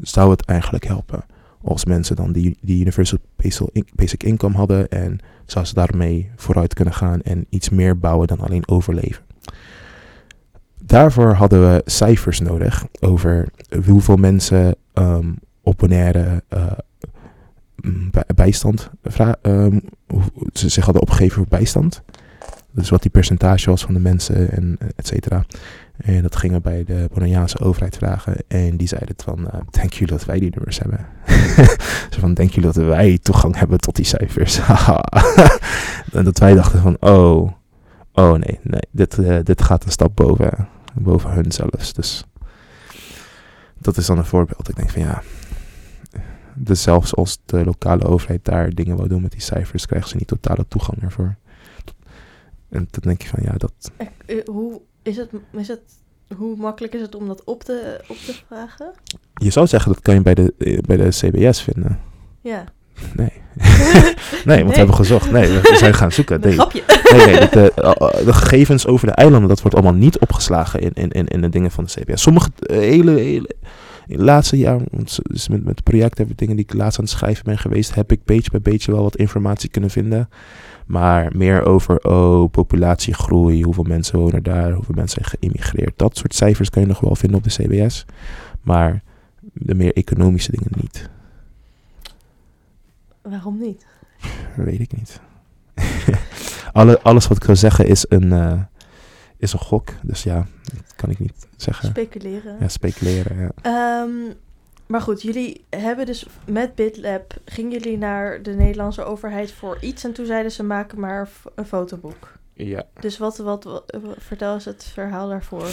zou 0.00 0.30
het 0.30 0.44
eigenlijk 0.44 0.84
helpen 0.84 1.24
als 1.62 1.84
mensen 1.84 2.16
dan 2.16 2.32
die, 2.32 2.56
die 2.60 2.80
Universal 2.80 3.18
Basic 3.94 4.22
Income 4.22 4.56
hadden 4.56 4.88
en 4.88 5.18
zou 5.46 5.64
ze 5.64 5.74
daarmee 5.74 6.30
vooruit 6.36 6.74
kunnen 6.74 6.94
gaan 6.94 7.20
en 7.20 7.46
iets 7.48 7.68
meer 7.68 7.98
bouwen 7.98 8.26
dan 8.26 8.40
alleen 8.40 8.68
overleven? 8.68 9.24
Daarvoor 10.82 11.32
hadden 11.32 11.60
we 11.60 11.82
cijfers 11.84 12.40
nodig 12.40 12.86
over 13.00 13.48
hoeveel 13.84 14.16
mensen 14.16 14.76
um, 14.94 15.38
op 15.62 15.78
Bonaire 15.78 16.42
uh, 16.48 16.72
bijstand 18.34 18.90
um, 19.42 19.80
ze 20.52 20.68
zich 20.68 20.84
hadden 20.84 21.02
opgegeven 21.02 21.36
voor 21.36 21.46
bijstand. 21.48 22.02
Dus 22.72 22.90
wat 22.90 23.02
die 23.02 23.10
percentage 23.10 23.70
was 23.70 23.84
van 23.84 23.94
de 23.94 24.00
mensen 24.00 24.50
en 24.50 24.78
et 24.96 25.06
cetera. 25.06 25.44
En 25.98 26.22
dat 26.22 26.36
gingen 26.36 26.62
bij 26.62 26.84
de 26.84 27.08
Bonaireaanse 27.12 27.58
overheid 27.58 27.96
vragen. 27.96 28.36
En 28.48 28.76
die 28.76 28.88
zeiden 28.88 29.14
van, 29.16 29.40
uh, 29.40 29.84
jullie 29.88 30.06
dat 30.06 30.24
wij 30.24 30.38
die 30.38 30.50
nummers 30.50 30.78
hebben? 30.78 31.06
Zo 32.10 32.20
van, 32.20 32.34
denk 32.34 32.50
jullie 32.50 32.72
dat 32.72 32.84
wij 32.84 33.18
toegang 33.22 33.56
hebben 33.58 33.78
tot 33.78 33.96
die 33.96 34.04
cijfers? 34.04 34.60
en 36.12 36.24
dat 36.24 36.38
wij 36.38 36.54
dachten 36.54 36.80
van, 36.80 36.96
oh, 37.00 37.52
oh 38.12 38.32
nee, 38.32 38.60
nee, 38.62 38.82
dit, 38.90 39.18
uh, 39.18 39.38
dit 39.42 39.62
gaat 39.62 39.84
een 39.84 39.90
stap 39.90 40.16
boven, 40.16 40.68
boven 40.94 41.30
hun 41.30 41.52
zelfs. 41.52 41.92
Dus 41.92 42.24
dat 43.78 43.96
is 43.96 44.06
dan 44.06 44.18
een 44.18 44.24
voorbeeld. 44.24 44.68
Ik 44.68 44.76
denk 44.76 44.90
van 44.90 45.02
ja, 45.02 45.22
dus 46.54 46.82
zelfs 46.82 47.14
als 47.14 47.38
de 47.44 47.64
lokale 47.64 48.04
overheid 48.04 48.44
daar 48.44 48.70
dingen 48.70 48.96
wil 48.96 49.08
doen 49.08 49.22
met 49.22 49.30
die 49.30 49.40
cijfers, 49.40 49.86
krijgen 49.86 50.08
ze 50.08 50.16
niet 50.16 50.28
totale 50.28 50.64
toegang 50.68 51.02
ervoor. 51.02 51.36
En 52.68 52.88
dan 52.90 53.02
denk 53.02 53.22
je 53.22 53.28
van 53.28 53.42
ja, 53.42 53.52
dat. 53.52 53.72
Eh, 54.26 54.36
hoe 54.44 54.80
is 55.08 55.16
het, 55.16 55.30
is 55.52 55.68
het, 55.68 55.80
hoe 56.36 56.56
makkelijk 56.56 56.94
is 56.94 57.00
het 57.00 57.14
om 57.14 57.26
dat 57.26 57.44
op 57.44 57.64
te, 57.64 58.00
op 58.08 58.16
te 58.16 58.34
vragen? 58.46 58.92
Je 59.34 59.50
zou 59.50 59.66
zeggen 59.66 59.92
dat 59.92 60.02
kan 60.02 60.14
je 60.14 60.22
bij 60.22 60.34
de, 60.34 60.54
eh, 60.58 60.78
bij 60.78 60.96
de 60.96 61.08
CBS 61.08 61.62
vinden. 61.62 62.00
Ja. 62.40 62.64
Nee. 63.14 63.32
nee, 64.44 64.58
want 64.58 64.70
we 64.70 64.76
hebben 64.76 64.94
gezocht. 64.94 65.30
Nee, 65.30 65.48
we 65.48 65.76
zijn 65.76 65.94
gaan 65.94 66.12
zoeken. 66.12 66.40
Nee, 66.40 66.52
grapje. 66.52 66.82
nee, 67.12 67.26
nee 67.26 67.48
de, 67.48 67.72
de, 68.24 68.32
gegevens 68.32 68.86
over 68.86 69.06
de 69.06 69.12
eilanden, 69.12 69.48
dat 69.48 69.60
wordt 69.60 69.76
allemaal 69.76 70.00
niet 70.00 70.18
opgeslagen 70.18 70.80
in, 70.80 70.92
in, 70.92 71.10
in, 71.10 71.26
in 71.26 71.40
de 71.40 71.48
dingen 71.48 71.70
van 71.70 71.84
de 71.84 71.90
CBS. 71.90 72.22
Sommige 72.22 72.50
eh, 72.56 72.78
hele, 72.78 73.10
hele, 73.10 73.54
in 74.06 74.14
het 74.14 74.24
laatste 74.24 74.58
jaar, 74.58 74.80
dus 75.22 75.48
met, 75.48 75.64
met 75.64 75.74
het 75.74 75.82
project 75.82 76.18
hebben 76.18 76.36
dingen 76.36 76.56
die 76.56 76.64
ik 76.64 76.74
laatst 76.74 76.98
aan 76.98 77.04
het 77.04 77.14
schrijven 77.14 77.44
ben 77.44 77.58
geweest, 77.58 77.94
heb 77.94 78.12
ik 78.12 78.24
beetje 78.24 78.50
bij 78.50 78.60
beetje 78.60 78.92
wel 78.92 79.02
wat 79.02 79.16
informatie 79.16 79.70
kunnen 79.70 79.90
vinden. 79.90 80.28
Maar 80.88 81.36
meer 81.36 81.64
over, 81.64 81.98
oh, 82.00 82.50
populatiegroei, 82.50 83.62
hoeveel 83.62 83.84
mensen 83.84 84.18
wonen 84.18 84.42
daar, 84.42 84.72
hoeveel 84.72 84.94
mensen 84.94 85.22
zijn 85.22 85.38
geïmmigreerd. 85.38 85.98
Dat 85.98 86.16
soort 86.16 86.34
cijfers 86.34 86.70
kan 86.70 86.82
je 86.82 86.88
nog 86.88 87.00
wel 87.00 87.16
vinden 87.16 87.38
op 87.38 87.44
de 87.44 87.50
CBS. 87.50 88.04
Maar 88.62 89.02
de 89.52 89.74
meer 89.74 89.92
economische 89.92 90.50
dingen 90.50 90.70
niet. 90.76 91.10
Waarom 93.22 93.58
niet? 93.58 93.86
Weet 94.56 94.80
ik 94.80 94.96
niet. 94.96 95.20
Alle, 96.72 97.00
alles 97.02 97.28
wat 97.28 97.36
ik 97.36 97.44
wil 97.44 97.56
zeggen 97.56 97.86
is 97.86 98.06
een, 98.08 98.32
uh, 98.32 98.62
is 99.36 99.52
een 99.52 99.58
gok. 99.58 99.88
Dus 100.02 100.22
ja, 100.22 100.46
dat 100.62 100.94
kan 100.96 101.10
ik 101.10 101.18
niet 101.18 101.46
zeggen. 101.56 101.88
Speculeren. 101.88 102.56
Ja, 102.60 102.68
speculeren. 102.68 103.52
Ja. 103.62 104.00
Um, 104.02 104.34
maar 104.88 105.00
goed, 105.00 105.22
jullie 105.22 105.64
hebben 105.70 106.06
dus 106.06 106.26
met 106.46 106.74
BitLab, 106.74 107.34
gingen 107.44 107.70
jullie 107.70 107.98
naar 107.98 108.42
de 108.42 108.54
Nederlandse 108.54 109.04
overheid 109.04 109.52
voor 109.52 109.78
iets 109.80 110.04
en 110.04 110.12
toen 110.12 110.26
zeiden 110.26 110.52
ze 110.52 110.62
maken 110.62 111.00
maar 111.00 111.28
een 111.54 111.66
fotoboek. 111.66 112.32
Ja. 112.52 112.86
Dus 113.00 113.18
wat, 113.18 113.36
wat, 113.36 113.64
wat 113.64 113.86
vertel 114.18 114.54
eens 114.54 114.64
het 114.64 114.84
verhaal 114.84 115.28
daarvoor. 115.28 115.68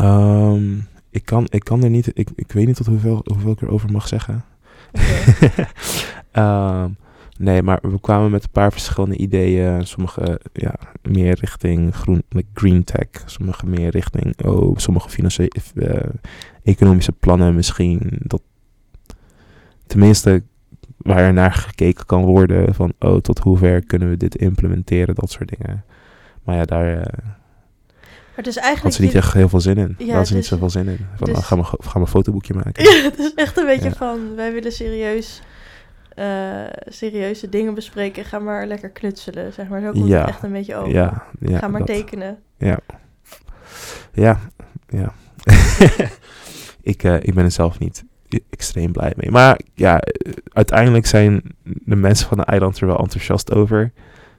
Um, 0.00 0.88
ik, 1.10 1.24
kan, 1.24 1.46
ik 1.48 1.64
kan 1.64 1.82
er 1.82 1.90
niet, 1.90 2.10
ik, 2.14 2.28
ik 2.34 2.52
weet 2.52 2.66
niet 2.66 2.76
tot 2.76 2.86
hoeveel, 2.86 3.20
hoeveel 3.24 3.50
ik 3.50 3.60
erover 3.60 3.92
mag 3.92 4.08
zeggen. 4.08 4.44
Okay. 4.92 5.66
um, 6.84 6.96
Nee, 7.38 7.62
maar 7.62 7.78
we 7.82 8.00
kwamen 8.00 8.30
met 8.30 8.42
een 8.42 8.50
paar 8.50 8.72
verschillende 8.72 9.16
ideeën. 9.16 9.86
Sommige 9.86 10.40
ja, 10.52 10.74
meer 11.02 11.36
richting 11.40 11.94
groen, 11.94 12.22
green 12.54 12.84
tech. 12.84 13.08
Sommige 13.26 13.66
meer 13.66 13.90
richting 13.90 14.44
oh, 14.44 14.76
sommige 14.76 15.08
financiële, 15.08 15.50
uh, 15.74 15.96
economische 16.62 17.12
plannen 17.12 17.54
misschien. 17.54 18.00
Dat, 18.18 18.42
tenminste, 19.86 20.42
waar 20.96 21.18
er 21.18 21.32
naar 21.32 21.52
gekeken 21.52 22.06
kan 22.06 22.24
worden 22.24 22.74
van 22.74 22.92
oh, 22.98 23.16
tot 23.16 23.38
hoever 23.38 23.84
kunnen 23.84 24.08
we 24.08 24.16
dit 24.16 24.36
implementeren, 24.36 25.14
dat 25.14 25.30
soort 25.30 25.52
dingen. 25.58 25.84
Maar 26.44 26.56
ja, 26.56 26.64
daar. 26.64 26.96
Uh, 26.96 27.02
het 28.34 28.46
is 28.46 28.54
had 28.54 28.64
eigenlijk... 28.64 28.94
ze 28.96 29.02
niet 29.02 29.14
echt 29.14 29.32
heel 29.32 29.48
veel 29.48 29.60
zin 29.60 29.76
in. 29.76 29.94
Ja, 29.98 30.06
Daar 30.06 30.16
had 30.16 30.26
ze 30.26 30.32
niet 30.32 30.42
dus- 30.42 30.50
zoveel 30.50 30.70
zin 30.70 30.88
in. 30.88 31.06
Van, 31.14 31.26
dus- 31.26 31.36
oh, 31.36 31.44
ga, 31.44 31.56
maar, 31.56 31.64
ga 31.64 31.76
maar 31.92 32.02
een 32.02 32.06
fotoboekje 32.06 32.54
maken. 32.54 32.84
Ja, 32.84 33.02
het 33.02 33.18
is 33.18 33.34
echt 33.34 33.56
een 33.56 33.66
beetje 33.66 33.88
Ja. 33.88 33.94
van, 33.94 34.34
wij 34.34 34.52
willen 34.52 34.72
serieus, 34.72 35.42
eh, 36.16 36.64
serieuze 36.88 37.48
dingen 37.48 37.74
bespreken. 37.74 38.24
Ga 38.24 38.38
maar 38.38 38.66
lekker 38.66 38.90
knutselen, 38.90 39.52
zeg 39.52 39.68
maar. 39.68 39.80
Zo 39.80 39.90
komt 39.90 40.08
Ja. 40.08 40.18
het 40.20 40.28
echt 40.28 40.42
een 40.42 40.52
beetje 40.52 40.76
over. 40.76 40.92
ja, 40.92 41.22
ja, 41.40 41.58
Ga 41.58 41.68
maar 41.68 41.78
dat- 41.84 41.88
tekenen. 41.96 42.38
Ja, 42.58 42.78
ja. 44.12 45.12
ik, 46.82 47.02
eh, 47.02 47.14
ik 47.22 47.34
ben 47.34 47.44
er 47.44 47.50
zelf 47.50 47.78
niet 47.78 48.04
extreem 48.50 48.92
blij 48.92 49.12
mee. 49.16 49.30
Maar 49.30 49.60
ja, 49.74 50.00
uiteindelijk 50.52 51.06
zijn 51.06 51.42
de 51.62 51.96
mensen 51.96 52.28
van 52.28 52.36
de 52.38 52.44
eiland 52.44 52.80
er 52.80 52.86
wel 52.86 52.98
enthousiast 52.98 53.52
over. 53.52 53.92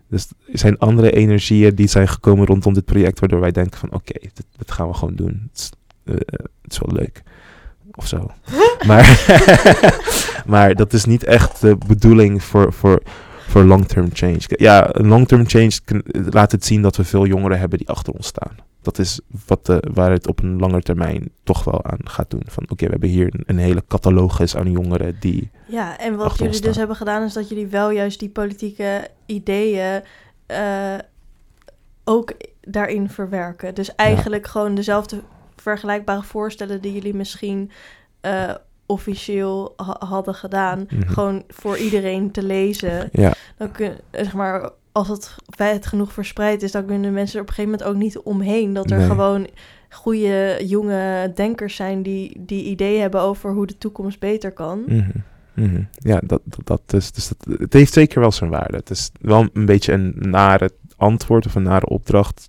Dus 0.10 0.28
er 0.52 0.58
zijn 0.60 0.78
andere 0.78 1.12
energieën 1.12 1.76
die 1.76 1.88
zijn 1.88 2.08
gekomen 2.08 2.46
rondom 2.46 2.74
dit 2.74 2.86
project, 2.86 3.20
waardoor 3.20 3.40
wij 3.40 3.52
denken 3.52 3.80
van 3.80 3.92
oké, 3.94 4.14
dit, 4.14 4.46
dit 4.58 4.72
gaan 4.72 4.88
we 4.88 4.94
gewoon 4.94 5.16
doen. 5.16 5.50
Het 5.52 5.58
is, 5.60 5.72
eh, 6.04 6.14
het 6.62 6.72
is 6.72 6.80
wel 6.80 6.96
leuk. 6.96 7.24
Of 7.98 8.08
zo. 8.08 8.32
maar, 8.88 9.26
maar 10.46 10.76
dat 10.76 10.94
is 10.94 11.06
niet 11.06 11.24
echt 11.24 11.62
de 11.62 11.78
bedoeling 11.88 12.44
voor, 12.44 12.74
voor, 12.74 13.02
voor 13.48 13.64
long-term 13.64 14.10
change. 14.14 14.42
Ja, 14.48 14.96
een 14.96 15.08
long-term 15.08 15.48
change 15.48 15.80
laat 16.12 16.52
het 16.52 16.66
zien 16.66 16.82
dat 16.82 16.96
we 16.96 17.04
veel 17.04 17.26
jongeren 17.26 17.60
hebben 17.60 17.78
die 17.78 17.90
achter 17.90 18.14
ons 18.14 18.28
staan. 18.28 18.56
Dat 18.82 19.00
is 19.00 19.20
wat 19.46 19.66
de, 19.66 19.84
waar 19.94 20.12
het 20.12 20.28
op 20.28 20.44
een 20.44 20.60
lange 20.60 20.82
termijn 20.82 21.30
toch 21.44 21.64
wel 21.64 21.86
aan 21.86 22.00
gaat 22.04 22.30
doen. 22.30 22.44
Van 22.46 22.64
oké, 22.70 22.86
we 22.86 22.92
hebben 22.92 23.10
hier 23.10 23.30
een, 23.34 23.44
een 23.46 23.58
hele 23.58 23.84
catalogus 23.88 24.56
aan 24.56 24.72
jongeren 24.72 25.18
die... 25.20 25.50
Ja, 25.66 26.00
en 26.00 26.16
wat 26.16 26.38
jullie 26.38 26.62
dus 26.62 26.76
hebben 26.76 26.96
gedaan 26.96 27.24
is 27.24 27.34
dat 27.34 27.50
jullie 27.50 27.68
wel 27.68 27.90
juist 27.90 28.20
die 28.20 28.30
politieke 28.30 29.08
ideeën 29.26 30.02
eh, 30.46 30.96
ook 32.04 32.34
daarin 32.62 33.10
verwerken. 33.10 33.76
Dus 33.76 33.96
eigenlijk 33.96 34.48
gewoon 34.48 34.76
dezelfde 34.76 35.22
vergelijkbare 35.72 36.24
voorstellen 36.24 36.82
die 36.82 36.94
jullie 36.94 37.14
misschien 37.16 37.72
eh, 38.22 38.54
officieel 38.86 39.74
ha- 39.78 40.06
hadden 40.08 40.36
gedaan, 40.36 40.86
Mhm. 40.90 41.08
gewoon 41.10 41.44
voor 41.48 41.78
iedereen 41.78 42.32
te 42.32 42.44
lezen. 42.44 43.10
Ja, 43.12 43.34
Dan 43.58 43.72
kun, 43.72 43.92
zeg 44.12 44.34
maar, 44.34 44.70
als 44.92 45.08
het 45.08 45.36
wijd 45.58 45.86
genoeg 45.86 46.12
verspreid 46.14 46.64
is, 46.64 46.72
dan 46.72 46.86
kunnen 46.86 47.14
mensen 47.14 47.36
er 47.36 47.42
op 47.42 47.48
een 47.48 47.54
gegeven 47.56 47.78
moment 47.80 47.96
ook 47.96 48.02
niet 48.04 48.18
omheen. 48.20 48.74
Dat 48.74 48.92
er 48.92 48.98
Nee. 48.98 49.08
gewoon 49.08 49.48
goede 49.90 50.58
jonge 50.66 51.32
denkers 51.36 51.76
zijn 51.76 52.04
die, 52.04 52.38
die 52.46 52.64
ideeën 52.64 53.02
hebben 53.02 53.22
over 53.22 53.52
hoe 53.54 53.68
de 53.68 53.78
toekomst 53.78 54.20
beter 54.20 54.52
kan. 54.52 54.84
mhm, 54.88 55.10
mhm. 55.54 55.82
ja 55.92 56.22
dat, 56.24 56.42
dat, 56.44 56.68
dat 56.68 56.94
is... 56.94 57.12
Dus 57.12 57.28
dat, 57.28 57.60
het 57.60 57.74
heeft 57.74 57.94
zeker 57.94 58.20
wel 58.20 58.32
zijn 58.32 58.50
waarde. 58.50 58.78
Het 58.78 58.90
is 58.90 59.12
wel 59.22 59.48
een 59.54 59.66
beetje 59.66 59.94
een 59.94 60.14
nare 60.18 60.72
antwoord 60.98 61.46
of 61.46 61.56
een 61.56 61.64
nare 61.64 61.86
opdracht. 61.88 62.48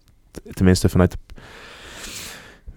Tenminste 0.52 0.88
vanuit 0.88 1.10
de, 1.10 1.18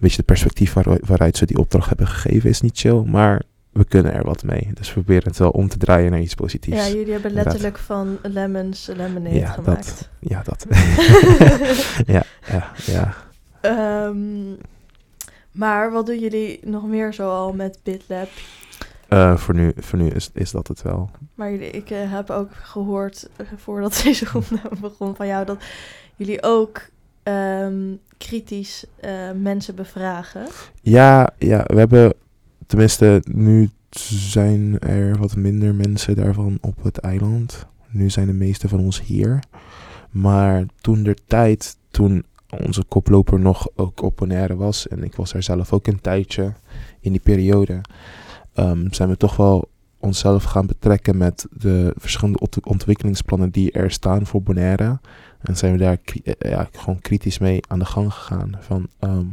beetje 0.02 0.16
de 0.16 0.22
perspectief 0.22 0.72
waar, 0.72 0.98
waaruit 1.06 1.36
ze 1.36 1.46
die 1.46 1.58
opdracht 1.58 1.88
hebben 1.88 2.06
gegeven 2.06 2.50
is 2.50 2.60
niet 2.60 2.78
chill. 2.78 3.02
Maar 3.06 3.42
we 3.72 3.84
kunnen 3.84 4.12
er 4.12 4.24
wat 4.24 4.42
mee. 4.44 4.70
Dus 4.74 4.88
we 4.88 4.92
proberen 4.94 5.28
het 5.28 5.38
wel 5.38 5.50
om 5.50 5.68
te 5.68 5.78
draaien 5.78 6.10
naar 6.10 6.20
iets 6.20 6.34
positiefs. 6.34 6.76
Ja, 6.76 6.94
jullie 6.94 7.12
hebben 7.12 7.30
Inderdaad. 7.30 7.44
letterlijk 7.44 7.78
van 7.78 8.18
lemons 8.22 8.86
lemonade 8.86 9.38
Ja, 9.38 9.50
gemaakt. 9.50 10.08
Ja, 10.18 10.42
dat. 10.42 10.66
ja, 12.14 12.22
ja, 12.46 12.70
ja. 12.84 13.14
Ehm, 13.60 14.54
maar 15.52 15.92
wat 15.92 16.06
doen 16.06 16.18
jullie 16.18 16.60
nog 16.64 16.86
meer 16.86 17.12
zoal 17.12 17.52
met 17.52 17.78
BitLab? 17.82 18.28
Eh, 19.08 19.36
voor, 19.36 19.54
nu, 19.54 19.72
voor 19.76 19.98
nu 19.98 20.08
is, 20.08 20.30
is 20.34 20.50
dat 20.50 20.68
het 20.68 20.82
wel. 20.82 21.10
Maar 21.34 21.50
jullie, 21.50 21.70
ik 21.70 21.90
eh, 21.90 22.12
heb 22.12 22.30
ook 22.30 22.50
gehoord, 22.52 23.28
eh, 23.36 23.46
voordat 23.56 24.00
deze 24.04 24.26
opname 24.34 24.80
begon, 24.80 25.16
van 25.16 25.26
jou 25.26 25.44
dat 25.44 25.62
jullie 26.16 26.42
ook 26.42 26.80
ehm, 27.22 27.94
kritisch 28.18 28.84
eh, 29.00 29.30
mensen 29.40 29.74
bevragen. 29.74 30.46
Ja, 30.82 31.30
ja, 31.38 31.64
we 31.66 31.78
hebben 31.78 32.14
tenminste 32.66 33.22
nu 33.24 33.70
zijn 34.30 34.78
er 34.78 35.18
wat 35.18 35.36
minder 35.36 35.74
mensen 35.74 36.16
daarvan 36.16 36.58
op 36.60 36.82
het 36.82 36.98
eiland. 36.98 37.66
Nu 37.90 38.10
zijn 38.10 38.26
de 38.26 38.32
meeste 38.32 38.68
van 38.68 38.78
ons 38.78 39.02
hier. 39.02 39.42
Maar 40.10 40.64
toen 40.80 41.02
der 41.02 41.16
tijd, 41.26 41.76
toen 41.90 42.24
onze 42.66 42.84
koploper 42.84 43.40
nog 43.40 43.68
ook 43.74 44.02
op 44.02 44.16
Bonaire 44.16 44.56
was, 44.56 44.88
en 44.88 45.02
ik 45.04 45.14
was 45.14 45.34
er 45.34 45.42
zelf 45.42 45.72
ook 45.72 45.86
een 45.86 46.00
tijdje 46.00 46.52
in 47.00 47.12
die 47.12 47.20
periode, 47.20 47.80
ehm, 48.54 48.86
zijn 48.90 49.08
we 49.08 49.16
toch 49.16 49.36
wel 49.36 49.68
onszelf 50.02 50.44
gaan 50.44 50.66
betrekken 50.66 51.16
met 51.16 51.46
de 51.50 51.92
verschillende 51.96 52.38
ont- 52.38 52.66
ontwikkelingsplannen 52.66 53.50
die 53.50 53.72
er 53.72 53.90
staan 53.90 54.26
voor 54.26 54.42
Bonaire. 54.42 55.00
En 55.40 55.56
zijn 55.56 55.72
we 55.72 55.78
daar 55.78 55.98
eh, 56.24 56.50
ja, 56.50 56.68
gewoon 56.72 57.00
kritisch 57.00 57.38
mee 57.38 57.60
aan 57.68 57.78
de 57.78 57.84
gang 57.84 58.12
gegaan. 58.12 58.52
Van, 58.60 58.88
ehm, 58.98 59.26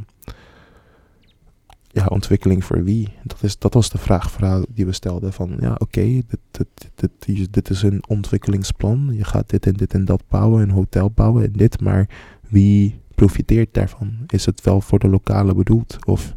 ja, 1.92 2.06
ontwikkeling 2.06 2.64
voor 2.66 2.84
wie? 2.84 3.10
Dat, 3.24 3.38
is, 3.42 3.58
dat 3.58 3.74
was 3.74 3.90
de 3.90 3.98
vraag 3.98 4.36
die 4.70 4.86
we 4.86 4.92
stelden. 4.92 5.34
Van 5.34 5.58
ja, 5.60 5.76
oké, 5.78 6.02
dit, 6.02 6.40
dit, 6.52 6.90
dit, 6.96 7.54
dit 7.54 7.70
is 7.70 7.82
een 7.82 8.04
ontwikkelingsplan. 8.08 9.10
Je 9.14 9.24
gaat 9.24 9.50
dit 9.50 9.66
en 9.66 9.74
dit 9.74 9.94
en 9.94 10.06
dat 10.06 10.24
bouwen, 10.28 10.62
een 10.62 10.70
hotel 10.70 11.12
bouwen 11.12 11.44
en 11.44 11.52
dit. 11.52 11.82
Maar 11.82 12.10
wie 12.50 13.02
profiteert 13.16 13.74
daarvan? 13.74 14.18
Is 14.28 14.46
het 14.46 14.62
wel 14.62 14.82
voor 14.82 15.00
de 15.00 15.08
lokale 15.08 15.54
bedoeld? 15.54 15.98
Of 16.06 16.36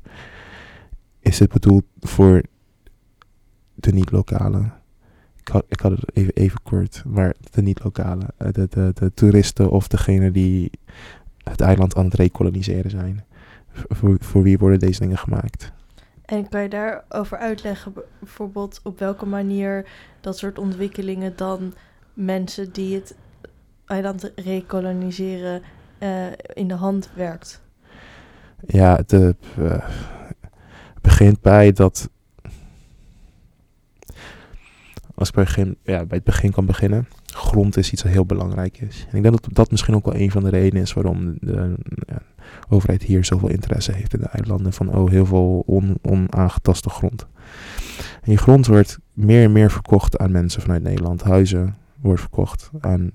is 1.20 1.38
het 1.38 1.52
bedoeld 1.52 1.84
voor 2.00 2.42
de 3.74 3.92
niet-lokale? 3.92 4.70
Ik 5.40 5.48
had, 5.48 5.64
ik 5.68 5.80
had 5.80 5.90
het 5.92 6.16
even, 6.16 6.32
even 6.34 6.62
kort, 6.62 7.02
maar 7.06 7.34
de 7.50 7.62
niet-lokale. 7.62 8.24
eh, 8.36 8.52
De, 8.52 8.66
de, 8.70 8.90
de 8.94 9.14
toeristen 9.14 9.70
of 9.70 9.88
degene 9.88 10.30
die 10.30 10.70
het 11.44 11.60
eiland 11.60 11.96
aan 11.96 12.04
het 12.04 12.14
rekoloniseren 12.14 12.90
zijn. 12.90 13.24
Voor, 13.88 14.16
voor 14.20 14.42
wie 14.42 14.58
worden 14.58 14.78
deze 14.78 15.00
dingen 15.00 15.18
gemaakt? 15.18 15.72
En 16.24 16.48
kan 16.48 16.62
je 16.62 16.68
daarover 16.68 17.38
uitleggen, 17.38 17.92
bijvoorbeeld 18.18 18.80
op 18.82 18.98
welke 18.98 19.26
manier 19.26 19.88
dat 20.20 20.38
soort 20.38 20.58
ontwikkelingen 20.58 21.32
dan 21.36 21.74
mensen 22.14 22.72
die 22.72 22.94
het 22.94 23.14
eiland 23.86 24.32
rekoloniseren 24.34 25.62
eh, 25.98 26.26
in 26.54 26.68
de 26.68 26.74
hand 26.74 27.10
werkt? 27.14 27.62
Ja, 28.66 28.96
het 28.96 29.12
eh, 29.12 29.88
begint 31.00 31.40
bij 31.40 31.72
dat. 31.72 32.10
Als 35.22 35.30
ik 35.30 35.36
bij, 35.36 35.44
begin, 35.44 35.76
ja, 35.82 36.04
bij 36.04 36.16
het 36.16 36.24
begin 36.24 36.50
kan 36.50 36.66
beginnen. 36.66 37.08
Grond 37.26 37.76
is 37.76 37.92
iets 37.92 38.02
dat 38.02 38.12
heel 38.12 38.26
belangrijk 38.26 38.80
is. 38.80 39.06
En 39.10 39.16
ik 39.16 39.22
denk 39.22 39.40
dat 39.40 39.54
dat 39.54 39.70
misschien 39.70 39.94
ook 39.94 40.04
wel 40.04 40.14
een 40.14 40.30
van 40.30 40.42
de 40.42 40.50
redenen 40.50 40.82
is 40.82 40.92
waarom 40.92 41.36
de 41.40 41.74
overheid 42.68 43.02
hier 43.02 43.24
zoveel 43.24 43.48
interesse 43.48 43.92
heeft 43.92 44.14
in 44.14 44.20
de 44.20 44.26
eilanden. 44.26 44.72
Van 44.72 44.94
oh, 44.94 45.10
heel 45.10 45.26
veel 45.26 45.62
on, 45.66 45.98
onaangetaste 46.02 46.88
grond. 46.88 47.26
En 48.22 48.38
grond 48.38 48.66
wordt 48.66 48.98
meer 49.12 49.44
en 49.44 49.52
meer 49.52 49.70
verkocht 49.70 50.18
aan 50.18 50.30
mensen 50.30 50.62
vanuit 50.62 50.82
Nederland. 50.82 51.22
Huizen 51.22 51.76
wordt 52.00 52.20
verkocht 52.20 52.70
aan 52.80 53.10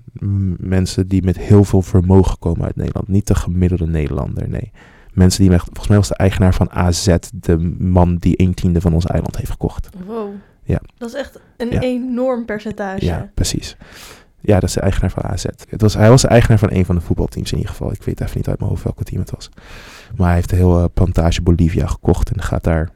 mensen 0.58 1.08
die 1.08 1.22
met 1.22 1.38
heel 1.38 1.64
veel 1.64 1.82
vermogen 1.82 2.38
komen 2.38 2.64
uit 2.64 2.76
Nederland. 2.76 3.08
Niet 3.08 3.26
de 3.26 3.34
gemiddelde 3.34 3.86
Nederlander, 3.86 4.48
nee 4.48 4.72
mensen 5.12 5.48
die, 5.48 5.58
volgens 5.58 5.88
mij 5.88 5.96
was 5.96 6.08
de 6.08 6.16
eigenaar 6.16 6.54
van 6.54 6.70
AZ, 6.70 7.16
de 7.32 7.58
man 7.78 8.16
die 8.16 8.40
een 8.42 8.54
tiende 8.54 8.80
van 8.80 8.94
ons 8.94 9.06
eiland 9.06 9.36
heeft 9.36 9.50
gekocht. 9.50 9.88
Wow. 10.06 10.28
Ja. 10.68 10.80
Dat 10.98 11.08
is 11.08 11.14
echt 11.14 11.40
een 11.56 11.70
Ja. 11.70 11.80
enorm 11.80 12.44
percentage. 12.44 13.04
Ja, 13.04 13.30
precies. 13.34 13.76
Ja, 14.40 14.54
dat 14.54 14.68
is 14.68 14.74
de 14.74 14.80
eigenaar 14.80 15.10
van 15.10 15.22
AZ. 15.22 15.44
Het 15.68 15.80
was, 15.80 15.94
hij 15.94 16.08
was 16.08 16.22
de 16.22 16.28
eigenaar 16.28 16.58
van 16.58 16.70
een 16.72 16.84
van 16.84 16.94
de 16.94 17.00
voetbalteams 17.00 17.50
in 17.52 17.56
ieder 17.58 17.72
geval. 17.72 17.92
Ik 17.92 18.02
weet 18.02 18.20
even 18.20 18.36
niet 18.36 18.48
uit 18.48 18.58
mijn 18.58 18.70
hoofd 18.70 18.82
welke 18.84 19.04
team 19.04 19.20
het 19.20 19.30
was. 19.30 19.50
Maar 20.16 20.26
hij 20.26 20.34
heeft 20.36 20.50
de 20.50 20.56
hele 20.56 20.88
plantage 20.88 21.42
Bolivia 21.42 21.86
gekocht 21.86 22.30
en 22.30 22.42
gaat 22.42 22.64
daar 22.64 22.88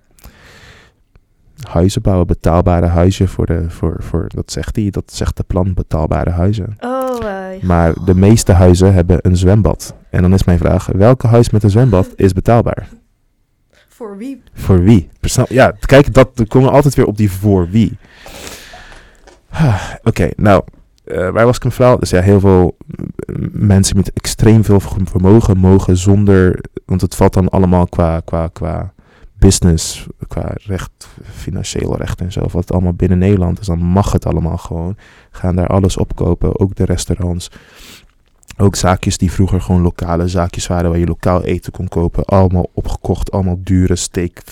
huizen 1.68 2.02
bouwen, 2.02 2.26
betaalbare 2.26 2.86
huizen 2.86 3.28
voor 3.28 3.46
de, 3.46 3.70
voor, 3.70 3.96
voor, 3.98 4.24
dat 4.28 4.52
zegt 4.52 4.76
hij, 4.76 4.90
dat 4.90 5.12
zegt 5.12 5.36
de 5.36 5.42
plan, 5.42 5.74
betaalbare 5.74 6.30
huizen. 6.30 6.76
Oh, 6.80 7.16
eh, 7.24 7.62
Maar 7.62 8.04
de 8.04 8.14
meeste 8.14 8.52
huizen 8.52 8.94
hebben 8.94 9.18
een 9.22 9.36
zwembad. 9.36 9.94
En 10.10 10.22
dan 10.22 10.32
is 10.34 10.44
mijn 10.44 10.58
vraag, 10.58 10.86
welke 10.86 11.26
huis 11.26 11.50
met 11.50 11.62
een 11.62 11.70
zwembad 11.70 12.08
is 12.16 12.32
betaalbaar? 12.32 12.88
Voor 13.92 14.16
wie? 14.16 14.42
Voor 14.54 14.82
wie? 14.82 15.08
Ja, 15.48 15.74
kijk, 15.80 16.14
dat, 16.14 16.30
we 16.34 16.46
komen 16.46 16.70
altijd 16.70 16.94
weer 16.94 17.06
op 17.06 17.16
die 17.16 17.30
voor 17.30 17.68
wie. 17.70 17.98
Oké, 20.02 20.30
nou, 20.36 20.62
eh, 21.04 21.30
waar 21.30 21.44
was 21.44 21.56
ik 21.56 21.62
mijn 21.62 21.74
verhaal? 21.74 21.98
Dus 21.98 22.10
ja, 22.10 22.20
heel 22.20 22.40
veel 22.40 22.76
mensen 23.52 23.96
met 23.96 24.12
extreem 24.12 24.64
veel 24.64 24.80
vermogen 25.04 25.58
mogen 25.58 25.96
zonder, 25.96 26.60
want 26.86 27.00
het 27.00 27.14
valt 27.14 27.32
dan 27.32 27.48
allemaal 27.48 27.86
qua, 27.86 28.20
qua, 28.20 28.48
qua 28.48 28.92
business, 29.38 30.06
qua 30.28 30.50
recht, 30.54 31.08
financieel 31.22 31.96
recht 31.96 32.20
en 32.20 32.32
zo, 32.32 32.46
wat 32.50 32.72
allemaal 32.72 32.94
binnen 32.94 33.18
Nederland 33.18 33.60
is, 33.60 33.66
dan 33.66 33.78
mag 33.78 34.12
het 34.12 34.26
allemaal 34.26 34.58
gewoon. 34.58 34.96
Gaan 35.30 35.56
daar 35.56 35.66
alles 35.66 35.96
opkopen, 35.96 36.60
ook 36.60 36.74
de 36.74 36.84
restaurants. 36.84 37.50
Ook 38.62 38.76
zaakjes 38.76 39.18
die 39.18 39.32
vroeger 39.32 39.60
gewoon 39.60 39.82
lokale 39.82 40.28
zaakjes 40.28 40.66
waren 40.66 40.90
waar 40.90 40.98
je 40.98 41.06
lokaal 41.06 41.42
eten 41.44 41.72
kon 41.72 41.88
kopen. 41.88 42.24
Allemaal 42.24 42.70
opgekocht, 42.74 43.30
allemaal 43.30 43.58
dure 43.60 43.96
steak, 43.96 44.42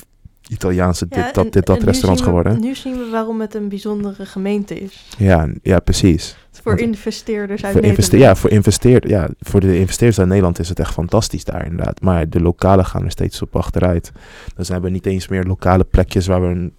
Italiaanse 0.48 1.06
dit, 1.08 1.18
Ja, 1.18 1.32
dat, 1.32 1.52
dit, 1.52 1.66
dat 1.66 1.78
en 1.78 1.84
restaurants 1.84 2.22
we- 2.22 2.28
geworden. 2.28 2.61
Nu 2.61 2.74
zien 2.74 2.92
we 2.98 3.08
waarom 3.11 3.40
het 3.40 3.54
een 3.54 3.68
bijzondere 3.68 4.26
gemeente 4.26 4.80
is. 4.80 5.08
Ja, 5.18 5.48
ja, 5.62 5.78
precies. 5.80 6.36
Voor 6.52 6.72
Want- 6.76 6.86
investeerders 6.86 7.64
uit 7.64 7.72
voor 7.72 7.82
investe- 7.82 8.11
Nederland. 8.12 8.36
ja, 8.36 8.42
voor 8.42 8.56
investeer, 8.56 9.08
ja, 9.08 9.28
voor 9.40 9.61
de 9.61 9.78
investeerders 9.78 10.18
uit 10.18 10.28
Nederland 10.28 10.58
is 10.58 10.68
het 10.68 10.78
echt 10.80 10.92
fantastisch 10.92 11.44
daar 11.44 11.64
inderdaad. 11.66 12.00
Maar 12.00 12.28
de 12.28 12.40
lokale 12.40 12.84
gaan 12.84 13.04
er 13.04 13.11
steeds 13.11 13.42
op 13.42 13.56
achteruit. 13.56 14.12
Dus 14.56 14.66
we 14.66 14.72
hebben 14.72 14.92
niet 14.92 15.06
eens 15.06 15.28
meer 15.28 15.44
lokale 15.44 15.84
plekjes 15.84 16.26
waar 16.26 16.40
we 16.48 16.70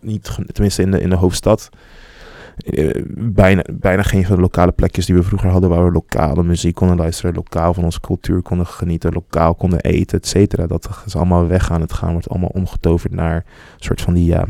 niet, 0.00 0.36
tenminste 0.52 0.82
in 0.82 0.90
de, 0.90 1.00
in 1.00 1.10
de 1.10 1.16
hoofdstad, 1.16 1.68
eh, 2.56 3.02
bijna, 3.16 3.64
bijna 3.72 4.02
geen 4.02 4.24
van 4.24 4.34
de 4.36 4.40
lokale 4.40 4.72
plekjes 4.72 5.06
die 5.06 5.14
we 5.14 5.22
vroeger 5.22 5.50
hadden, 5.50 5.70
waar 5.70 5.84
we 5.84 5.92
lokale 5.92 6.42
muziek 6.42 6.74
konden 6.74 6.96
luisteren, 6.96 7.34
lokaal 7.34 7.74
van 7.74 7.84
onze 7.84 8.00
cultuur 8.00 8.42
konden 8.42 8.66
genieten, 8.66 9.12
lokaal 9.12 9.54
konden 9.54 9.80
eten, 9.80 10.18
et 10.18 10.26
cetera. 10.26 10.66
Dat 10.66 11.02
is 11.06 11.16
allemaal 11.16 11.46
weg 11.46 11.70
aan 11.70 11.80
het 11.80 11.92
gaan, 11.92 12.12
wordt 12.12 12.28
allemaal 12.28 12.50
omgetoverd 12.52 13.12
naar 13.12 13.34
een 13.36 13.42
soort 13.84 14.00
van 14.00 14.14
die 14.14 14.24
ja, 14.24 14.46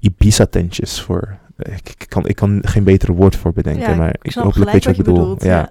Ibiza-tentjes 0.00 1.00
voor... 1.00 1.36
Ik, 1.58 1.94
ik, 1.98 2.06
kan, 2.08 2.26
ik 2.26 2.36
kan 2.36 2.58
geen 2.62 2.84
betere 2.84 3.12
woord 3.12 3.36
voor 3.36 3.52
bedenken, 3.52 3.90
Ja, 3.90 3.96
maar 3.96 4.14
ik 4.22 4.34
weet 4.34 4.54
je 4.54 4.64
wat 4.64 4.86
ik 4.86 4.96
bedoel. 4.96 5.14
bedoelt, 5.14 5.42
ja. 5.42 5.70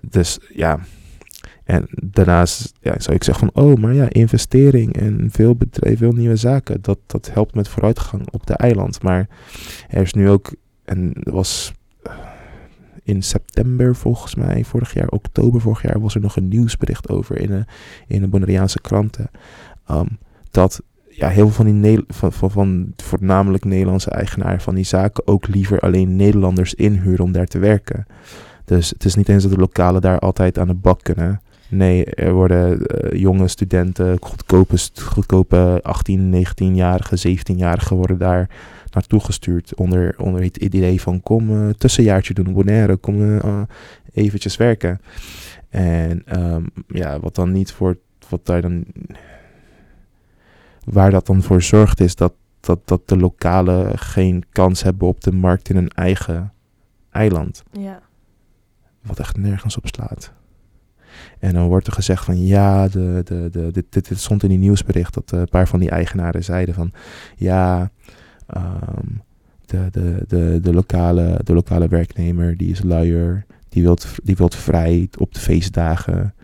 Dus 0.00 0.38
ja. 0.54 0.78
En 1.64 1.86
daarnaast 1.90 2.72
ja, 2.80 2.94
zou 2.98 3.16
ik 3.16 3.24
zeggen 3.24 3.50
van, 3.52 3.64
oh, 3.64 3.74
maar 3.74 3.94
ja, 3.94 4.06
investering 4.08 4.96
en 4.96 5.28
veel 5.30 5.54
bedrijven, 5.54 5.98
veel 5.98 6.12
nieuwe 6.12 6.36
zaken, 6.36 6.78
dat, 6.82 6.98
dat 7.06 7.30
helpt 7.32 7.54
met 7.54 7.68
vooruitgang 7.68 8.28
op 8.30 8.46
de 8.46 8.54
eiland. 8.54 9.02
Maar 9.02 9.28
er 9.88 10.02
is 10.02 10.12
nu 10.12 10.28
ook, 10.30 10.54
en 10.86 11.12
er 11.22 11.32
was 11.32 11.72
eh, 12.02 12.12
in 13.02 13.22
september 13.22 13.96
volgens 13.96 14.34
mij, 14.34 14.64
vorig 14.64 14.94
jaar, 14.94 15.08
oktober 15.08 15.60
vorig 15.60 15.82
jaar, 15.82 16.00
was 16.00 16.14
er 16.14 16.20
nog 16.20 16.36
een 16.36 16.48
nieuwsbericht 16.48 17.08
over 17.08 17.38
in 17.38 17.48
de, 17.48 17.64
in 18.06 18.20
de 18.20 18.28
Bonaireaanse 18.28 18.80
kranten. 18.80 19.30
ehm, 19.86 20.06
dat 20.50 20.82
ja, 21.08 21.28
heel 21.28 21.48
veel 21.48 21.64
van 21.64 21.80
die 21.80 22.04
van, 22.08 22.32
van, 22.32 22.50
van 22.50 22.92
voornamelijk 22.96 23.64
Nederlandse 23.64 24.10
eigenaren 24.10 24.60
van 24.60 24.74
die 24.74 24.84
zaken 24.84 25.26
ook 25.26 25.48
liever 25.48 25.80
alleen 25.80 26.16
Nederlanders 26.16 26.74
inhuren 26.74 27.24
om 27.24 27.32
daar 27.32 27.46
te 27.46 27.58
werken. 27.58 28.06
Dus 28.64 28.90
het 28.90 29.04
is 29.04 29.14
niet 29.14 29.28
eens 29.28 29.42
dat 29.42 29.52
de 29.52 29.58
lokalen 29.58 30.00
daar 30.00 30.18
altijd 30.18 30.58
aan 30.58 30.66
de 30.66 30.74
bak 30.74 31.02
kunnen. 31.02 31.40
Nee, 31.68 32.04
er 32.04 32.32
worden 32.32 32.86
eh, 32.86 33.20
jonge 33.20 33.48
studenten, 33.48 34.16
goedkope, 34.20 34.76
goedkope 35.02 35.80
18, 35.82 36.46
19-jarige, 36.46 37.38
17-jarigen 37.38 37.96
worden 37.96 38.18
daar 38.18 38.48
naartoe 38.92 39.20
gestuurd. 39.20 39.74
Onder, 39.74 40.14
onder 40.18 40.42
het 40.42 40.56
idee 40.56 41.00
van 41.00 41.22
kom 41.22 41.50
eh 41.50 41.68
tussenjaartje 41.68 42.34
doen, 42.34 42.52
Bonaire, 42.52 42.96
kom 42.96 43.38
eh, 43.38 43.62
eventjes 44.12 44.56
werken. 44.56 45.00
En 45.68 46.22
ehm, 46.26 46.64
ja, 46.88 47.20
wat 47.20 47.34
dan 47.34 47.52
niet 47.52 47.72
voor, 47.72 47.98
wat 48.28 48.46
daar 48.46 48.62
dan, 48.62 48.84
waar 50.84 51.10
dat 51.10 51.26
dan 51.26 51.42
voor 51.42 51.62
zorgt 51.62 52.00
is 52.00 52.14
dat, 52.14 52.32
dat, 52.60 52.80
dat 52.84 53.08
de 53.08 53.16
lokalen 53.16 53.98
geen 53.98 54.44
kans 54.52 54.82
hebben 54.82 55.08
op 55.08 55.20
de 55.20 55.32
markt 55.32 55.68
in 55.68 55.76
hun 55.76 55.88
eigen 55.88 56.52
eiland. 57.10 57.62
Ja. 57.72 58.00
Wat 59.02 59.18
echt 59.18 59.36
nergens 59.36 59.76
op 59.76 59.86
slaat. 59.86 60.32
En 61.38 61.52
dan 61.52 61.66
wordt 61.66 61.86
er 61.86 61.92
gezegd 61.92 62.24
van 62.24 62.46
ja, 62.46 62.88
de, 62.88 63.20
de, 63.24 63.48
de, 63.50 63.70
dit, 63.72 64.08
dit, 64.08 64.18
stond 64.18 64.42
in 64.42 64.48
die 64.48 64.58
nieuwsbericht 64.58 65.14
dat 65.14 65.32
eh, 65.32 65.38
een 65.40 65.48
paar 65.48 65.68
van 65.68 65.80
die 65.80 65.90
eigenaren 65.90 66.44
zeiden 66.44 66.74
van 66.74 66.92
ja, 67.36 67.90
ehm, 68.46 69.06
de, 69.66 69.88
de, 69.90 70.24
de, 70.28 70.58
de, 70.62 70.72
lokale, 70.72 71.40
de 71.44 71.54
lokale 71.54 71.88
werknemer 71.88 72.56
die 72.56 72.70
is 72.70 72.82
luier, 72.82 73.44
die 73.68 73.82
wilt, 73.82 74.06
die 74.22 74.36
wilt 74.36 74.54
vrij 74.54 75.08
op 75.18 75.34
de 75.34 75.40
feestdagen. 75.40 76.34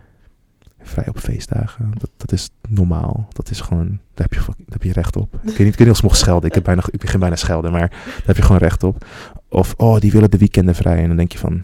Vrij 0.84 1.08
op 1.08 1.18
feestdagen, 1.18 1.92
dat, 1.98 2.10
dat 2.16 2.32
is 2.32 2.50
normaal. 2.68 3.28
Dat 3.32 3.50
is 3.50 3.60
gewoon, 3.60 3.88
daar 3.88 4.26
heb 4.30 4.32
je, 4.32 4.40
daar 4.46 4.66
heb 4.68 4.82
je 4.82 4.92
recht 4.92 5.16
op. 5.16 5.34
Ik 5.34 5.40
weet 5.40 5.58
niet, 5.58 5.58
ik 5.58 5.78
weet 5.78 5.88
niet 5.88 6.02
mogen 6.02 6.18
schelden. 6.18 6.48
Ik, 6.48 6.54
heb 6.54 6.64
bijna, 6.64 6.82
ik 6.90 7.00
begin 7.00 7.20
bijna 7.20 7.36
schelden, 7.36 7.72
maar 7.72 7.88
daar 7.88 8.22
heb 8.24 8.36
je 8.36 8.42
gewoon 8.42 8.60
recht 8.60 8.82
op. 8.82 9.04
Of, 9.48 9.74
oh, 9.76 10.00
die 10.00 10.12
willen 10.12 10.30
de 10.30 10.38
weekenden 10.38 10.74
vrij. 10.74 11.02
En 11.02 11.08
dan 11.08 11.16
denk 11.16 11.32
je 11.32 11.38
van, 11.38 11.62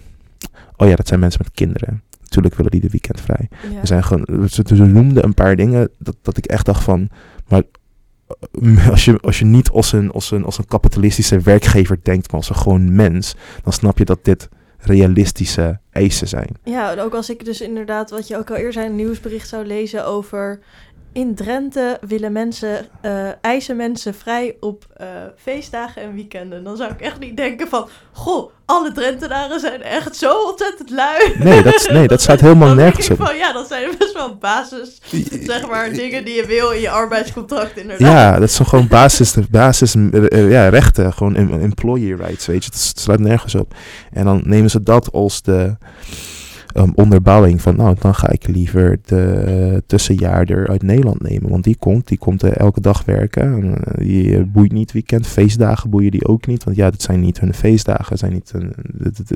oh 0.76 0.88
ja, 0.88 0.96
dat 0.96 1.08
zijn 1.08 1.20
mensen 1.20 1.40
met 1.42 1.52
kinderen. 1.52 2.02
Natuurlijk 2.28 2.54
willen 2.54 2.70
die 2.70 2.80
de 2.80 2.90
weekend 2.90 3.20
vrij. 3.20 3.48
ja. 3.72 3.80
Er 3.80 3.86
zijn 3.86 4.04
gewoon, 4.04 4.48
ze, 4.48 4.62
ze 4.66 4.74
noemden 4.74 5.24
een 5.24 5.34
paar 5.34 5.56
dingen 5.56 5.90
dat, 5.98 6.16
dat 6.22 6.36
ik 6.36 6.46
echt 6.46 6.66
dacht 6.66 6.82
van, 6.82 7.08
maar 7.48 7.62
eh, 8.62 8.88
als 8.94 9.04
je, 9.04 9.20
als 9.20 9.38
je 9.38 9.44
niet 9.44 9.70
als 9.70 9.92
een, 9.92 10.10
als, 10.10 10.30
een, 10.30 10.44
als 10.44 10.58
een 10.58 10.66
kapitalistische 10.66 11.40
werkgever 11.40 11.98
denkt, 12.02 12.26
maar 12.26 12.40
als 12.40 12.48
een 12.48 12.56
gewoon 12.56 12.94
mens, 12.94 13.34
dan 13.62 13.72
snap 13.72 13.98
je 13.98 14.04
dat 14.04 14.24
dit 14.24 14.48
realistische 14.78 15.80
eisen 15.90 16.28
zijn. 16.28 16.56
Ja, 16.64 16.92
en 16.92 17.00
ook 17.00 17.14
als 17.14 17.30
ik 17.30 17.44
dus 17.44 17.60
inderdaad, 17.60 18.10
wat 18.10 18.28
je 18.28 18.36
ook 18.36 18.50
al 18.50 18.56
eerder 18.56 18.72
zei, 18.72 18.86
een 18.86 18.96
nieuwsbericht 18.96 19.48
zou 19.48 19.66
lezen 19.66 20.06
over... 20.06 20.60
In 21.18 21.34
Drenthe 21.34 21.98
willen 22.06 22.32
mensen, 22.32 22.86
eh, 23.00 23.28
eisen 23.40 23.76
mensen 23.76 24.14
vrij 24.14 24.56
op 24.60 24.84
eh, 24.96 25.06
feestdagen 25.36 26.02
en 26.02 26.14
weekenden. 26.14 26.64
Dan 26.64 26.76
zou 26.76 26.92
ik 26.92 27.00
echt 27.00 27.18
niet 27.18 27.36
denken 27.36 27.68
van... 27.68 27.88
Goh, 28.12 28.50
alle 28.64 28.92
Drentenaren 28.92 29.60
zijn 29.60 29.82
echt 29.82 30.16
zo 30.16 30.32
ontzettend 30.48 30.90
lui. 30.90 31.34
Nee, 31.38 31.62
dat, 31.62 31.88
nee, 31.92 32.08
dat 32.08 32.20
staat 32.20 32.40
helemaal 32.40 32.74
nergens 32.74 33.10
op. 33.10 33.16
van, 33.16 33.36
ja, 33.36 33.52
dat 33.52 33.68
zijn 33.68 33.90
best 33.98 34.12
wel 34.12 34.36
basis, 34.36 35.00
zeg 35.42 35.68
maar, 35.68 35.92
dingen 35.92 36.24
die 36.24 36.34
je 36.34 36.46
wil 36.46 36.70
in 36.70 36.80
je 36.80 36.90
arbeidscontract 36.90 37.76
inderdaad. 37.76 38.08
Ja, 38.08 38.38
dat 38.38 38.50
zijn 38.50 38.68
gewoon 38.68 38.88
basis, 38.88 39.34
basis 39.50 39.94
eh, 39.94 40.50
ja, 40.50 40.68
rechten, 40.68 41.12
gewoon 41.12 41.34
em- 41.34 41.62
employee 41.62 42.16
rights, 42.16 42.46
weet 42.46 42.64
je. 42.64 42.70
Het 42.70 42.98
sluit 43.00 43.20
nergens 43.20 43.54
op. 43.54 43.74
En 44.12 44.24
dan 44.24 44.42
nemen 44.44 44.70
ze 44.70 44.82
dat 44.82 45.12
als 45.12 45.42
de 45.42 45.76
ehm, 46.78 46.90
onderbouwing 46.94 47.62
van, 47.62 47.76
nou, 47.76 47.96
dan 47.98 48.14
ga 48.14 48.30
ik 48.30 48.46
liever 48.46 48.98
de 49.04 49.82
tussenjaarder 49.86 50.68
uit 50.68 50.82
Nederland 50.82 51.22
nemen. 51.22 51.50
Want 51.50 51.64
die 51.64 51.76
komt, 51.76 52.08
die 52.08 52.18
komt 52.18 52.42
eh, 52.42 52.56
elke 52.56 52.80
dag 52.80 53.04
werken. 53.04 53.42
En, 53.42 53.84
eh, 53.84 54.04
die 54.04 54.36
eh, 54.36 54.42
boeit 54.46 54.72
niet 54.72 54.92
weekend. 54.92 55.26
Feestdagen 55.26 55.90
boeien 55.90 56.10
die 56.10 56.26
ook 56.26 56.46
niet. 56.46 56.64
Want 56.64 56.76
ja, 56.76 56.90
dat 56.90 57.02
zijn 57.02 57.20
niet 57.20 57.40
hun 57.40 57.54
feestdagen. 57.54 58.18
Zijn 58.18 58.32
niet 58.32 58.52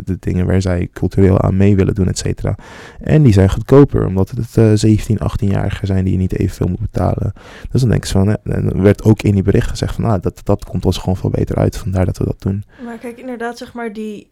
de, 0.05 0.17
dingen 0.19 0.47
waar 0.47 0.63
zij 0.63 0.89
cultureel 0.93 1.41
aan 1.41 1.57
mee 1.57 1.77
willen 1.77 1.95
doen, 1.95 2.09
et 2.09 2.19
cetera. 2.19 2.55
En 3.01 3.23
die 3.23 3.33
zijn 3.33 3.51
goedkoper, 3.51 4.07
omdat 4.07 4.31
het 4.31 4.57
eh 4.57 4.71
17, 4.75 5.19
18-jarigen 5.19 5.87
zijn 5.87 6.05
die 6.05 6.13
je 6.13 6.19
niet 6.19 6.39
evenveel 6.39 6.69
moet 6.69 6.81
betalen. 6.81 7.33
Dus 7.71 7.81
dan 7.81 7.91
denk 7.91 8.05
ik 8.05 8.11
van, 8.11 8.37
en 8.37 8.71
er 8.71 8.83
werd 8.83 9.03
ook 9.03 9.23
in 9.23 9.35
die 9.35 9.43
bericht 9.43 9.69
gezegd 9.69 9.95
van, 9.95 10.05
nou, 10.05 10.21
dat, 10.21 10.41
dat 10.45 10.65
komt 10.65 10.85
ons 10.85 10.99
gewoon 10.99 11.17
veel 11.17 11.31
beter 11.31 11.57
uit. 11.57 11.77
Vandaar 11.77 12.07
dat 12.07 12.19
we 12.19 12.25
dat 12.25 12.41
doen. 12.43 12.65
Maar 12.85 12.99
kijk, 12.99 13.19
inderdaad, 13.19 13.59
zeg 13.59 13.73
maar, 13.73 13.93
die, 13.93 14.31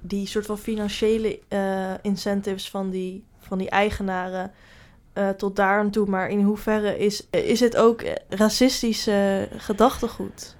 die 0.00 0.26
soort 0.26 0.46
van 0.46 0.58
financiële 0.58 1.38
eh, 1.48 1.92
incentives 2.02 2.70
van 2.70 2.90
die, 2.90 3.24
van 3.38 3.58
die 3.58 3.70
eigenaren 3.70 4.50
eh, 5.12 5.28
tot 5.28 5.56
daar 5.56 5.78
aan 5.78 5.90
toe. 5.90 6.06
Maar 6.06 6.30
in 6.30 6.42
hoeverre 6.42 6.98
is, 6.98 7.26
is 7.30 7.60
het 7.60 7.76
ook 7.76 8.04
racistisch 8.28 9.06
eh, 9.06 9.42
gedachtegoed? 9.56 10.56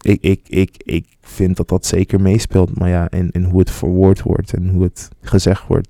Ik, 0.00 0.22
ik, 0.22 0.48
ik, 0.48 0.74
ik 0.76 1.06
vind 1.20 1.56
dat 1.56 1.68
dat 1.68 1.86
zeker 1.86 2.20
meespeelt. 2.20 2.78
Maar 2.78 2.88
ja, 2.88 3.08
en, 3.08 3.30
en 3.30 3.44
hoe 3.44 3.58
het 3.58 3.70
verwoord 3.70 4.22
wordt 4.22 4.52
en 4.52 4.68
hoe 4.68 4.82
het 4.82 5.08
gezegd 5.20 5.66
wordt. 5.66 5.88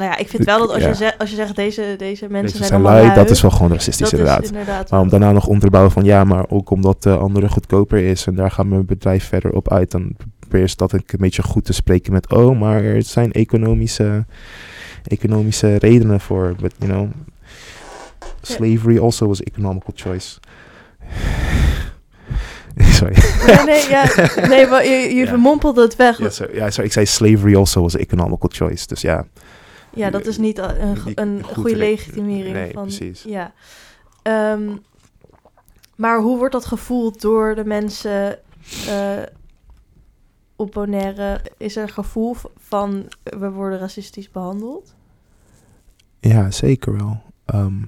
Nou 0.00 0.12
ja, 0.12 0.18
ik 0.18 0.28
vind 0.28 0.44
wel 0.44 0.58
dat 0.58 0.70
als, 0.70 0.82
Ja. 0.82 0.88
je, 0.88 0.94
zegt, 0.94 1.18
als 1.18 1.30
je 1.30 1.36
zegt, 1.36 1.56
deze, 1.56 1.94
deze 1.98 2.26
mensen 2.28 2.56
zijn, 2.56 2.68
zijn 2.68 2.80
allemaal 2.80 2.92
lui, 2.98 3.06
lui, 3.06 3.18
dat 3.18 3.30
is 3.30 3.40
wel 3.42 3.50
gewoon 3.50 3.72
racistisch 3.72 4.12
inderdaad. 4.12 4.44
Inderdaad 4.44 4.90
Maar 4.90 5.00
om 5.00 5.08
daarna 5.08 5.32
nog 5.32 5.46
om 5.46 5.58
te 5.58 5.70
bouwen 5.70 5.92
van 5.92 6.04
ja, 6.04 6.24
maar 6.24 6.44
ook 6.48 6.70
omdat 6.70 7.02
de 7.02 7.16
andere 7.16 7.48
goedkoper 7.48 7.98
is 7.98 8.26
en 8.26 8.34
daar 8.34 8.50
gaat 8.50 8.66
mijn 8.66 8.86
bedrijf 8.86 9.24
verder 9.24 9.52
op 9.52 9.72
uit, 9.72 9.90
dan 9.90 10.16
probeer 10.38 10.60
je 10.60 10.72
dat 10.76 10.92
een 10.92 11.04
beetje 11.18 11.42
goed 11.42 11.64
te 11.64 11.72
spreken 11.72 12.12
met 12.12 12.32
oh, 12.32 12.60
maar 12.60 12.84
er 12.84 13.02
zijn 13.02 13.32
economische, 13.32 14.24
economische 15.04 15.76
redenen 15.76 16.20
voor, 16.20 16.54
but 16.60 16.74
you 16.78 16.90
know, 16.92 17.08
slavery 18.42 18.98
also 18.98 19.26
was 19.26 19.42
economical 19.42 19.92
choice. 19.96 20.38
sorry. 22.98 23.14
Nee, 23.46 23.64
nee, 23.64 23.88
ja, 23.88 24.04
nee 24.48 24.66
maar 24.66 24.84
je, 24.84 24.90
je 24.90 25.14
Ja. 25.24 25.26
vermompelde 25.26 25.82
het 25.82 25.96
weg. 25.96 26.18
Ja, 26.18 26.30
sorry. 26.30 26.56
ja, 26.56 26.70
sorry, 26.70 26.86
ik 26.86 26.92
zei 26.92 27.06
slavery 27.06 27.56
also 27.56 27.80
was 27.80 27.96
economical 27.96 28.50
choice, 28.52 28.86
dus 28.86 29.00
ja. 29.00 29.24
Ja, 29.94 30.10
dat 30.10 30.26
is 30.26 30.38
niet 30.38 30.58
een, 30.58 30.82
een, 30.82 31.12
een 31.14 31.44
goed 31.44 31.54
goede 31.54 31.76
legitimering 31.76 32.54
nee, 32.54 32.72
van. 32.72 32.82
precies. 32.82 33.22
Ja. 33.22 33.52
Ehm, 34.22 34.76
maar 35.96 36.20
hoe 36.20 36.38
wordt 36.38 36.52
dat 36.52 36.64
gevoeld 36.64 37.20
door 37.20 37.54
de 37.54 37.64
mensen 37.64 38.38
eh, 38.86 39.22
op 40.56 40.72
Bonaire? 40.72 41.40
Is 41.56 41.76
er 41.76 41.88
gevoel 41.88 42.34
v- 42.34 42.44
van 42.56 43.08
eh, 43.22 43.38
we 43.38 43.50
worden 43.50 43.78
racistisch 43.78 44.30
behandeld? 44.30 44.94
Ja, 46.20 46.50
zeker 46.50 46.96
wel. 46.96 47.22
Ehm, 47.44 47.82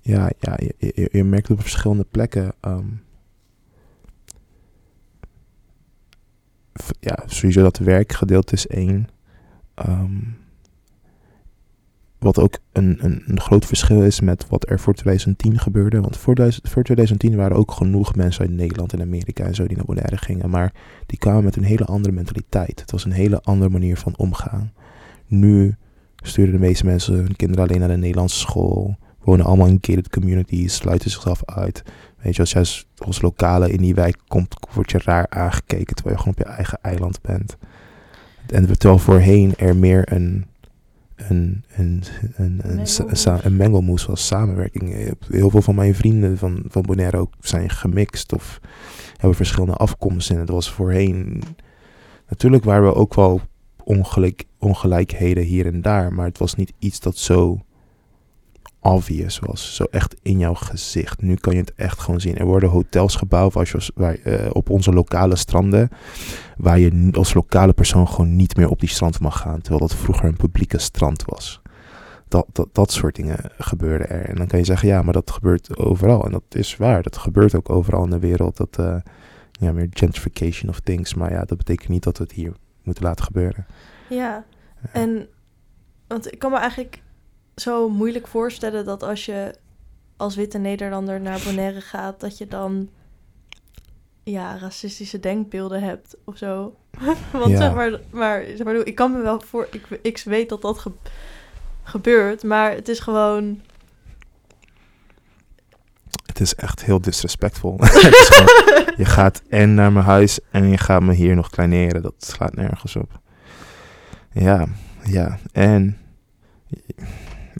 ja, 0.00 0.30
ja 0.38 0.56
je, 0.56 0.74
je, 0.78 1.08
je 1.12 1.24
merkt 1.24 1.48
het 1.48 1.56
op 1.56 1.62
verschillende 1.62 2.06
plekken. 2.10 2.52
v- 6.74 6.90
ja, 7.00 7.18
sowieso 7.26 7.62
dat 7.62 7.78
werkgedeelte 7.78 8.54
is 8.54 8.66
één. 8.66 9.08
Ehm, 9.78 10.16
wat 12.18 12.38
ook 12.38 12.58
een, 12.72 12.98
een, 13.00 13.22
een 13.26 13.40
groot 13.40 13.66
verschil 13.66 14.02
is 14.02 14.20
met 14.20 14.48
wat 14.48 14.70
er 14.70 14.80
voor 14.80 14.94
2010 14.94 15.58
gebeurde. 15.58 16.00
Want 16.00 16.16
voor, 16.16 16.34
duizend- 16.34 16.68
voor 16.68 16.82
2010 16.82 17.36
waren 17.36 17.56
ook 17.56 17.72
genoeg 17.72 18.14
mensen 18.14 18.40
uit 18.40 18.50
Nederland 18.50 18.92
en 18.92 19.00
Amerika 19.00 19.44
en 19.44 19.54
zo 19.54 19.66
die 19.66 19.76
naar 19.76 19.86
Bonaire 19.86 20.16
gingen. 20.16 20.50
Maar 20.50 20.72
die 21.06 21.18
kwamen 21.18 21.44
met 21.44 21.56
een 21.56 21.64
hele 21.64 21.84
andere 21.84 22.14
mentaliteit. 22.14 22.80
Het 22.80 22.90
was 22.90 23.04
een 23.04 23.12
hele 23.12 23.42
andere 23.42 23.70
manier 23.70 23.96
van 23.96 24.16
omgaan. 24.16 24.72
Nu 25.26 25.76
sturen 26.16 26.52
de 26.52 26.58
meeste 26.58 26.84
mensen 26.84 27.14
hun 27.14 27.36
kinderen 27.36 27.68
alleen 27.68 27.78
naar 27.78 27.88
de 27.88 27.96
Nederlandse 27.96 28.38
school. 28.38 28.96
wonen 29.18 29.46
allemaal 29.46 29.66
in 29.66 29.78
gated 29.80 30.08
communities, 30.08 30.74
sluiten 30.74 31.10
zichzelf 31.10 31.44
uit. 31.44 31.82
Weet 32.22 32.34
je, 32.34 32.40
als 32.40 32.56
als, 32.56 32.86
als 32.96 33.20
lokale 33.20 33.70
in 33.70 33.80
die 33.80 33.94
wijk 33.94 34.16
komt, 34.28 34.54
word 34.72 34.90
je 34.90 35.00
raar 35.04 35.26
aangekeken 35.28 35.94
terwijl 35.94 36.16
je 36.16 36.22
gewoon 36.22 36.36
op 36.38 36.46
je 36.46 36.54
eigen 36.54 36.78
eiland 36.82 37.20
bent. 37.22 37.56
En 38.52 38.66
terwijl 38.66 38.98
voorheen 38.98 39.54
er 39.56 39.76
meer 39.76 40.12
een, 40.12 40.46
een, 41.16 41.64
een, 41.76 42.02
een, 42.36 42.60
een, 42.62 42.76
Mengelmoes. 42.76 43.24
een 43.24 43.56
mengelmoes 43.56 44.06
was, 44.06 44.26
samenwerking. 44.26 44.94
Eh, 44.94 45.10
Heel 45.28 45.50
veel 45.50 45.62
van 45.62 45.74
mijn 45.74 45.94
vrienden 45.94 46.38
van, 46.38 46.64
van 46.68 46.82
Bonaire 46.82 47.16
ook 47.16 47.32
zijn 47.40 47.70
gemixt 47.70 48.32
of 48.32 48.60
hebben 49.16 49.34
verschillende 49.34 49.76
afkomsten. 49.76 50.34
En 50.34 50.40
het 50.40 50.50
was 50.50 50.70
voorheen... 50.70 51.42
Natuurlijk 52.28 52.64
waren 52.64 52.88
we 52.88 52.94
ook 52.94 53.14
wel 53.14 53.40
ongelijk, 53.84 54.44
ongelijkheden 54.58 55.44
hier 55.44 55.66
en 55.66 55.82
daar, 55.82 56.12
maar 56.12 56.26
het 56.26 56.38
was 56.38 56.54
niet 56.54 56.72
iets 56.78 57.00
dat 57.00 57.16
zo 57.16 57.60
obvious 58.80 59.38
was. 59.38 59.74
Zo 59.74 59.84
echt 59.84 60.16
in 60.22 60.38
jouw 60.38 60.54
gezicht. 60.54 61.22
Nu 61.22 61.34
kan 61.34 61.52
je 61.52 61.60
het 61.60 61.74
echt 61.74 62.00
gewoon 62.00 62.20
zien. 62.20 62.38
Er 62.38 62.46
worden 62.46 62.68
hotels 62.68 63.16
gebouwd 63.16 63.56
als 63.56 63.70
je, 63.70 63.92
waar, 63.94 64.14
eh, 64.14 64.50
op 64.52 64.70
onze 64.70 64.92
lokale 64.92 65.36
stranden. 65.36 65.88
Waar 66.56 66.78
je 66.78 67.08
als 67.12 67.34
lokale 67.34 67.72
persoon 67.72 68.08
gewoon 68.08 68.36
niet 68.36 68.56
meer 68.56 68.68
op 68.68 68.80
die 68.80 68.88
strand 68.88 69.20
mag 69.20 69.40
gaan. 69.40 69.60
Terwijl 69.60 69.80
dat 69.80 69.94
vroeger 69.94 70.24
een 70.24 70.36
publieke 70.36 70.78
strand 70.78 71.24
was. 71.24 71.60
Dat, 72.28 72.46
dat, 72.52 72.68
dat 72.72 72.92
soort 72.92 73.14
dingen 73.14 73.38
gebeuren 73.58 74.08
er. 74.08 74.28
En 74.28 74.34
dan 74.34 74.46
kan 74.46 74.58
je 74.58 74.64
zeggen, 74.64 74.88
ja, 74.88 75.02
maar 75.02 75.12
dat 75.12 75.30
gebeurt 75.30 75.76
overal. 75.76 76.24
En 76.24 76.30
dat 76.30 76.42
is 76.50 76.76
waar. 76.76 77.02
Dat 77.02 77.16
gebeurt 77.16 77.54
ook 77.54 77.70
overal 77.70 78.04
in 78.04 78.10
de 78.10 78.18
wereld. 78.18 78.56
Dat, 78.56 78.78
eh, 78.78 78.96
ja, 79.52 79.72
meer 79.72 79.88
gentrification 79.90 80.70
of 80.70 80.80
things. 80.80 81.14
Maar 81.14 81.32
ja, 81.32 81.44
dat 81.44 81.58
betekent 81.58 81.88
niet 81.88 82.02
dat 82.02 82.18
we 82.18 82.24
het 82.24 82.32
hier 82.32 82.52
moeten 82.82 83.04
laten 83.04 83.24
gebeuren. 83.24 83.66
Ja, 84.08 84.44
en 84.92 85.28
want 86.06 86.32
ik 86.32 86.38
kan 86.38 86.50
me 86.50 86.58
eigenlijk 86.58 87.02
zo 87.60 87.88
moeilijk 87.88 88.26
voorstellen 88.26 88.84
dat 88.84 89.02
als 89.02 89.24
je 89.24 89.54
als 90.16 90.36
witte 90.36 90.58
Nederlander 90.58 91.20
naar 91.20 91.40
Bonaire 91.44 91.80
gaat, 91.80 92.20
dat 92.20 92.38
je 92.38 92.46
dan 92.46 92.88
ja, 94.22 94.58
racistische 94.58 95.20
denkbeelden 95.20 95.82
hebt 95.82 96.16
of 96.24 96.36
zo. 96.36 96.74
Want 97.32 97.50
Ja. 97.50 97.56
zeg 97.56 97.74
maar, 97.74 98.00
maar, 98.10 98.44
zeg 98.46 98.64
maar, 98.64 98.74
ik 98.74 98.94
kan 98.94 99.12
me 99.12 99.22
wel 99.22 99.40
voor, 99.40 99.68
ik, 99.70 99.86
ik 100.02 100.22
weet 100.24 100.48
dat 100.48 100.62
dat 100.62 100.78
ge- 100.78 100.92
gebeurt, 101.82 102.42
maar 102.42 102.70
het 102.74 102.88
is 102.88 102.98
gewoon, 103.00 103.60
Het 106.26 106.40
is 106.40 106.54
echt 106.54 106.84
heel 106.84 107.00
disrespectvol. 107.00 107.76
Je 108.96 109.04
gaat 109.04 109.42
en 109.48 109.74
naar 109.74 109.92
mijn 109.92 110.04
huis 110.04 110.40
en 110.50 110.68
je 110.68 110.78
gaat 110.78 111.02
me 111.02 111.12
hier 111.14 111.34
nog 111.34 111.50
kleineren. 111.50 112.02
Dat 112.02 112.14
slaat 112.18 112.54
nergens 112.54 112.96
op. 112.96 113.20
Ja, 114.32 114.66
ja. 115.04 115.38
En 115.52 115.98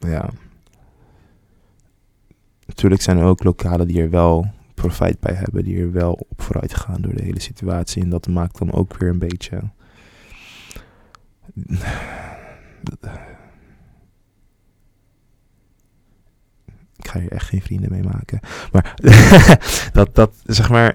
ja. 0.06 0.30
Natuurlijk 2.66 3.02
zijn 3.02 3.18
er 3.18 3.24
ook 3.24 3.44
lokalen 3.44 3.86
die 3.86 4.02
er 4.02 4.10
wel 4.10 4.50
profijt 4.74 5.20
bij 5.20 5.34
hebben. 5.34 5.64
Die 5.64 5.80
er 5.80 5.92
wel 5.92 6.12
op 6.12 6.42
vooruit 6.42 6.74
gaan 6.74 7.02
door 7.02 7.14
de 7.14 7.22
hele 7.22 7.40
situatie. 7.40 8.02
En 8.02 8.10
dat 8.10 8.26
maakt 8.26 8.58
dan 8.58 8.72
ook 8.72 8.96
weer 8.96 9.08
een 9.08 9.18
beetje... 9.18 9.62
Ik 16.96 16.97
ga 17.08 17.18
hier 17.20 17.32
echt 17.32 17.48
geen 17.48 17.62
vrienden 17.62 17.90
mee 17.90 18.02
maken. 18.02 18.40
Maar 18.72 18.94
dat, 19.92 20.14
dat, 20.14 20.30
zeg 20.44 20.70
maar, 20.70 20.94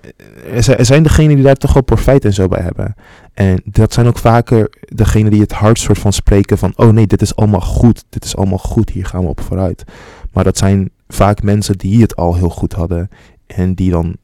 er 0.53 0.63
zijn- 0.63 0.77
er 0.77 0.85
zijn 0.85 1.03
degenen 1.03 1.35
die 1.35 1.43
daar 1.45 1.55
toch 1.55 1.73
wel 1.73 1.83
profijt 1.83 2.25
en 2.25 2.33
zo 2.33 2.47
bij 2.47 2.61
hebben. 2.61 2.95
En 3.33 3.61
dat 3.65 3.93
zijn 3.93 4.07
ook 4.07 4.17
vaker 4.17 4.69
degenen 4.79 5.31
die 5.31 5.41
het 5.41 5.51
hard 5.51 5.79
soort 5.79 5.99
van 5.99 6.13
spreken 6.13 6.57
van, 6.57 6.73
oh 6.75 6.89
nee, 6.89 7.07
dit 7.07 7.21
is 7.21 7.35
allemaal 7.35 7.61
goed, 7.61 8.03
dit 8.09 8.23
is 8.25 8.35
allemaal 8.35 8.57
goed, 8.57 8.89
hier 8.89 9.05
gaan 9.05 9.21
we 9.21 9.27
op 9.29 9.41
vooruit. 9.41 9.83
Maar 10.31 10.43
dat 10.43 10.57
zijn 10.57 10.89
vaak 11.07 11.43
mensen 11.43 11.77
die 11.77 12.01
het 12.01 12.15
al 12.15 12.35
heel 12.35 12.49
goed 12.49 12.73
hadden 12.73 13.09
en 13.47 13.73
die 13.73 13.91
dan 13.91 14.15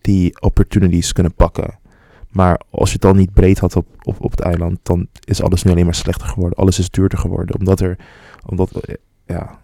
die 0.00 0.40
opportunities 0.40 1.12
kunnen 1.12 1.34
pakken. 1.34 1.78
Maar 2.30 2.60
als 2.70 2.88
je 2.88 2.94
het 2.94 3.04
al 3.04 3.14
niet 3.14 3.32
breed 3.32 3.58
had 3.58 3.76
op, 3.76 3.86
op, 4.02 4.16
op 4.20 4.30
het 4.30 4.40
eiland, 4.40 4.78
dan 4.82 5.06
is 5.24 5.42
alles 5.42 5.62
nu 5.62 5.70
alleen 5.70 5.84
maar 5.84 5.94
slechter 5.94 6.28
geworden. 6.28 6.58
Alles 6.58 6.78
is 6.78 6.90
duurder 6.90 7.18
geworden, 7.18 7.58
omdat 7.58 7.80
er, 7.80 7.98
omdat, 8.46 8.70
eh, 8.70 8.94
ja, 9.26 9.58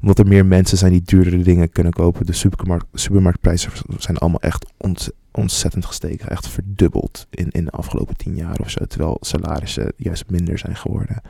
omdat 0.00 0.18
er 0.18 0.26
meer 0.26 0.46
mensen 0.46 0.78
zijn 0.78 0.92
die 0.92 1.02
duurdere 1.02 1.42
dingen 1.42 1.70
kunnen 1.70 1.92
kopen. 1.92 2.26
De 2.26 2.32
supermarkt, 2.32 2.86
supermarktprijzen 2.92 3.72
zijn 3.98 4.16
allemaal 4.16 4.40
echt 4.40 4.66
ont- 4.76 5.10
ontzettend 5.30 5.84
gestegen. 5.84 6.30
Echt 6.30 6.48
verdubbeld 6.48 7.26
in, 7.30 7.50
in 7.50 7.64
de 7.64 7.70
afgelopen 7.70 8.16
tien 8.16 8.36
jaar 8.36 8.58
of 8.60 8.70
zo. 8.70 8.84
Terwijl 8.84 9.16
salarissen 9.20 9.92
juist 9.96 10.30
minder 10.30 10.58
zijn 10.58 10.76
geworden. 10.76 11.22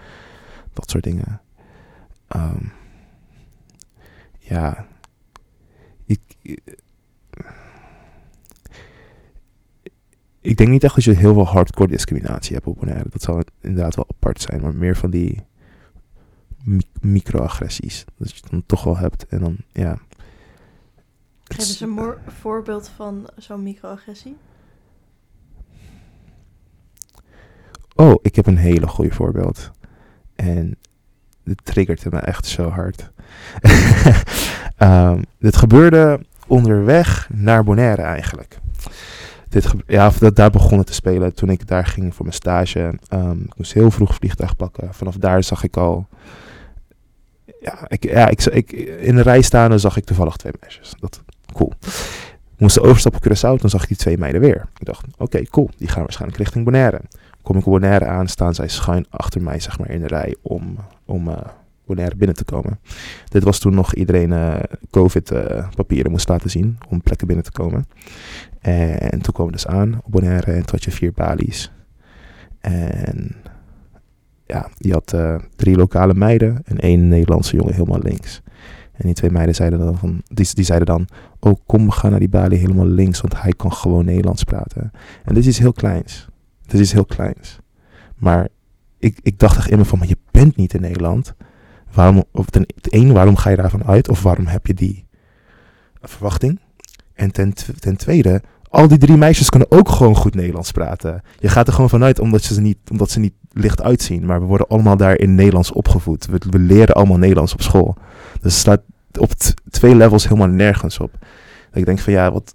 Dat 0.73 0.91
soort 0.91 1.05
dingen. 1.05 1.41
Ehm, 2.29 2.65
ja. 4.39 4.87
Ik, 6.07 6.21
ik 10.41 10.57
denk 10.57 10.71
niet 10.71 10.85
echt 10.85 10.95
dat 10.95 11.05
je 11.05 11.13
heel 11.17 11.35
veel 11.35 11.47
hardcore 11.47 11.89
discriminatie 11.89 12.55
hebt 12.55 12.67
op 12.67 12.79
Bonaire. 12.79 13.09
Dat 13.11 13.23
zou 13.23 13.43
inderdaad 13.61 13.95
wel 13.95 14.07
apart 14.09 14.41
zijn. 14.41 14.61
Maar 14.61 14.75
meer 14.75 14.97
van 14.97 15.11
die 15.11 15.43
microagressies. 17.01 18.05
Dat 18.17 18.31
je 18.31 18.37
het 18.41 18.51
dan 18.51 18.63
toch 18.67 18.85
wel 18.85 18.97
hebt. 18.97 19.27
En 19.27 19.39
dan, 19.39 19.57
ja. 19.73 19.99
geef 21.45 21.59
eens 21.59 21.81
een 21.81 22.15
voorbeeld 22.27 22.89
van 22.89 23.29
zo'n 23.37 23.63
microagressie. 23.63 24.37
Oh, 27.95 28.15
ik 28.23 28.37
heb 28.37 28.47
een 28.47 28.57
hele 28.57 28.87
goede 28.87 29.15
voorbeeld. 29.15 29.71
En 30.37 30.77
dit 31.45 31.61
triggerde 31.65 32.11
me 32.11 32.19
echt 32.19 32.47
zo 32.47 32.69
hard. 32.69 33.11
Ehm, 34.77 35.23
dit 35.39 35.57
gebeurde 35.57 36.21
onderweg 36.47 37.29
naar 37.33 37.65
Bonaire 37.65 38.03
eigenlijk. 38.03 38.59
Dit 39.49 39.73
ja, 39.87 40.11
dat, 40.19 40.37
daar 40.37 40.51
begon 40.51 40.79
het 40.79 40.87
te 40.87 40.93
spelen 40.93 41.35
toen 41.35 41.51
ik 41.51 41.69
daar 41.69 41.87
ging 41.87 42.15
voor 42.15 42.25
mijn 42.25 42.37
stage. 42.37 42.99
Ehm, 43.09 43.41
ik 43.41 43.57
moest 43.57 43.73
heel 43.73 43.91
vroeg 43.91 44.15
vliegtuig 44.15 44.57
pakken. 44.57 44.95
Vanaf 44.95 45.17
daar 45.17 45.43
zag 45.43 45.65
ik 45.65 45.77
al... 45.77 46.09
Ja, 47.61 47.85
ik, 47.89 48.05
ja 48.05 48.29
ik, 48.29 48.73
in 49.01 49.15
de 49.15 49.23
rij 49.23 49.43
staande 49.43 49.79
zag 49.79 49.97
ik 49.97 50.05
toevallig 50.05 50.37
twee 50.37 50.53
meisjes. 50.61 50.95
Dat, 51.01 51.23
cool. 51.53 51.73
Ik 52.55 52.67
moest 52.67 52.75
de 52.75 52.83
overstap 52.83 53.15
op 53.15 53.27
Curaçao, 53.29 53.61
dan 53.61 53.71
zag 53.71 53.83
ik 53.83 53.89
die 53.89 53.97
twee 53.97 54.19
meiden 54.19 54.41
weer. 54.41 54.69
Ik 54.79 54.87
dacht, 54.87 55.07
oké, 55.19 55.43
cool. 55.45 55.71
Die 55.77 55.89
gaan 55.89 56.03
waarschijnlijk 56.03 56.41
richting 56.41 56.65
Bonaire. 56.65 57.01
Kom 57.43 57.57
ik 57.57 57.67
op 57.67 57.73
Bonaire 57.73 58.05
aan, 58.05 58.29
staan 58.29 58.55
zij 58.55 58.69
schuin 58.69 59.07
achter 59.11 59.43
mij 59.43 59.61
zeg 59.61 59.79
maar, 59.79 59.91
in 59.91 60.01
de 60.01 60.07
rij 60.07 60.37
om, 60.43 60.77
om 61.05 61.29
eh, 61.29 61.37
Bonaire 61.87 62.17
binnen 62.17 62.37
te 62.37 62.45
komen. 62.45 62.81
Dit 63.29 63.45
was 63.45 63.59
toen 63.59 63.75
nog 63.75 63.95
iedereen 63.95 64.33
eh, 64.33 64.55
COVID-papieren 64.91 66.11
moest 66.11 66.29
laten 66.29 66.51
zien 66.51 66.79
om 66.89 67.03
plekken 67.03 67.27
binnen 67.27 67.45
te 67.45 67.53
komen. 67.53 67.87
En 68.61 69.21
toen 69.21 69.33
kwamen 69.33 69.53
we 69.53 69.59
dus 69.59 69.67
aan 69.67 70.01
op 70.05 70.13
Bonaire 70.13 70.53
en 70.53 70.67
toen 70.67 70.79
je 70.83 70.91
vier 70.91 71.13
balies. 71.13 71.73
En 72.61 73.37
ja, 74.51 74.69
je 74.77 74.93
had 74.93 75.13
eh, 75.13 75.35
drie 75.57 75.77
lokale 75.77 76.15
meiden 76.15 76.61
en 76.65 76.79
één 76.79 77.09
Nederlandse 77.09 77.57
jongen 77.57 77.75
helemaal 77.75 78.01
links. 78.03 78.43
En 78.93 79.07
die 79.07 79.15
twee 79.15 79.31
meiden 79.31 79.55
zeiden 79.55 79.79
dan 79.79 79.99
van, 79.99 80.23
die, 80.25 80.55
die 80.55 80.65
zeiden 80.65 80.87
dan, 80.87 81.09
oh 81.41 81.61
kom 81.67 81.87
we 81.87 81.93
gaan 81.93 82.11
naar 82.11 82.19
die 82.19 82.29
balie 82.29 82.59
helemaal 82.59 82.87
links, 82.87 83.21
want 83.21 83.43
hij 83.43 83.53
kan 83.53 83.73
gewoon 83.73 84.05
Nederlands 84.05 84.45
praten. 84.45 84.91
En 85.25 85.35
dit 85.35 85.47
is 85.47 85.59
heel 85.59 85.73
kleins. 85.73 86.29
Dit 86.67 86.81
is 86.81 86.93
heel 86.93 87.05
kleins. 87.05 87.59
Maar 88.17 88.49
ik, 88.99 89.19
ik 89.23 89.39
dacht 89.39 89.57
echt 89.57 89.71
in 89.71 89.85
van, 89.85 89.99
maar 89.99 90.09
je 90.09 90.19
bent 90.31 90.57
niet 90.57 90.75
in 90.75 90.81
Nederland. 90.81 91.35
Waarom, 91.93 92.25
of 92.33 92.51
ten, 92.51 92.67
één, 92.81 93.13
waarom 93.13 93.37
ga 93.37 93.51
je 93.51 93.57
daarvan 93.57 93.85
uit? 93.85 94.09
Of 94.09 94.23
waarom 94.23 94.47
heb 94.47 94.67
je 94.67 94.75
die 94.75 95.07
verwachting? 96.03 96.61
En 97.15 97.33
ten, 97.33 97.53
ten 97.79 97.97
tweede, 97.97 98.43
al 98.69 98.89
die 98.89 98.99
drie 98.99 99.17
meisjes 99.17 99.51
kunnen 99.51 99.71
ook 99.71 99.89
gewoon 99.89 100.17
goed 100.17 100.35
Nederlands 100.35 100.73
praten. 100.73 101.23
Je 101.39 101.49
gaat 101.49 101.67
er 101.67 101.73
gewoon 101.73 101.89
vanuit 101.89 102.19
omdat 102.19 102.43
ze 102.43 102.61
niet, 102.61 102.79
omdat 102.91 103.11
ze 103.11 103.21
niet 103.21 103.35
licht 103.53 103.83
uitzien. 103.83 104.27
Maar 104.27 104.41
we 104.41 104.47
worden 104.47 104.69
allemaal 104.69 104.97
daar 104.97 105.19
in 105.19 105.35
Nederlands 105.35 105.73
opgevoed. 105.73 106.27
We, 106.27 106.41
we 106.51 106.59
leren 106.59 106.95
allemaal 106.95 107.19
Nederlands 107.19 107.53
op 107.53 107.63
school. 107.63 107.97
Dus 108.41 108.53
het 108.53 108.61
staat 108.61 108.81
op 109.19 109.33
twee 109.71 109.95
levels 109.95 110.25
helemaal 110.25 110.49
nergens 110.49 110.99
op. 110.99 111.13
Dat 111.71 111.79
ik 111.79 111.85
denk 111.85 111.99
van 111.99 112.13
ja, 112.13 112.33
wat... 112.33 112.55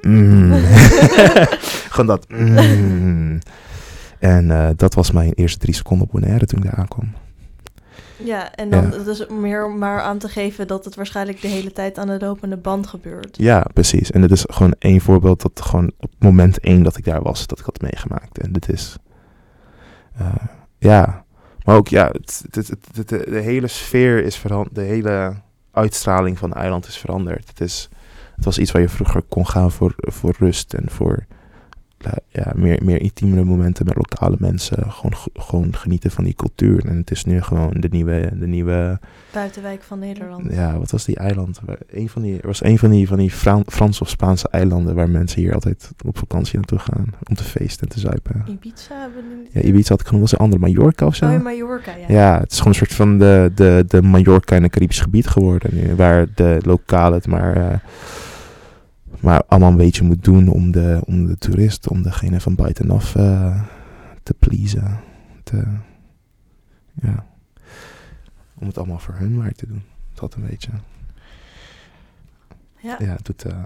Mm. 0.00 0.52
gewoon 1.90 2.06
dat. 2.06 2.28
mm. 2.28 3.38
En 4.18 4.50
eh, 4.50 4.68
dat 4.76 4.94
was 4.94 5.10
mijn 5.10 5.32
eerste 5.32 5.58
drie 5.58 5.74
seconden 5.74 6.06
op 6.06 6.12
Bonaire 6.12 6.46
toen 6.46 6.58
ik 6.58 6.64
daar 6.64 6.74
aankwam. 6.74 7.12
Ja, 8.24 8.52
en 8.54 8.70
dan 8.70 8.90
Ja. 9.04 9.10
is 9.10 9.26
meer 9.26 9.66
om 9.66 9.78
maar 9.78 10.00
aan 10.00 10.18
te 10.18 10.28
geven 10.28 10.66
dat 10.66 10.84
het 10.84 10.94
waarschijnlijk 10.94 11.40
de 11.40 11.48
hele 11.48 11.72
tijd 11.72 11.98
aan 11.98 12.06
de 12.06 12.18
lopende 12.20 12.56
band 12.56 12.86
gebeurt. 12.86 13.36
Ja, 13.36 13.66
precies. 13.74 14.10
En 14.10 14.20
dit 14.20 14.30
is 14.30 14.44
gewoon 14.48 14.74
één 14.78 15.00
voorbeeld 15.00 15.42
dat 15.42 15.60
gewoon 15.60 15.92
op 16.00 16.10
moment 16.18 16.60
één 16.60 16.82
dat 16.82 16.96
ik 16.96 17.04
daar 17.04 17.22
was, 17.22 17.46
dat 17.46 17.58
ik 17.58 17.64
had 17.64 17.80
meegemaakt. 17.80 18.38
En 18.38 18.52
dit 18.52 18.68
is, 18.68 18.96
eh, 20.18 20.26
ja, 20.78 21.24
maar 21.64 21.76
ook 21.76 21.88
ja, 21.88 22.06
het, 22.12 22.44
het, 22.50 22.54
het, 22.68 22.78
het- 22.96 23.08
de, 23.08 23.26
de 23.30 23.40
hele 23.40 23.66
sfeer 23.68 24.24
is 24.24 24.36
veranderd, 24.36 24.74
de 24.74 24.80
hele 24.82 25.34
uitstraling 25.72 26.38
van 26.38 26.50
het 26.50 26.58
eiland 26.58 26.86
is 26.86 26.96
veranderd. 26.98 27.48
Het, 27.48 27.60
is, 27.60 27.88
het 28.36 28.44
was 28.44 28.58
iets 28.58 28.70
waar 28.72 28.82
je 28.82 28.88
vroeger 28.88 29.22
kon 29.22 29.46
gaan 29.46 29.70
voor, 29.72 29.94
voor 29.96 30.34
rust 30.38 30.74
en 30.74 30.90
voor 30.90 31.24
ja, 32.28 32.52
meer, 32.54 32.80
meer 32.84 33.00
intiemere 33.00 33.44
momenten 33.44 33.86
met 33.86 33.96
lokale 33.96 34.36
mensen. 34.38 34.92
Gewoon, 34.92 35.14
gewoon 35.34 35.76
genieten 35.76 36.10
van 36.10 36.24
die 36.24 36.34
cultuur. 36.34 36.84
En 36.86 36.96
het 36.96 37.10
is 37.10 37.24
nu 37.24 37.42
gewoon 37.42 37.72
de 37.80 37.88
nieuwe... 37.90 38.32
De 38.38 38.46
nieuwe 38.46 38.98
Buitenwijk 39.32 39.82
van 39.82 39.98
Nederland. 39.98 40.52
Ja, 40.52 40.78
wat 40.78 40.90
was 40.90 41.04
die 41.04 41.16
eiland? 41.16 41.60
Een 41.90 42.08
van 42.08 42.22
die, 42.22 42.40
er 42.40 42.46
was 42.46 42.64
een 42.64 42.78
van 42.78 42.90
die, 42.90 43.08
van 43.08 43.18
die 43.18 43.30
Frans 43.66 44.00
of 44.00 44.08
Spaanse 44.08 44.48
eilanden 44.48 44.94
waar 44.94 45.10
mensen 45.10 45.40
hier 45.40 45.54
altijd 45.54 45.90
op 46.06 46.18
vakantie 46.18 46.54
naartoe 46.54 46.78
gaan. 46.78 47.06
Om 47.28 47.34
te 47.34 47.44
feesten 47.44 47.88
en 47.88 47.94
te 47.94 48.00
zuipen. 48.00 48.44
Ibiza 48.48 49.00
hebben 49.00 49.22
we. 49.28 49.60
Ja, 49.60 49.66
Ibiza 49.66 49.88
had 49.88 50.00
ik 50.00 50.06
genoemd. 50.06 50.30
Was 50.30 50.32
een 50.32 50.44
andere 50.44 50.60
Mallorca 50.60 51.06
of 51.06 51.14
zo? 51.14 51.24
Oh, 51.24 51.42
Mallorca, 51.42 51.92
ja. 51.96 52.04
Ja, 52.08 52.40
het 52.40 52.52
is 52.52 52.58
gewoon 52.58 52.72
een 52.72 52.78
soort 52.78 52.94
van 52.94 53.18
de, 53.18 53.52
de, 53.54 53.84
de 53.88 54.02
Mallorca 54.02 54.56
in 54.56 54.62
een 54.62 54.70
Caribisch 54.70 55.00
gebied 55.00 55.26
geworden 55.26 55.70
nu. 55.74 55.94
Waar 55.94 56.26
de 56.34 56.58
lokale 56.62 57.14
het 57.14 57.26
maar... 57.26 57.56
Uh, 57.56 57.74
maar 59.24 59.44
allemaal 59.46 59.70
een 59.70 59.76
beetje 59.76 60.04
moet 60.04 60.24
doen 60.24 60.48
om 60.48 60.70
de, 60.70 61.00
om 61.04 61.26
de 61.26 61.36
toerist, 61.36 61.88
om 61.88 62.02
degene 62.02 62.40
van 62.40 62.54
buitenaf 62.54 63.14
uh, 63.14 63.62
te 64.22 64.34
pleasen. 64.38 65.00
Te, 65.42 65.64
ja. 66.92 67.26
Om 68.54 68.66
het 68.66 68.78
allemaal 68.78 68.98
voor 68.98 69.14
hun 69.14 69.36
maar 69.36 69.52
te 69.52 69.66
doen. 69.66 69.82
Dat 70.14 70.34
een 70.34 70.46
beetje. 70.46 70.70
Ja. 72.80 72.96
Ja, 72.98 73.12
het, 73.12 73.24
doet, 73.24 73.46
uh, 73.46 73.62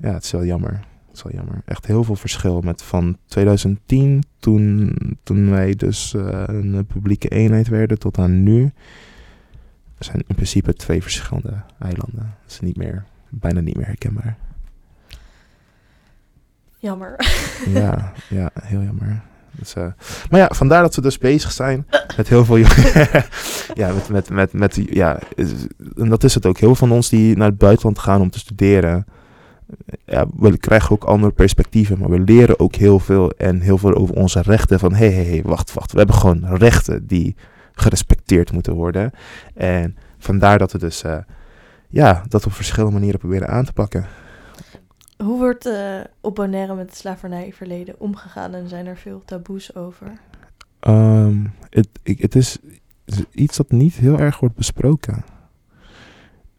ja, 0.00 0.12
het 0.12 0.24
is 0.24 0.30
wel 0.30 0.44
jammer. 0.44 0.72
Het 1.06 1.16
is 1.16 1.22
wel 1.22 1.32
jammer. 1.32 1.62
Echt 1.64 1.86
heel 1.86 2.04
veel 2.04 2.16
verschil 2.16 2.60
met 2.60 2.82
van 2.82 3.16
2010, 3.26 4.22
toen, 4.38 4.96
toen 5.22 5.50
wij 5.50 5.74
dus 5.74 6.14
uh, 6.14 6.42
een 6.46 6.86
publieke 6.86 7.28
eenheid 7.28 7.68
werden, 7.68 7.98
tot 7.98 8.18
aan 8.18 8.42
nu. 8.42 8.62
Er 9.98 10.04
zijn 10.04 10.22
in 10.26 10.34
principe 10.34 10.74
twee 10.74 11.02
verschillende 11.02 11.62
eilanden. 11.78 12.34
Dat 12.42 12.50
is 12.50 12.60
niet 12.60 12.76
meer, 12.76 13.04
bijna 13.28 13.60
niet 13.60 13.76
meer 13.76 13.86
herkenbaar. 13.86 14.36
Jammer. 16.80 17.16
ja, 17.66 18.12
ja, 18.38 18.50
heel 18.62 18.82
jammer. 18.82 19.20
Dus, 19.50 19.74
uh, 19.74 19.84
maar 20.30 20.40
ja, 20.40 20.48
vandaar 20.50 20.82
dat 20.82 20.94
we 20.94 21.00
dus 21.00 21.18
bezig 21.18 21.52
zijn 21.52 21.86
met 22.16 22.28
heel 22.28 22.44
veel. 22.44 22.56
ja, 23.80 23.92
met, 23.92 24.08
met, 24.08 24.30
met, 24.30 24.52
met, 24.52 24.80
ja, 24.90 25.18
en 25.96 26.08
dat 26.08 26.24
is 26.24 26.34
het 26.34 26.46
ook. 26.46 26.58
Heel 26.58 26.74
veel 26.74 26.86
van 26.86 26.96
ons 26.96 27.08
die 27.08 27.36
naar 27.36 27.48
het 27.48 27.58
buitenland 27.58 27.98
gaan 27.98 28.20
om 28.20 28.30
te 28.30 28.38
studeren. 28.38 29.06
Ja, 30.04 30.26
we 30.36 30.58
krijgen 30.58 30.90
ook 30.90 31.04
andere 31.04 31.32
perspectieven, 31.32 31.98
maar 31.98 32.10
we 32.10 32.18
leren 32.18 32.60
ook 32.60 32.74
heel 32.74 32.98
veel 32.98 33.30
en 33.30 33.60
heel 33.60 33.78
veel 33.78 33.94
over 33.94 34.14
onze 34.14 34.42
rechten. 34.42 34.78
Van 34.78 34.94
hé, 34.94 35.10
hé, 35.10 35.22
hé, 35.22 35.42
wacht, 35.42 35.72
wacht. 35.72 35.92
We 35.92 35.98
hebben 35.98 36.16
gewoon 36.16 36.56
rechten 36.56 37.06
die 37.06 37.36
gerespecteerd 37.72 38.52
moeten 38.52 38.72
worden. 38.74 39.10
En 39.54 39.96
vandaar 40.18 40.58
dat 40.58 40.72
we 40.72 40.78
dus, 40.78 41.04
uh, 41.04 41.16
ja, 41.88 42.22
dat 42.28 42.46
op 42.46 42.52
verschillende 42.52 42.92
manieren 42.92 43.18
proberen 43.20 43.48
aan 43.48 43.64
te 43.64 43.72
pakken. 43.72 44.06
Hoe 45.22 45.38
wordt 45.38 45.66
uh, 45.66 46.00
op 46.20 46.34
Bonaire 46.34 46.74
met 46.74 46.86
het 46.86 46.96
slavernijverleden 46.96 48.00
omgegaan 48.00 48.54
en 48.54 48.68
zijn 48.68 48.86
er 48.86 48.96
veel 48.96 49.22
taboes 49.24 49.74
over? 49.74 50.20
Um, 50.80 51.52
het, 52.04 52.36
is 52.36 52.58
iets 53.30 53.56
dat 53.56 53.70
niet 53.70 53.94
heel 53.94 54.18
erg 54.18 54.40
wordt 54.40 54.54
besproken. 54.54 55.24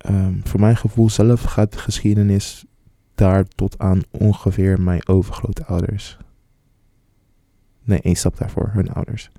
Um, 0.10 0.42
voor 0.44 0.60
mijn 0.60 0.78
gevoel 0.78 1.10
zelf 1.10 1.44
gaat 1.44 1.72
de 1.72 1.78
geschiedenis 1.78 2.66
daar 3.16 3.46
tot 3.46 3.80
aan 3.80 4.02
ongeveer 4.12 4.82
mijn 4.82 5.08
overgrootouders. 5.08 6.18
Nee, 7.84 8.02
één 8.02 8.16
stap 8.16 8.38
daarvoor, 8.38 8.70
hun 8.74 8.94
ouders. 8.94 9.30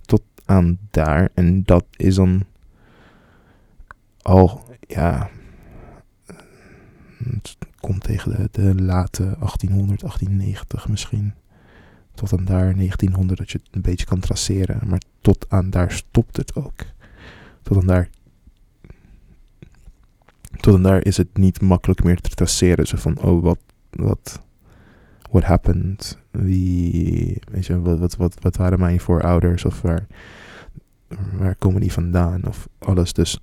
Tot 0.00 0.22
aan 0.44 0.78
daar. 0.90 1.28
En 1.34 1.62
dat 1.64 1.84
is 1.96 2.14
dan 2.14 2.44
al, 4.22 4.64
ja, 4.80 5.30
komt 7.80 8.02
tegen 8.02 8.48
de, 8.52 8.74
late 8.82 9.22
1800, 9.22 10.00
1890 10.00 10.88
misschien. 10.88 11.34
Tot 12.14 12.32
aan 12.32 12.44
daar 12.44 12.74
1900 12.74 13.38
dat 13.38 13.50
je 13.50 13.58
het 13.58 13.74
een 13.74 13.82
beetje 13.82 14.06
kan 14.06 14.20
traceren. 14.20 14.88
Maar 14.88 15.00
tot 15.20 15.46
aan 15.48 15.70
daar 15.70 15.92
stopt 15.92 16.36
het 16.36 16.54
ook. 16.54 16.84
Tot 17.62 17.76
aan 17.76 17.86
daar. 17.86 18.08
Tot 20.60 20.74
aan 20.74 20.82
daar 20.82 21.04
is 21.04 21.16
het 21.16 21.36
niet 21.36 21.60
makkelijk 21.60 22.04
meer 22.04 22.20
te 22.20 22.30
traceren. 22.30 22.86
Zo 22.86 22.96
van, 22.96 23.18
oh, 23.20 23.42
wat. 23.42 23.58
wat 23.90 24.40
what 25.30 25.44
happened? 25.44 26.18
Wie. 26.30 27.40
Weet 27.50 27.66
je, 27.66 27.80
wat, 27.80 27.98
wat, 27.98 28.16
wat, 28.16 28.36
wat 28.40 28.56
waren 28.56 28.78
mijn 28.78 29.00
voorouders? 29.00 29.64
Of 29.64 29.80
waar. 29.80 30.06
Waar 31.32 31.54
komen 31.54 31.80
die 31.80 31.92
vandaan? 31.92 32.46
Of 32.46 32.68
alles. 32.78 33.12
Dus 33.12 33.40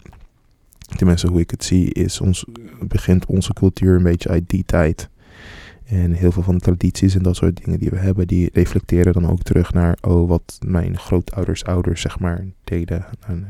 tenminste 0.86 1.28
hoe 1.28 1.40
ik 1.40 1.52
het 1.52 1.64
zie, 1.64 1.94
is 1.94 2.22
ons, 2.22 2.46
begint 2.88 3.26
onze 3.26 3.54
cultuur 3.54 3.96
een 3.96 4.04
beetje 4.04 4.30
uit 4.30 4.50
die 4.50 4.66
tijd. 4.66 5.10
En 5.86 6.12
heel 6.12 6.32
veel 6.32 6.44
van 6.44 6.56
de 6.56 6.62
tradities 6.62 7.16
en 7.16 7.24
dat 7.24 7.36
soort 7.36 7.64
dingen 7.64 7.80
die 7.80 7.90
we 7.90 7.98
hebben, 7.98 8.28
die 8.28 8.50
reflecteren 8.54 9.14
dan 9.14 9.30
ook 9.30 9.42
terug 9.42 9.74
naar 9.74 9.98
oh, 10.02 10.30
wat 10.30 10.58
mijn 10.66 10.98
grootouders, 10.98 11.64
ouders, 11.64 12.02
zeg 12.02 12.20
maar, 12.20 12.46
deden. 12.64 13.06
En 13.20 13.50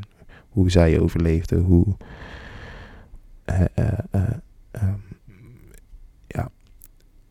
hoe 0.50 0.72
zij 0.72 1.00
overleefden, 1.00 1.62
hoe. 1.62 1.86
Uh, 3.50 3.62
uh, 3.76 4.22
uh, 4.72 4.94
ja, 6.28 6.50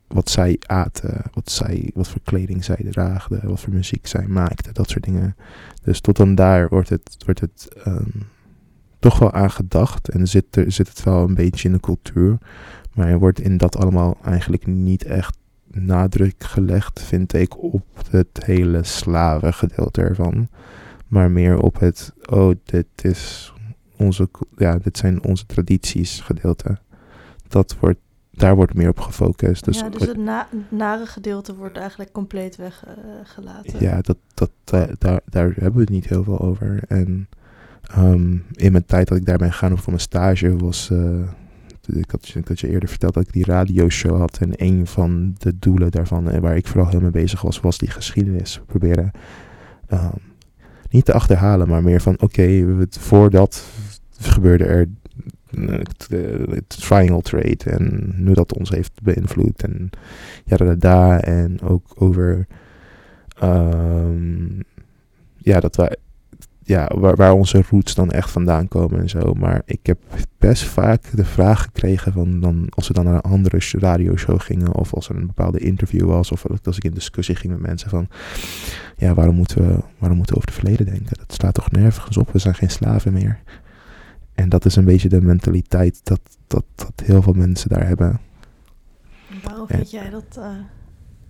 wat 0.07 0.31
zij 0.31 0.57
aten, 0.67 1.23
wat, 1.33 1.51
zij, 1.51 1.91
wat 1.95 2.09
voor 2.09 2.21
kleding 2.25 2.65
zij 2.65 2.87
draagden, 2.91 3.49
wat 3.49 3.61
voor 3.61 3.73
muziek 3.73 4.07
zij 4.07 4.27
maakten, 4.27 4.75
dat 4.75 4.91
soort 4.91 5.05
dingen. 5.05 5.37
Dus 5.83 6.01
tot 6.01 6.17
dan 6.17 6.35
daar 6.35 6.69
wordt 6.69 6.89
het, 6.89 7.17
wordt 7.25 7.41
het 7.41 7.69
um, 7.87 8.23
toch 9.05 9.19
wel 9.19 9.33
aan 9.33 9.51
gedacht 9.51 10.09
en 10.09 10.27
zit, 10.27 10.57
er, 10.57 10.73
zit 10.73 10.89
het 10.89 11.03
wel 11.03 11.23
een 11.23 11.35
beetje 11.35 11.69
in 11.69 11.75
de 11.75 11.81
cultuur. 11.81 12.39
Maar 12.95 13.09
er 13.09 13.19
wordt 13.19 13.41
in 13.41 13.57
dat 13.57 13.77
allemaal 13.77 14.17
eigenlijk 14.23 14.67
niet 14.67 15.05
echt 15.05 15.37
nadruk 15.71 16.45
gelegd, 16.45 17.03
vind 17.03 17.33
ik, 17.33 17.63
op 17.63 17.85
het 18.11 18.45
hele 18.45 18.83
slavengedeelte 18.83 20.03
ervan. 20.03 20.49
Maar 21.09 21.31
meer 21.31 21.59
op 21.59 21.79
het, 21.79 22.13
oh, 22.31 22.55
dit 22.65 22.87
is 22.97 23.53
onze, 23.97 24.29
ja, 24.57 24.79
dit 24.79 24.99
zijn 24.99 25.25
onze 25.25 25.47
tradities 25.47 26.21
gedeelte. 26.21 26.79
Dat 27.49 27.77
wordt, 27.81 28.01
daar 28.31 28.57
wordt 28.57 28.75
meer 28.75 28.89
op 28.89 29.01
gefocust. 29.01 29.65
Dus 29.65 29.79
ja, 29.79 29.89
dus 29.89 30.07
het 30.07 30.17
na, 30.17 30.49
nare 30.69 31.07
gedeelte 31.07 31.55
wordt 31.55 31.77
eigenlijk 31.77 32.13
compleet 32.13 32.57
weggelaten. 32.57 33.75
Uh, 33.75 33.81
ja, 33.81 34.01
dat, 34.01 34.17
dat, 34.35 34.51
daar, 34.65 34.95
daar, 34.99 35.21
daar 35.25 35.53
hebben 35.53 35.75
we 35.75 35.81
het 35.81 35.89
niet 35.89 36.09
heel 36.09 36.25
veel 36.25 36.41
over. 36.41 36.83
En 36.89 37.29
um, 37.99 38.45
in 38.53 38.73
mijn 38.73 38.85
tijd 38.87 39.09
dat 39.09 39.19
ik 39.19 39.25
daar 39.25 39.39
ben 39.39 39.53
gegaan 39.53 39.79
voor 39.79 39.93
mijn 39.93 40.01
stage 40.01 40.57
was... 40.57 40.89
Uh, 40.93 41.29
ik 41.87 42.11
had, 42.11 42.61
je 42.61 42.69
eerder 42.69 42.89
verteld 42.89 43.15
dat 43.15 43.27
ik 43.27 43.33
die 43.33 43.45
radioshow 43.45 44.19
had. 44.19 44.39
En 44.39 44.51
een 44.57 44.87
van 44.87 45.35
de 45.39 45.59
doelen 45.59 45.91
daarvan, 45.91 46.31
en 46.31 46.41
waar 46.41 46.57
ik 46.57 46.67
vooral 46.67 46.91
heel 46.91 47.01
mee 47.01 47.11
bezig 47.11 47.43
was, 47.43 47.61
was 47.61 47.79
die 47.79 47.91
geschiedenis. 47.91 48.61
Proberen 48.67 49.11
um, 49.93 50.11
niet 50.91 51.05
te 51.05 51.13
achterhalen, 51.13 51.69
maar 51.69 51.83
meer 51.83 52.01
van: 52.01 52.15
oké, 52.15 52.25
okay, 52.25 52.87
voordat 52.91 53.65
gebeurde 54.19 54.65
er 54.65 54.89
het 56.51 56.69
triangle 56.69 57.23
trade. 57.23 57.65
En 57.65 58.15
hoe 58.25 58.35
dat 58.35 58.59
ons 58.59 58.71
heeft 58.71 59.03
beïnvloed. 59.03 59.63
En 59.63 59.91
ja, 60.45 60.57
da, 60.57 60.75
da, 60.75 61.21
En 61.21 61.61
ook 61.61 61.93
over. 61.95 62.47
Um, 63.43 64.63
ja, 65.37 65.61
dat 65.61 65.77
wij 65.77 65.97
ja, 66.65 66.91
waar, 66.95 67.17
waar, 67.17 67.33
onze 67.33 67.63
roots 67.71 67.95
dan 67.95 68.11
echt 68.11 68.31
vandaan 68.31 68.69
komen 68.69 69.01
en 69.01 69.09
zo. 69.09 69.35
Maar 69.35 69.63
ik 69.65 69.87
heb 69.87 69.99
best 70.39 70.65
vaak 70.65 71.17
de 71.17 71.25
vraag 71.25 71.63
gekregen 71.63 72.13
van 72.13 72.41
dan, 72.41 72.67
als 72.69 72.89
we 72.89 72.95
dan 72.95 73.05
naar 73.05 73.15
een 73.15 73.21
andere 73.21 73.59
radioshow 73.79 74.41
gingen, 74.41 74.75
of 74.75 74.95
als 74.95 75.09
er 75.09 75.17
een 75.17 75.27
bepaalde 75.27 75.59
interview 75.59 76.07
was, 76.07 76.33
of 76.33 76.47
als 76.65 76.77
ik 76.77 76.85
in 76.85 76.95
discussie 76.95 77.35
ging 77.35 77.53
met 77.53 77.63
mensen 77.63 77.91
van, 77.91 78.09
ja, 78.97 79.15
waarom 79.15 79.35
moeten 79.35 79.57
we, 79.57 79.83
waarom 79.99 80.17
moeten 80.17 80.35
we 80.35 80.41
over 80.41 80.55
het 80.55 80.61
verleden 80.61 80.87
denken? 80.87 81.17
Dat 81.19 81.33
staat 81.33 81.55
toch 81.55 81.71
nergens 81.71 82.17
op, 82.17 82.33
we 82.33 82.39
zijn 82.39 82.55
geen 82.55 82.71
slaven 82.71 83.13
meer. 83.13 83.43
En 84.35 84.49
dat 84.49 84.65
is 84.65 84.77
een 84.77 84.85
beetje 84.85 85.09
de 85.09 85.21
mentaliteit 85.21 86.01
dat, 86.03 86.21
dat, 86.47 86.65
dat 86.75 86.93
heel 87.05 87.23
veel 87.23 87.33
mensen 87.33 87.69
daar 87.69 87.87
hebben. 87.87 88.21
Waarom 89.43 89.67
vind 89.67 89.91
jij 89.91 90.11
dat, 90.11 90.37
uh, 90.39 90.47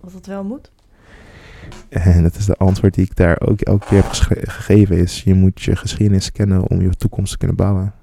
dat 0.01 0.13
het 0.13 0.27
wel 0.27 0.43
moet? 0.43 0.71
En 1.89 2.23
dat 2.23 2.35
is 2.35 2.45
de 2.45 2.55
antwoord 2.55 2.93
die 2.93 3.05
ik 3.05 3.15
daar 3.15 3.41
ook 3.41 3.61
elke 3.61 3.85
keer 3.85 4.03
heb 4.03 4.09
gegeven 4.47 4.97
is, 4.97 5.23
je 5.23 5.33
moet 5.33 5.61
je 5.61 5.75
geschiedenis 5.75 6.31
kennen 6.31 6.67
om 6.67 6.81
je 6.81 6.89
toekomst 6.89 7.31
te 7.31 7.37
kunnen 7.37 7.55
bouwen. 7.57 7.93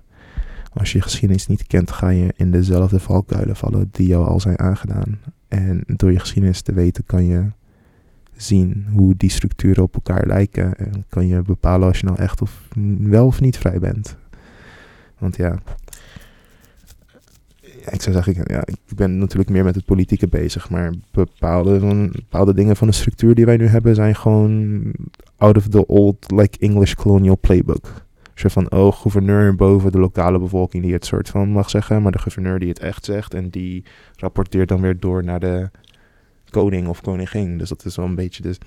Als 0.73 0.93
je 0.93 0.99
je 0.99 1.05
geschiedenis 1.05 1.47
niet 1.47 1.67
kent, 1.67 1.91
ga 1.91 2.09
je 2.09 2.35
in 2.37 2.51
dezelfde 2.51 3.01
valkuilen 3.01 3.57
vallen 3.57 3.89
die 3.91 4.07
jou 4.07 4.27
al 4.27 4.41
zijn 4.41 4.59
aangedaan. 4.59 5.19
En 5.49 5.85
door 5.87 6.13
je 6.13 6.19
geschiedenis 6.19 6.63
te 6.63 6.73
weten 6.73 7.05
kan 7.07 7.25
je 7.25 7.45
zien 8.37 8.87
hoe 8.93 9.15
die 9.17 9.31
structuren 9.31 9.83
op 9.83 9.95
elkaar 9.95 10.27
lijken. 10.27 10.77
En 10.77 11.05
kan 11.09 11.27
je 11.27 11.43
bepalen 11.43 11.89
als 11.89 11.99
je 11.99 12.07
nou 12.07 12.19
echt 12.19 12.43
of 12.43 12.69
wel 12.99 13.27
of 13.27 13.41
niet 13.41 13.57
vrij 13.59 13.79
bent. 13.79 14.17
Want 15.19 15.37
ja, 15.37 15.59
ik 17.91 18.03
zou 18.03 18.15
zeggen, 18.15 18.45
ja, 18.47 18.67
ik 18.67 18.97
ben 18.97 19.19
natuurlijk 19.19 19.51
meer 19.51 19.65
met 19.65 19.75
het 19.75 19.85
politieke 19.85 20.29
bezig, 20.29 20.71
maar 20.71 20.93
bepaalde, 21.11 22.09
bepaalde 22.13 22.55
dingen 22.55 22.77
van 22.77 22.87
de 22.87 22.95
structuur 22.95 23.35
die 23.35 23.45
wij 23.45 23.57
nu 23.57 23.67
hebben 23.67 23.95
zijn 23.95 24.15
gewoon 24.15 24.83
out 25.37 25.57
of 25.57 25.69
the 25.69 25.87
old 25.87 26.31
like 26.31 26.59
English 26.59 26.95
colonial 26.95 27.39
playbook. 27.41 27.93
Zo 28.35 28.49
van, 28.49 28.71
oh, 28.71 28.93
gouverneur 28.93 29.55
boven 29.55 29.93
de 29.93 29.99
lokale 29.99 30.39
bevolking 30.39 30.83
die 30.83 30.93
het 30.93 31.05
soort 31.05 31.29
van 31.29 31.49
mag 31.49 31.71
zeggen, 31.71 32.03
maar 32.03 32.13
de 32.13 32.19
gouverneur 32.19 32.59
die 32.59 32.69
het 32.69 32.79
echt 32.79 33.05
zegt 33.05 33.35
en 33.35 33.51
die 33.51 33.85
rapporteert 34.17 34.69
dan 34.69 34.81
weer 34.81 35.01
door 35.01 35.25
naar 35.25 35.41
de 35.41 35.71
koning 36.51 36.89
of 36.89 37.01
koningin. 37.01 37.59
Dus 37.59 37.69
dat 37.69 37.85
is 37.85 37.97
wel 37.97 38.07
een 38.07 38.15
beetje 38.15 38.43
dus 38.43 38.59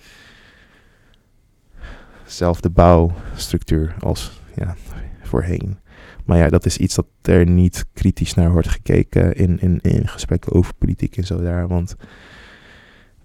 bouwstructuur 2.74 3.96
als 4.00 4.42
ja, 4.56 4.76
voorheen. 5.22 5.78
Maar 6.26 6.38
ja, 6.38 6.50
dat 6.50 6.66
is 6.66 6.78
iets 6.78 6.96
dat 6.96 7.06
er 7.22 7.48
niet 7.48 7.86
kritisch 7.94 8.34
naar 8.34 8.52
wordt 8.52 8.68
gekeken 8.68 9.36
in, 9.36 9.60
in, 9.60 9.80
in 9.82 10.08
gesprekken 10.08 10.54
over 10.54 10.74
politiek 10.74 11.18
en 11.18 11.24
zo 11.24 11.42
daar. 11.42 11.68
Want 11.68 11.96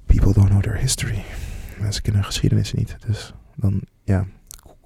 people 0.07 0.33
don't 0.33 0.49
know 0.49 0.63
their 0.63 0.79
history. 0.79 1.23
Mensen 1.81 2.03
kennen 2.03 2.25
geschiedenis 2.25 2.73
niet. 2.73 2.97
Dus 3.07 3.35
dan 3.57 3.81
ja, 4.05 4.27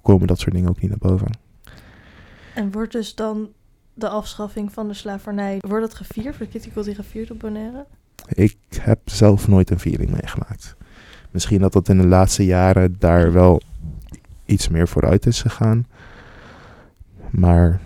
komen 0.01 0.27
dat 0.27 0.39
soort 0.39 0.55
dingen 0.55 0.69
ook 0.69 0.81
niet 0.81 0.89
naar 0.89 1.11
boven. 1.11 1.27
En 2.55 2.71
wordt 2.71 2.91
dus 2.91 3.15
dan 3.15 3.49
de 3.93 4.09
afschaffing 4.09 4.73
van 4.73 4.87
de 4.87 4.93
slavernij, 4.93 5.57
wordt 5.59 5.85
dat 5.85 5.95
gevierd? 5.95 6.37
Wordt 6.37 6.53
Kitty 6.53 6.71
Kotti 6.71 6.95
gevierd 6.95 7.31
op 7.31 7.39
Bonaire? 7.39 7.85
Ik 8.27 8.57
heb 8.79 8.99
zelf 9.05 9.47
nooit 9.47 9.69
een 9.69 9.79
viering 9.79 10.09
meegemaakt. 10.11 10.75
Misschien 11.31 11.59
dat 11.59 11.73
dat 11.73 11.89
in 11.89 11.97
de 11.97 12.07
laatste 12.07 12.45
jaren 12.45 12.95
daar 12.99 13.31
wel 13.31 13.61
iets 14.45 14.67
meer 14.67 14.87
vooruit 14.87 15.25
is 15.25 15.41
gegaan. 15.41 15.87
Maar 17.29 17.79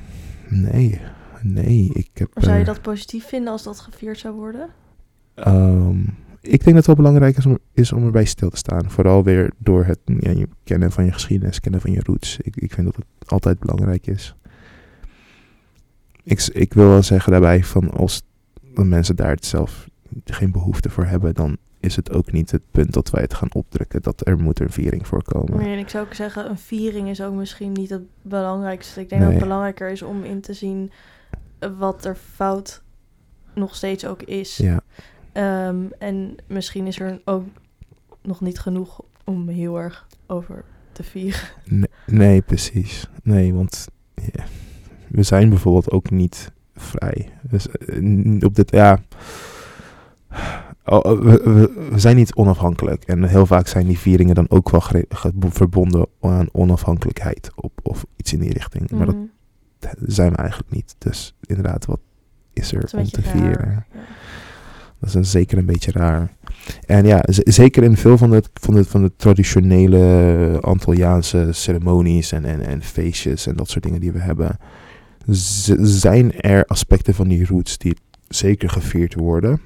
nee, 0.50 1.02
nee. 1.41 1.89
Ik 1.93 2.10
heb, 2.14 2.32
Zou 2.34 2.54
je 2.54 2.60
er- 2.60 2.66
dat 2.66 2.82
positief 2.82 3.26
vinden 3.26 3.52
als 3.52 3.64
dat 3.64 3.80
gevierd 3.80 4.18
zou 4.18 4.36
worden? 4.36 4.70
Ehm, 5.36 6.00
ik 6.41 6.64
denk 6.64 6.66
dat 6.66 6.76
het 6.76 6.86
wel 6.86 6.95
belangrijk 6.95 7.38
is 7.38 7.45
om, 7.45 7.58
is 7.74 7.91
om 7.91 8.06
erbij 8.06 8.26
stil 8.26 8.50
te 8.50 8.58
staan. 8.58 8.91
Vooral 8.91 9.24
weer 9.24 9.52
door 9.58 9.86
het 9.86 10.00
ja, 10.06 10.32
je 10.32 10.47
kennen 10.64 10.91
van 10.91 11.06
je 11.06 11.12
geschiedenis, 11.12 11.60
kennen 11.60 11.82
van 11.82 11.91
je 11.91 12.02
roots. 12.04 12.38
Ik, 12.41 12.56
ik 12.56 12.72
vind 12.74 12.86
dat 12.88 12.95
het 13.20 13.32
altijd 13.32 13.60
belangrijk 13.60 14.08
is. 14.08 14.36
Ik, 16.24 16.50
ik 16.54 16.74
wil 16.74 16.88
wel 16.88 17.04
zeggen 17.04 17.32
daarbij 17.32 17.64
van 17.64 17.91
als 17.91 18.22
de 18.74 18.84
mensen 18.84 19.16
daar 19.16 19.32
het 19.32 19.45
zelf 19.45 19.88
geen 20.26 20.52
behoefte 20.52 20.89
voor 20.89 21.06
hebben, 21.06 21.34
dan 21.34 21.58
is 21.80 21.96
het 21.96 22.12
ook 22.14 22.32
niet 22.32 22.52
het 22.52 22.62
punt 22.72 22.94
dat 22.94 23.10
wij 23.10 23.22
het 23.22 23.34
gaan 23.34 23.54
opdrukken 23.54 24.02
dat 24.02 24.28
er 24.28 24.40
moet 24.40 24.60
een 24.60 24.70
viering 24.70 25.08
voorkomen. 25.08 25.58
Nee, 25.58 25.74
en 25.74 25.80
ik 25.80 25.90
zou 25.90 26.06
ook 26.06 26.14
zeggen, 26.14 26.50
een 26.50 26.58
viering 26.58 27.10
is 27.10 27.22
ook 27.22 27.34
misschien 27.34 27.72
niet 27.72 27.90
het 27.90 28.04
belangrijkste. 28.22 29.02
Ik 29.02 29.10
denk 29.10 29.22
dat 29.22 29.32
het 29.32 29.40
belangrijker 29.40 29.90
is 29.90 30.02
om 30.02 30.24
in 30.24 30.42
te 30.42 30.54
zien 30.54 30.92
wat 31.78 32.06
er 32.06 32.16
fout 32.16 32.82
nog 33.54 33.76
steeds 33.76 34.06
ook 34.06 34.22
is. 34.22 34.58
Ja, 34.58 34.82
Ehm, 35.32 35.84
en 35.98 36.36
misschien 36.48 36.88
is 36.88 37.00
er 37.00 37.22
ook 37.26 37.46
nog 38.22 38.42
niet 38.42 38.60
genoeg 38.60 39.02
om 39.24 39.48
heel 39.48 39.80
erg 39.80 40.08
over 40.28 40.64
te 40.92 41.04
vieren. 41.04 41.40
nee, 41.66 41.90
nee, 42.06 42.42
precies. 42.42 43.08
Nee, 43.24 43.54
want 43.54 43.88
we 45.08 45.24
zijn 45.24 45.50
bijvoorbeeld 45.50 45.92
ook 45.92 46.10
niet 46.10 46.52
vrij. 46.76 47.32
Dus 47.42 47.70
eh, 47.70 48.44
op 48.44 48.56
dit, 48.56 48.72
ja. 48.72 49.00
Oh, 50.90 51.00
oh, 51.12 51.22
we, 51.22 51.72
zijn 51.96 52.16
niet 52.16 52.36
onafhankelijk. 52.36 53.04
En 53.04 53.24
heel 53.24 53.46
vaak 53.46 53.68
zijn 53.68 53.88
die 53.88 54.00
vieringen 54.00 54.36
dan 54.36 54.50
ook 54.50 54.70
wel 54.70 54.82
verbonden 55.50 56.08
aan 56.22 56.50
onafhankelijkheid. 56.52 57.52
Op, 57.56 57.72
of 57.84 58.06
iets 58.16 58.34
in 58.34 58.40
die 58.40 58.54
richting. 58.54 58.92
Maar 58.92 59.08
Mhm. 59.08 59.18
dat 59.80 59.96
zijn 60.00 60.32
we 60.32 60.38
eigenlijk 60.38 60.72
niet. 60.72 60.96
Dus 60.98 61.36
inderdaad, 61.46 61.86
wat 61.86 62.00
is 62.54 62.74
er 62.74 62.90
om 62.98 63.04
te 63.10 63.22
vieren? 63.22 63.72
Ja. 63.72 63.86
Dat 65.00 65.10
is 65.10 65.16
een, 65.16 65.26
zeker 65.26 65.58
een 65.58 65.66
beetje 65.66 65.92
raar. 65.92 66.34
En 66.86 67.06
ja, 67.06 67.24
zeker 67.28 67.84
in 67.84 67.98
veel 67.98 68.18
van 68.18 68.30
de, 68.30 68.44
van 68.54 68.74
de, 68.74 68.86
van 68.86 69.02
de 69.02 69.12
traditionele 69.16 70.58
Antilliaanse 70.62 71.48
ceremonies 71.52 72.32
en, 72.32 72.46
en, 72.46 72.62
en 72.62 72.82
feestjes 72.82 73.48
en 73.48 73.56
dat 73.56 73.70
soort 73.70 73.84
dingen 73.84 74.00
die 74.00 74.12
we 74.12 74.20
hebben, 74.20 74.58
zijn 75.82 76.42
er 76.42 76.66
aspecten 76.66 77.14
van 77.14 77.28
die 77.28 77.46
roots 77.46 77.78
die 77.78 77.98
zeker 78.28 78.70
gevierd 78.70 79.14
worden. 79.14 79.62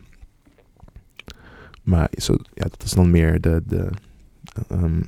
Maar 1.84 2.10
zo, 2.18 2.36
ja, 2.54 2.64
dat 2.64 2.84
is 2.84 2.92
dan 2.92 3.12
meer 3.12 3.42
de. 3.42 3.64
de 3.66 3.90
ehm, 4.68 5.02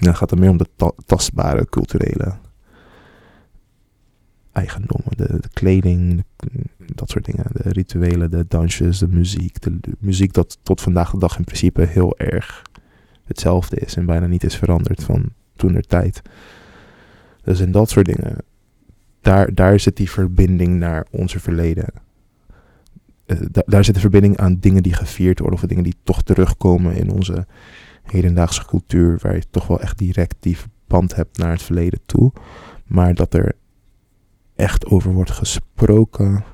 dan 0.00 0.16
gaat 0.16 0.30
het 0.30 0.38
meer 0.38 0.50
om 0.50 0.56
de 0.56 0.68
ta- 0.76 0.92
tastbare 1.06 1.66
culturele 1.68 2.34
eigendommen. 4.52 5.16
De, 5.16 5.40
kleding, 5.52 6.24
dat 6.94 7.10
soort 7.10 7.24
dingen. 7.24 7.44
De 7.52 7.68
rituelen, 7.70 8.30
de 8.30 8.44
dansjes, 8.48 8.98
de 8.98 9.08
muziek. 9.08 9.60
De, 9.60 9.80
de 9.80 9.96
muziek 9.98 10.32
dat 10.32 10.58
tot 10.62 10.80
vandaag 10.80 11.10
de 11.10 11.18
dag 11.18 11.38
in 11.38 11.44
principe 11.44 11.82
heel 11.82 12.18
erg 12.18 12.62
hetzelfde 13.24 13.76
is 13.76 13.96
en 13.96 14.06
bijna 14.06 14.26
niet 14.26 14.44
is 14.44 14.56
veranderd 14.56 15.02
van 15.02 15.32
toen 15.56 15.72
der 15.72 15.86
tijd. 15.86 16.22
Dus 17.42 17.60
in 17.60 17.72
dat 17.72 17.90
soort 17.90 18.06
dingen, 18.06 18.36
daar, 19.20 19.54
daar 19.54 19.80
zit 19.80 19.96
die 19.96 20.10
verbinding 20.10 20.78
naar 20.78 21.06
onze 21.10 21.40
verleden. 21.40 21.86
Eh, 23.26 23.38
da- 23.50 23.62
daar 23.66 23.84
zit 23.84 23.94
de 23.94 24.00
verbinding 24.00 24.36
aan 24.36 24.58
dingen 24.60 24.82
die 24.82 24.94
gevierd 24.94 25.38
worden 25.38 25.58
of 25.58 25.66
dingen 25.66 25.84
die 25.84 25.96
toch 26.02 26.22
terugkomen 26.22 26.94
in 26.96 27.10
onze 27.10 27.46
hedendaagse 28.02 28.66
cultuur, 28.66 29.18
waar 29.22 29.34
je 29.34 29.42
toch 29.50 29.66
wel 29.66 29.80
echt 29.80 29.98
direct 29.98 30.36
die 30.40 30.56
verband 30.58 31.14
hebt 31.14 31.38
naar 31.38 31.50
het 31.50 31.62
verleden 31.62 32.00
toe. 32.06 32.32
Maar 32.84 33.14
dat 33.14 33.34
er 33.34 33.52
echt 34.56 34.86
over 34.86 35.12
wordt 35.12 35.30
gesproken, 35.30 36.44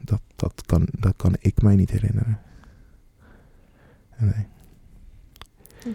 dat, 0.00 0.20
dat, 0.36 0.62
kan, 0.66 0.88
dat 0.98 1.14
kan 1.16 1.36
ik 1.40 1.62
mij 1.62 1.74
niet 1.76 1.90
herinneren. 1.90 2.38
Nee. 4.18 4.46
Hm. 5.82 5.88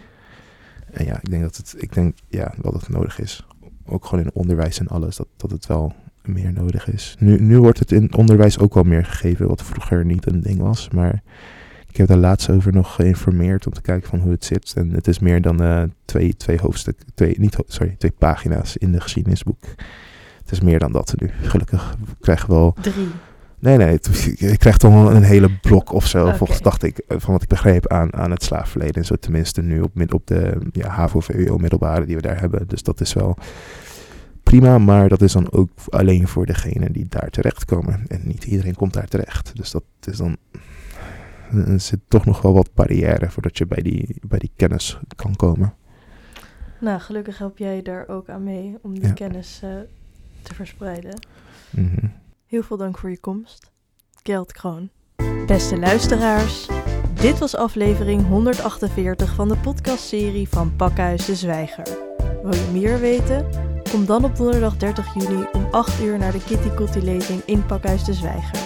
En 0.91 1.05
ja, 1.05 1.15
ik 1.17 1.29
denk 1.29 1.41
dat 1.41 1.57
het, 1.57 1.75
ik 1.77 1.93
denk, 1.93 2.17
ja, 2.27 2.53
wel 2.61 2.71
dat 2.71 2.81
het 2.81 2.89
nodig 2.89 3.19
is. 3.19 3.47
Ook 3.85 4.05
gewoon 4.05 4.23
in 4.23 4.33
onderwijs 4.33 4.79
en 4.79 4.87
alles, 4.87 5.15
dat, 5.15 5.27
dat 5.37 5.51
het 5.51 5.65
wel 5.65 5.93
meer 6.29 6.53
nodig 6.53 6.87
is. 6.91 7.15
Nu, 7.19 7.39
nu 7.39 7.59
wordt 7.59 7.79
het 7.79 7.91
in 7.91 8.13
onderwijs 8.15 8.59
ook 8.59 8.73
wel 8.73 8.83
meer 8.83 9.05
gegeven, 9.05 9.47
wat 9.47 9.63
vroeger 9.63 10.05
niet 10.05 10.31
een 10.31 10.41
ding 10.41 10.59
was. 10.59 10.89
Maar 10.89 11.21
ik 11.89 11.97
heb 11.97 12.07
daar 12.07 12.17
laatst 12.17 12.49
over 12.49 12.73
nog 12.73 12.95
geïnformeerd 12.95 13.65
om 13.67 13.73
te 13.73 13.81
kijken 13.81 14.09
van 14.09 14.19
hoe 14.19 14.31
het 14.31 14.45
zit. 14.45 14.73
En 14.75 14.89
het 14.91 15.07
is 15.07 15.19
meer 15.19 15.41
dan 15.41 15.61
eh, 15.63 15.83
twee, 16.05 16.35
twee 16.35 16.57
hoofdstukken, 16.61 17.05
twee, 17.15 17.35
niet, 17.39 17.57
sorry, 17.67 17.95
twee 17.97 18.13
pagina's 18.17 18.77
in 18.77 18.91
de 18.91 19.01
geschiedenisboek. 19.01 19.63
Het 20.41 20.51
is 20.51 20.61
meer 20.61 20.79
dan 20.79 20.91
dat 20.91 21.13
nu. 21.19 21.29
Gelukkig 21.41 21.95
krijgen 22.19 22.47
we 22.49 22.53
wel 22.55 22.75
Drie. 22.81 23.07
Nee, 23.61 23.77
nee, 23.77 23.87
het- 23.87 24.33
je 24.37 24.57
krijgt 24.57 24.79
toch 24.79 24.93
wel 24.93 25.11
een 25.15 25.23
hele 25.23 25.49
blok 25.61 25.91
of 25.93 26.07
zo, 26.07 26.27
Oké. 26.27 26.35
volgens 26.37 26.61
dacht 26.61 26.83
ik, 26.83 26.97
eh, 26.97 27.17
van 27.19 27.33
wat 27.33 27.41
ik 27.41 27.47
begreep 27.49 27.87
aan, 27.87 28.13
aan 28.13 28.31
het 28.31 28.43
slaafverleden. 28.43 28.95
En 28.95 29.05
zo 29.05 29.15
tenminste 29.15 29.61
nu 29.61 29.81
op, 29.81 29.91
op 30.13 30.27
de 30.27 30.57
ja, 30.71 30.87
HAVO, 30.89 31.19
VWO, 31.19 31.57
middelbare 31.57 32.05
die 32.05 32.15
we 32.15 32.21
daar 32.21 32.39
hebben. 32.39 32.67
Dus 32.67 32.83
dat 32.83 33.01
is 33.01 33.13
wel 33.13 33.37
prima, 34.49 34.77
maar 34.77 35.09
dat 35.09 35.21
is 35.21 35.31
dan 35.31 35.51
ook 35.51 35.69
alleen 35.89 36.27
voor 36.27 36.45
degenen 36.45 36.91
die 36.91 37.05
daar 37.09 37.29
terechtkomen. 37.29 38.03
En 38.07 38.21
niet 38.23 38.43
iedereen 38.43 38.75
komt 38.75 38.93
daar 38.93 39.07
terecht. 39.07 39.55
Dus 39.55 39.71
dat 39.71 39.83
is 40.03 40.17
dan, 40.17 40.37
er 41.51 41.79
zit 41.79 41.99
toch 42.07 42.25
nog 42.25 42.41
wel 42.41 42.53
wat 42.53 42.73
barrière 42.73 43.29
voordat 43.29 43.57
je 43.57 43.65
bij 43.65 43.81
die, 43.81 44.15
bij 44.21 44.39
die 44.39 44.51
kennis 44.55 44.99
kan 45.15 45.35
komen. 45.35 45.73
Nou, 46.79 46.99
gelukkig 46.99 47.37
help 47.37 47.57
jij 47.57 47.81
daar 47.81 48.07
ook 48.07 48.29
aan 48.29 48.43
mee 48.43 48.77
om 48.81 48.93
die 48.93 49.07
Ja. 49.07 49.13
kennis 49.13 49.59
eh, 49.63 49.69
te 50.41 50.53
verspreiden. 50.53 51.19
Mhm. 51.69 52.05
Heel 52.47 52.63
veel 52.63 52.77
dank 52.77 52.97
voor 52.97 53.09
je 53.09 53.19
komst. 53.19 53.71
Geld 54.23 54.51
Kroon. 54.51 54.89
Beste 55.47 55.77
luisteraars, 55.79 56.67
dit 57.13 57.39
was 57.39 57.55
aflevering 57.55 58.27
148 58.27 59.35
van 59.35 59.47
de 59.47 59.57
podcastserie 59.57 60.49
van 60.49 60.75
Pakhuis 60.75 61.25
de 61.25 61.35
Zwijger. 61.35 61.87
Wil 62.43 62.53
je 62.53 62.69
meer 62.73 62.99
weten? 62.99 63.45
Kom 63.89 64.05
dan 64.05 64.23
op 64.23 64.35
donderdag 64.35 64.77
30 64.77 65.13
juli 65.13 65.47
om 65.51 65.67
8 65.71 66.01
uur 66.01 66.17
naar 66.17 66.31
de 66.31 66.43
Kitty 66.43 66.69
Kotti 66.69 67.01
lezing 67.01 67.41
in 67.45 67.65
Pakhuis 67.65 68.03
de 68.03 68.13
Zwijger. 68.13 68.59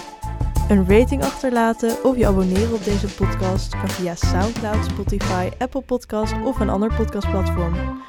Een 0.68 0.88
rating 0.88 1.22
achterlaten 1.22 2.04
of 2.04 2.16
je 2.16 2.26
abonneren 2.26 2.74
op 2.74 2.84
deze 2.84 3.14
podcast 3.14 3.70
kan 3.70 3.88
via 3.88 4.14
SoundCloud, 4.14 4.84
Spotify, 4.84 5.50
Apple 5.58 5.80
Podcast 5.80 6.32
of 6.44 6.60
een 6.60 6.68
ander 6.68 6.94
podcastplatform. 6.94 8.02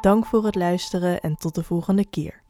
Dank 0.00 0.26
voor 0.26 0.44
het 0.44 0.54
luisteren 0.54 1.20
en 1.20 1.36
tot 1.36 1.54
de 1.54 1.62
volgende 1.62 2.06
keer. 2.10 2.42